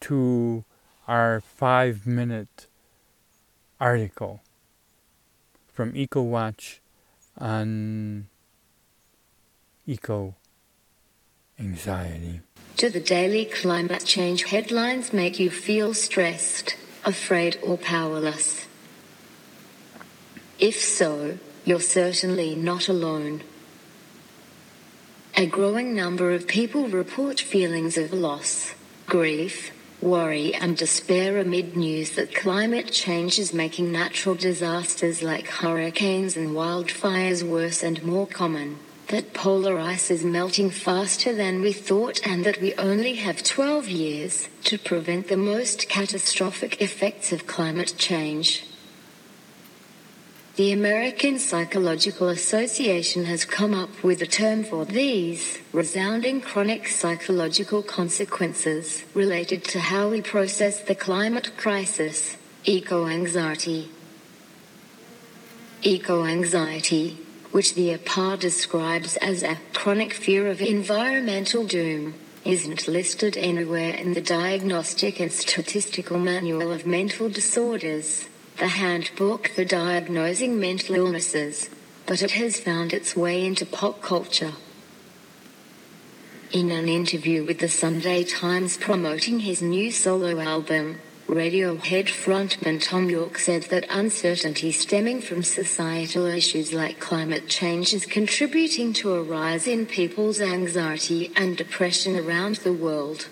to 0.00 0.64
our 1.06 1.40
five 1.40 2.06
minute 2.06 2.66
article 3.78 4.40
from 5.70 5.92
EcoWatch 5.92 6.78
on 7.38 8.28
eco 9.86 10.34
anxiety. 11.58 12.40
Do 12.76 12.88
the 12.88 13.00
daily 13.00 13.44
climate 13.44 14.04
change 14.04 14.44
headlines 14.44 15.12
make 15.12 15.38
you 15.38 15.50
feel 15.50 15.94
stressed, 15.94 16.76
afraid, 17.06 17.58
or 17.62 17.78
powerless? 17.78 18.66
If 20.58 20.80
so, 20.80 21.38
you're 21.64 21.80
certainly 21.80 22.54
not 22.54 22.88
alone. 22.88 23.42
A 25.36 25.46
growing 25.46 25.94
number 25.94 26.32
of 26.32 26.46
people 26.46 26.88
report 26.88 27.40
feelings 27.40 27.96
of 27.96 28.12
loss, 28.12 28.74
grief, 29.06 29.70
worry, 30.02 30.54
and 30.54 30.76
despair 30.76 31.38
amid 31.38 31.76
news 31.76 32.10
that 32.12 32.34
climate 32.34 32.90
change 32.90 33.38
is 33.38 33.52
making 33.54 33.92
natural 33.92 34.34
disasters 34.34 35.22
like 35.22 35.46
hurricanes 35.46 36.36
and 36.36 36.50
wildfires 36.50 37.42
worse 37.42 37.82
and 37.82 38.02
more 38.02 38.26
common 38.26 38.78
that 39.08 39.32
polar 39.32 39.78
ice 39.78 40.10
is 40.10 40.24
melting 40.24 40.70
faster 40.70 41.32
than 41.32 41.60
we 41.60 41.72
thought 41.72 42.26
and 42.26 42.44
that 42.44 42.60
we 42.60 42.74
only 42.74 43.14
have 43.14 43.42
12 43.42 43.88
years 43.88 44.48
to 44.64 44.78
prevent 44.78 45.28
the 45.28 45.36
most 45.36 45.88
catastrophic 45.88 46.80
effects 46.80 47.32
of 47.32 47.46
climate 47.46 47.94
change. 47.96 48.64
The 50.56 50.72
American 50.72 51.38
Psychological 51.38 52.28
Association 52.28 53.26
has 53.26 53.44
come 53.44 53.74
up 53.74 54.02
with 54.02 54.22
a 54.22 54.26
term 54.26 54.64
for 54.64 54.84
these 54.84 55.58
resounding 55.72 56.40
chronic 56.40 56.88
psychological 56.88 57.82
consequences 57.82 59.04
related 59.14 59.62
to 59.64 59.78
how 59.78 60.08
we 60.08 60.22
process 60.22 60.80
the 60.80 60.94
climate 60.94 61.56
crisis 61.56 62.38
eco 62.64 63.06
anxiety. 63.06 63.90
Eco 65.82 66.24
anxiety 66.24 67.25
which 67.56 67.72
the 67.72 67.94
APA 67.94 68.36
describes 68.36 69.16
as 69.16 69.42
a 69.42 69.56
chronic 69.72 70.12
fear 70.12 70.46
of 70.46 70.60
environmental 70.60 71.66
doom, 71.66 72.12
isn't 72.44 72.86
listed 72.86 73.34
anywhere 73.34 73.94
in 73.94 74.12
the 74.12 74.20
Diagnostic 74.20 75.18
and 75.18 75.32
Statistical 75.32 76.18
Manual 76.18 76.70
of 76.70 76.84
Mental 76.84 77.30
Disorders, 77.30 78.28
the 78.58 78.68
handbook 78.68 79.48
for 79.48 79.64
diagnosing 79.64 80.60
mental 80.60 80.96
illnesses, 80.96 81.70
but 82.04 82.20
it 82.20 82.32
has 82.32 82.60
found 82.60 82.92
its 82.92 83.16
way 83.16 83.46
into 83.46 83.64
pop 83.64 84.02
culture. 84.02 84.52
In 86.52 86.70
an 86.70 86.90
interview 86.90 87.42
with 87.42 87.60
the 87.60 87.70
Sunday 87.70 88.22
Times 88.22 88.76
promoting 88.76 89.40
his 89.40 89.62
new 89.62 89.90
solo 89.90 90.38
album, 90.40 91.00
Radiohead 91.28 92.06
frontman 92.06 92.80
Thom 92.80 93.10
Yorke 93.10 93.40
said 93.40 93.64
that 93.64 93.84
uncertainty 93.90 94.70
stemming 94.70 95.20
from 95.20 95.42
societal 95.42 96.24
issues 96.26 96.72
like 96.72 97.00
climate 97.00 97.48
change 97.48 97.92
is 97.92 98.06
contributing 98.06 98.92
to 98.92 99.12
a 99.14 99.22
rise 99.22 99.66
in 99.66 99.86
people's 99.86 100.40
anxiety 100.40 101.32
and 101.34 101.56
depression 101.56 102.16
around 102.16 102.56
the 102.56 102.72
world. 102.72 103.26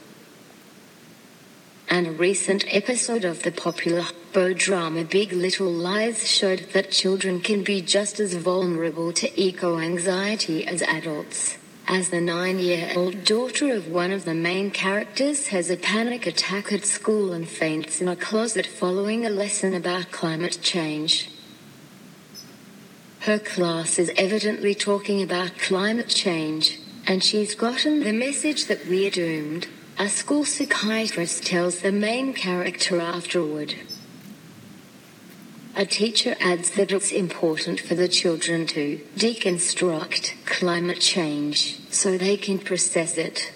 And 1.89 2.09
a 2.09 2.13
recent 2.13 2.65
episode 2.67 3.25
of 3.25 3.45
the 3.45 3.53
popular 3.53 4.07
Bo 4.33 4.53
drama 4.55 5.05
Big 5.05 5.33
Little 5.33 5.71
Lies 5.71 6.29
showed 6.29 6.71
that 6.73 6.91
children 6.91 7.41
can 7.41 7.63
be 7.63 7.81
just 7.81 8.19
as 8.19 8.35
vulnerable 8.35 9.13
to 9.13 9.41
eco 9.41 9.79
anxiety 9.79 10.67
as 10.67 10.83
adults 10.83 11.59
as 11.87 12.09
the 12.09 12.21
nine 12.21 12.59
year 12.59 12.91
old 12.97 13.25
daughter 13.25 13.73
of 13.75 13.89
one 13.89 14.11
of 14.11 14.25
the 14.25 14.35
main 14.35 14.71
characters 14.71 15.49
has 15.49 15.69
a 15.69 15.77
panic 15.77 16.27
attack 16.27 16.73
at 16.73 16.85
school 16.85 17.33
and 17.33 17.49
faints 17.49 18.01
in 18.01 18.09
a 18.09 18.17
closet 18.17 18.67
following 18.67 19.27
a 19.27 19.31
lesson 19.31 19.75
about 19.75 20.11
climate 20.11 20.59
change. 20.63 21.31
Her 23.21 23.39
class 23.39 23.99
is 23.99 24.13
evidently 24.17 24.75
talking 24.75 25.23
about 25.23 25.59
climate 25.59 26.09
change, 26.09 26.79
and 27.07 27.23
she's 27.23 27.55
gotten 27.55 28.01
the 28.01 28.13
message 28.13 28.67
that 28.67 28.87
we're 28.87 29.11
doomed, 29.11 29.67
a 29.99 30.09
school 30.09 30.45
psychiatrist 30.45 31.47
tells 31.47 31.81
the 31.81 31.93
main 31.93 32.35
character 32.35 33.01
afterward. 33.01 33.75
A 35.77 35.85
teacher 35.85 36.37
adds 36.39 36.71
that 36.73 36.93
it's 36.93 37.11
important 37.11 37.81
for 37.81 37.97
the 37.97 38.07
children 38.07 38.65
to 38.69 39.01
deconstruct 39.17 40.35
climate 40.47 41.01
change 41.01 41.81
so 41.91 42.17
they 42.17 42.37
can 42.37 42.61
process 42.61 43.19
it. 43.19 43.53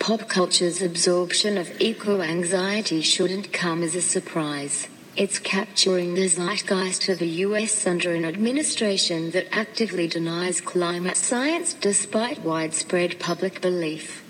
Pop 0.00 0.28
culture's 0.28 0.82
absorption 0.82 1.56
of 1.56 1.80
eco 1.80 2.22
anxiety 2.22 3.02
shouldn't 3.02 3.52
come 3.52 3.84
as 3.84 3.94
a 3.94 4.02
surprise. 4.02 4.88
It's 5.14 5.38
capturing 5.38 6.14
the 6.14 6.28
zeitgeist 6.28 7.08
of 7.08 7.22
a 7.22 7.26
US 7.46 7.86
under 7.86 8.12
an 8.12 8.24
administration 8.24 9.30
that 9.30 9.46
actively 9.56 10.08
denies 10.08 10.60
climate 10.60 11.16
science 11.16 11.72
despite 11.72 12.42
widespread 12.42 13.20
public 13.20 13.60
belief. 13.60 14.24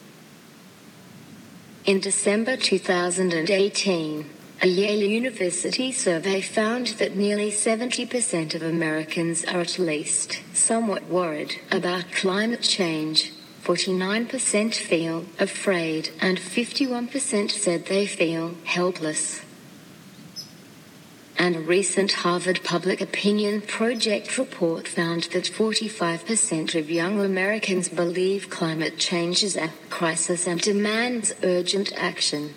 In 1.86 2.00
December 2.00 2.56
2018, 2.56 4.30
a 4.62 4.66
Yale 4.66 5.06
University 5.06 5.92
survey 5.92 6.40
found 6.40 6.86
that 6.98 7.14
nearly 7.14 7.50
70% 7.50 8.54
of 8.54 8.62
Americans 8.62 9.44
are 9.44 9.60
at 9.60 9.78
least 9.78 10.40
somewhat 10.54 11.04
worried 11.08 11.60
about 11.70 12.10
climate 12.12 12.62
change. 12.62 13.32
49% 13.62 14.74
feel 14.74 15.26
afraid, 15.38 16.10
and 16.20 16.38
51% 16.38 17.50
said 17.50 17.86
they 17.86 18.06
feel 18.06 18.54
helpless. 18.64 19.42
And 21.38 21.54
a 21.54 21.60
recent 21.60 22.12
Harvard 22.12 22.60
Public 22.64 23.02
Opinion 23.02 23.60
Project 23.60 24.38
report 24.38 24.88
found 24.88 25.24
that 25.34 25.44
45% 25.44 26.74
of 26.78 26.90
young 26.90 27.20
Americans 27.20 27.90
believe 27.90 28.48
climate 28.48 28.96
change 28.96 29.42
is 29.42 29.56
a 29.56 29.70
crisis 29.90 30.46
and 30.46 30.60
demands 30.62 31.34
urgent 31.42 31.92
action. 31.94 32.54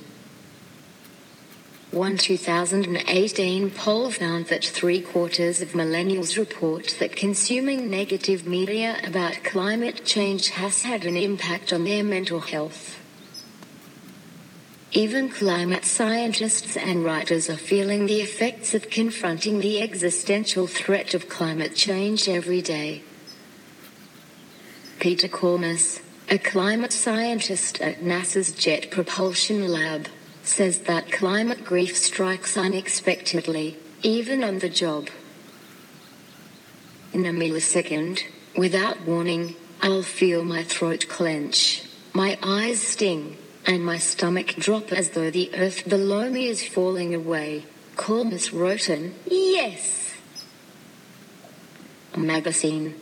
One 1.91 2.17
2018 2.17 3.71
poll 3.71 4.11
found 4.11 4.45
that 4.47 4.63
three 4.63 5.01
quarters 5.01 5.59
of 5.59 5.69
millennials 5.69 6.37
report 6.37 6.95
that 6.99 7.15
consuming 7.15 7.89
negative 7.89 8.45
media 8.45 8.97
about 9.03 9.43
climate 9.43 10.05
change 10.05 10.49
has 10.49 10.83
had 10.83 11.03
an 11.05 11.17
impact 11.17 11.73
on 11.73 11.85
their 11.85 12.03
mental 12.03 12.41
health. 12.41 12.99
Even 14.91 15.29
climate 15.29 15.83
scientists 15.83 16.77
and 16.77 17.03
writers 17.03 17.49
are 17.49 17.57
feeling 17.57 18.05
the 18.05 18.21
effects 18.21 18.75
of 18.75 18.91
confronting 18.91 19.59
the 19.59 19.81
existential 19.81 20.67
threat 20.67 21.15
of 21.15 21.27
climate 21.27 21.75
change 21.75 22.29
every 22.29 22.61
day. 22.61 23.01
Peter 24.99 25.27
Kalmus, 25.27 26.01
a 26.29 26.37
climate 26.37 26.93
scientist 26.93 27.81
at 27.81 28.01
NASA's 28.01 28.51
Jet 28.51 28.91
Propulsion 28.91 29.67
Lab, 29.67 30.07
says 30.43 30.79
that 30.79 31.11
climate 31.11 31.63
grief 31.63 31.95
strikes 31.97 32.57
unexpectedly, 32.57 33.77
even 34.01 34.43
on 34.43 34.59
the 34.59 34.69
job. 34.69 35.09
In 37.13 37.25
a 37.25 37.31
millisecond, 37.31 38.23
without 38.55 39.01
warning, 39.01 39.55
I'll 39.81 40.03
feel 40.03 40.43
my 40.43 40.63
throat 40.63 41.07
clench, 41.07 41.83
my 42.13 42.37
eyes 42.43 42.81
sting, 42.81 43.37
and 43.65 43.85
my 43.85 43.97
stomach 43.97 44.55
drop 44.55 44.91
as 44.91 45.11
though 45.11 45.29
the 45.29 45.51
earth 45.55 45.87
below 45.87 46.29
me 46.29 46.47
is 46.47 46.67
falling 46.67 47.13
away. 47.13 47.65
Kalmus 47.95 48.51
Roten. 48.51 49.13
Yes! 49.25 50.15
A 52.13 52.19
magazine. 52.19 52.95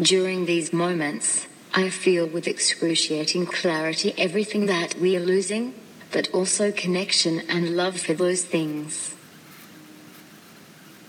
During 0.00 0.46
these 0.46 0.72
moments, 0.72 1.46
I 1.78 1.90
feel 1.90 2.26
with 2.26 2.48
excruciating 2.48 3.46
clarity 3.46 4.12
everything 4.18 4.66
that 4.66 4.96
we 4.96 5.16
are 5.16 5.20
losing, 5.20 5.74
but 6.10 6.28
also 6.34 6.72
connection 6.72 7.38
and 7.48 7.76
love 7.76 8.00
for 8.00 8.14
those 8.14 8.42
things. 8.42 9.14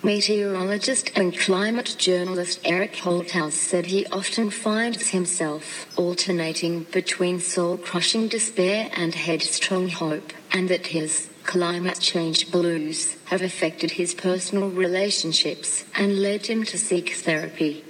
Meteorologist 0.03 1.09
and 1.15 1.35
climate 1.35 1.95
journalist 1.97 2.59
Eric 2.63 2.93
Holthaus 2.93 3.53
said 3.53 3.87
he 3.87 4.05
often 4.11 4.51
finds 4.51 5.09
himself 5.09 5.87
alternating 5.97 6.83
between 6.91 7.39
soul 7.39 7.75
crushing 7.75 8.27
despair 8.27 8.91
and 8.95 9.15
headstrong 9.15 9.89
hope, 9.89 10.31
and 10.51 10.69
that 10.69 10.93
his 10.97 11.31
climate 11.45 11.99
change 11.99 12.51
blues 12.51 13.17
have 13.25 13.41
affected 13.41 13.89
his 13.89 14.13
personal 14.13 14.69
relationships 14.69 15.83
and 15.95 16.21
led 16.21 16.45
him 16.45 16.63
to 16.65 16.77
seek 16.77 17.15
therapy. 17.15 17.83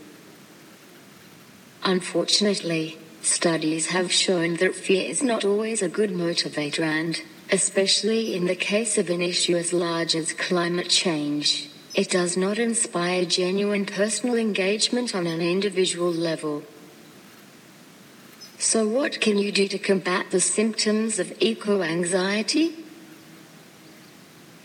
Unfortunately, 1.84 2.98
studies 3.22 3.88
have 3.88 4.12
shown 4.12 4.56
that 4.58 4.76
fear 4.76 5.10
is 5.10 5.24
not 5.24 5.46
always 5.46 5.82
a 5.82 5.90
good 5.90 6.12
motivator 6.12 6.82
and, 6.82 7.22
especially 7.52 8.36
in 8.36 8.46
the 8.46 8.56
case 8.56 8.98
of 8.98 9.10
an 9.10 9.22
issue 9.22 9.56
as 9.56 9.72
large 9.72 10.16
as 10.16 10.34
climate 10.34 10.90
change, 10.90 11.70
it 11.96 12.10
does 12.10 12.36
not 12.36 12.60
inspire 12.60 13.26
genuine 13.26 13.86
personal 13.86 14.36
engagement 14.36 15.16
on 15.16 15.26
an 15.26 15.42
individual 15.42 16.12
level. 16.12 16.64
So, 18.58 18.86
what 18.86 19.22
can 19.22 19.38
you 19.38 19.52
do 19.52 19.68
to 19.70 19.80
combat 19.80 20.32
the 20.32 20.42
symptoms 20.42 21.18
of 21.18 21.34
eco 21.40 21.82
anxiety? 21.82 22.76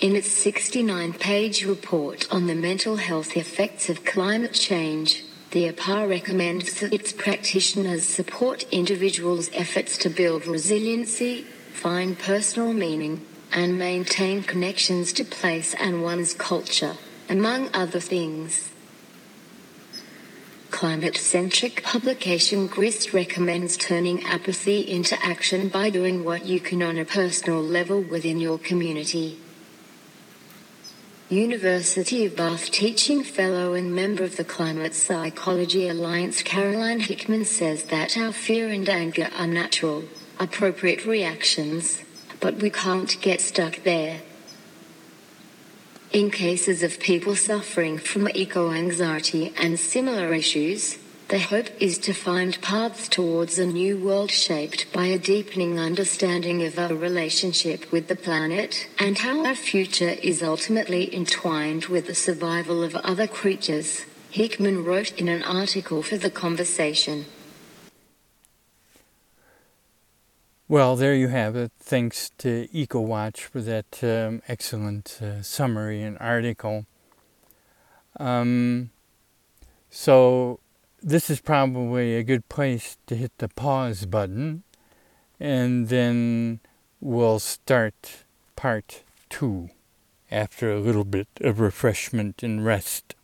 In 0.01 0.17
its 0.17 0.33
69 0.33 1.13
page 1.15 1.65
report 1.65 2.27
on 2.31 2.49
the 2.49 2.57
mental 2.57 2.97
health 2.97 3.37
effects 3.37 3.89
of 3.89 4.05
climate 4.05 4.53
change, 4.53 5.23
the 5.55 5.69
APA 5.69 6.09
recommends 6.09 6.81
that 6.81 6.93
its 6.93 7.13
practitioners 7.13 8.05
support 8.05 8.65
individuals' 8.73 9.49
efforts 9.55 9.97
to 9.97 10.11
build 10.11 10.45
resiliency, 10.49 11.43
find 11.73 12.19
personal 12.19 12.73
meaning, 12.73 13.25
and 13.53 13.79
maintain 13.79 14.43
connections 14.43 15.13
to 15.13 15.25
place 15.25 15.73
and 15.75 16.03
one's 16.03 16.35
culture, 16.35 16.97
among 17.29 17.71
other 17.73 18.01
things. 18.01 18.73
Climate 20.73 21.17
centric 21.17 21.85
publication 21.85 22.67
GRIST 22.67 23.13
recommends 23.13 23.77
turning 23.77 24.25
apathy 24.25 24.81
into 24.81 25.17
action 25.25 25.69
by 25.69 25.89
doing 25.89 26.25
what 26.25 26.47
you 26.47 26.59
can 26.59 26.83
on 26.83 26.99
a 26.99 27.05
personal 27.05 27.63
level 27.63 28.01
within 28.01 28.41
your 28.41 28.59
community. 28.59 29.39
University 31.35 32.25
of 32.27 32.37
Bath 32.37 32.71
teaching 32.71 33.25
fellow 33.25 33.75
and 33.75 33.93
member 33.93 34.23
of 34.23 34.37
the 34.37 34.45
Climate 34.45 34.95
Psychology 34.95 35.89
Alliance 35.89 36.43
Caroline 36.43 37.01
Hickman 37.01 37.45
says 37.45 37.85
that 37.87 38.17
our 38.17 38.33
fear 38.33 38.69
and 38.69 38.89
anger 38.89 39.29
are 39.37 39.49
natural, 39.49 40.05
appropriate 40.39 41.05
reactions, 41.05 42.03
but 42.39 42.59
we 42.59 42.71
can't 42.71 43.21
get 43.21 43.41
stuck 43.41 43.83
there. 43.83 44.21
In 46.13 46.31
cases 46.31 46.85
of 46.85 47.01
people 47.01 47.35
suffering 47.35 47.99
from 47.99 48.29
eco 48.29 48.71
anxiety 48.71 49.53
and 49.59 49.81
similar 49.81 50.33
issues, 50.33 50.99
the 51.35 51.41
hope 51.41 51.67
is 51.81 51.99
to 51.99 52.13
find 52.13 52.63
paths 52.63 53.09
towards 53.09 53.59
a 53.59 53.67
new 53.67 53.99
world 53.99 54.31
shaped 54.31 54.87
by 54.93 55.07
a 55.07 55.19
deepening 55.19 55.81
understanding 55.81 56.63
of 56.63 56.79
our 56.79 56.95
relationship 56.95 57.91
with 57.91 58.07
the 58.07 58.15
planet 58.15 58.89
and 59.01 59.19
how 59.19 59.45
our 59.45 59.57
future 59.57 60.15
is 60.23 60.45
ultimately 60.45 61.13
entwined 61.13 61.87
with 61.87 62.07
the 62.07 62.15
survival 62.15 62.85
of 62.85 62.95
other 62.95 63.27
creatures, 63.27 64.05
Hickman 64.31 64.85
wrote 64.85 65.11
in 65.19 65.27
an 65.27 65.43
article 65.43 66.05
for 66.05 66.17
The 66.17 66.31
Conversation. 66.31 67.25
Well, 70.69 70.95
there 70.95 71.17
you 71.17 71.27
have 71.27 71.57
it. 71.57 71.73
Thanks 71.81 72.31
to 72.39 72.69
EcoWatch 72.73 73.39
for 73.39 73.61
that 73.61 74.05
um, 74.05 74.41
excellent 74.47 75.19
uh, 75.21 75.43
summary 75.43 76.01
and 76.01 76.17
article. 76.21 76.87
Um, 78.21 78.91
so, 79.91 80.61
this 81.07 81.29
is 81.29 81.43
probably 81.43 82.17
a 82.17 82.23
good 82.23 82.49
place 82.49 82.97
to 83.07 83.15
hit 83.15 83.31
the 83.37 83.49
pause 83.49 84.07
button 84.07 84.63
and 85.39 85.89
then 85.89 86.61
we'll 86.99 87.39
start 87.39 88.25
part 88.57 89.03
two 89.29 89.69
after 90.31 90.73
a 90.73 90.81
little 90.81 91.05
bit 91.05 91.29
of 91.43 91.61
refreshment 91.61 92.43
and 92.43 92.65
rest. 92.65 93.15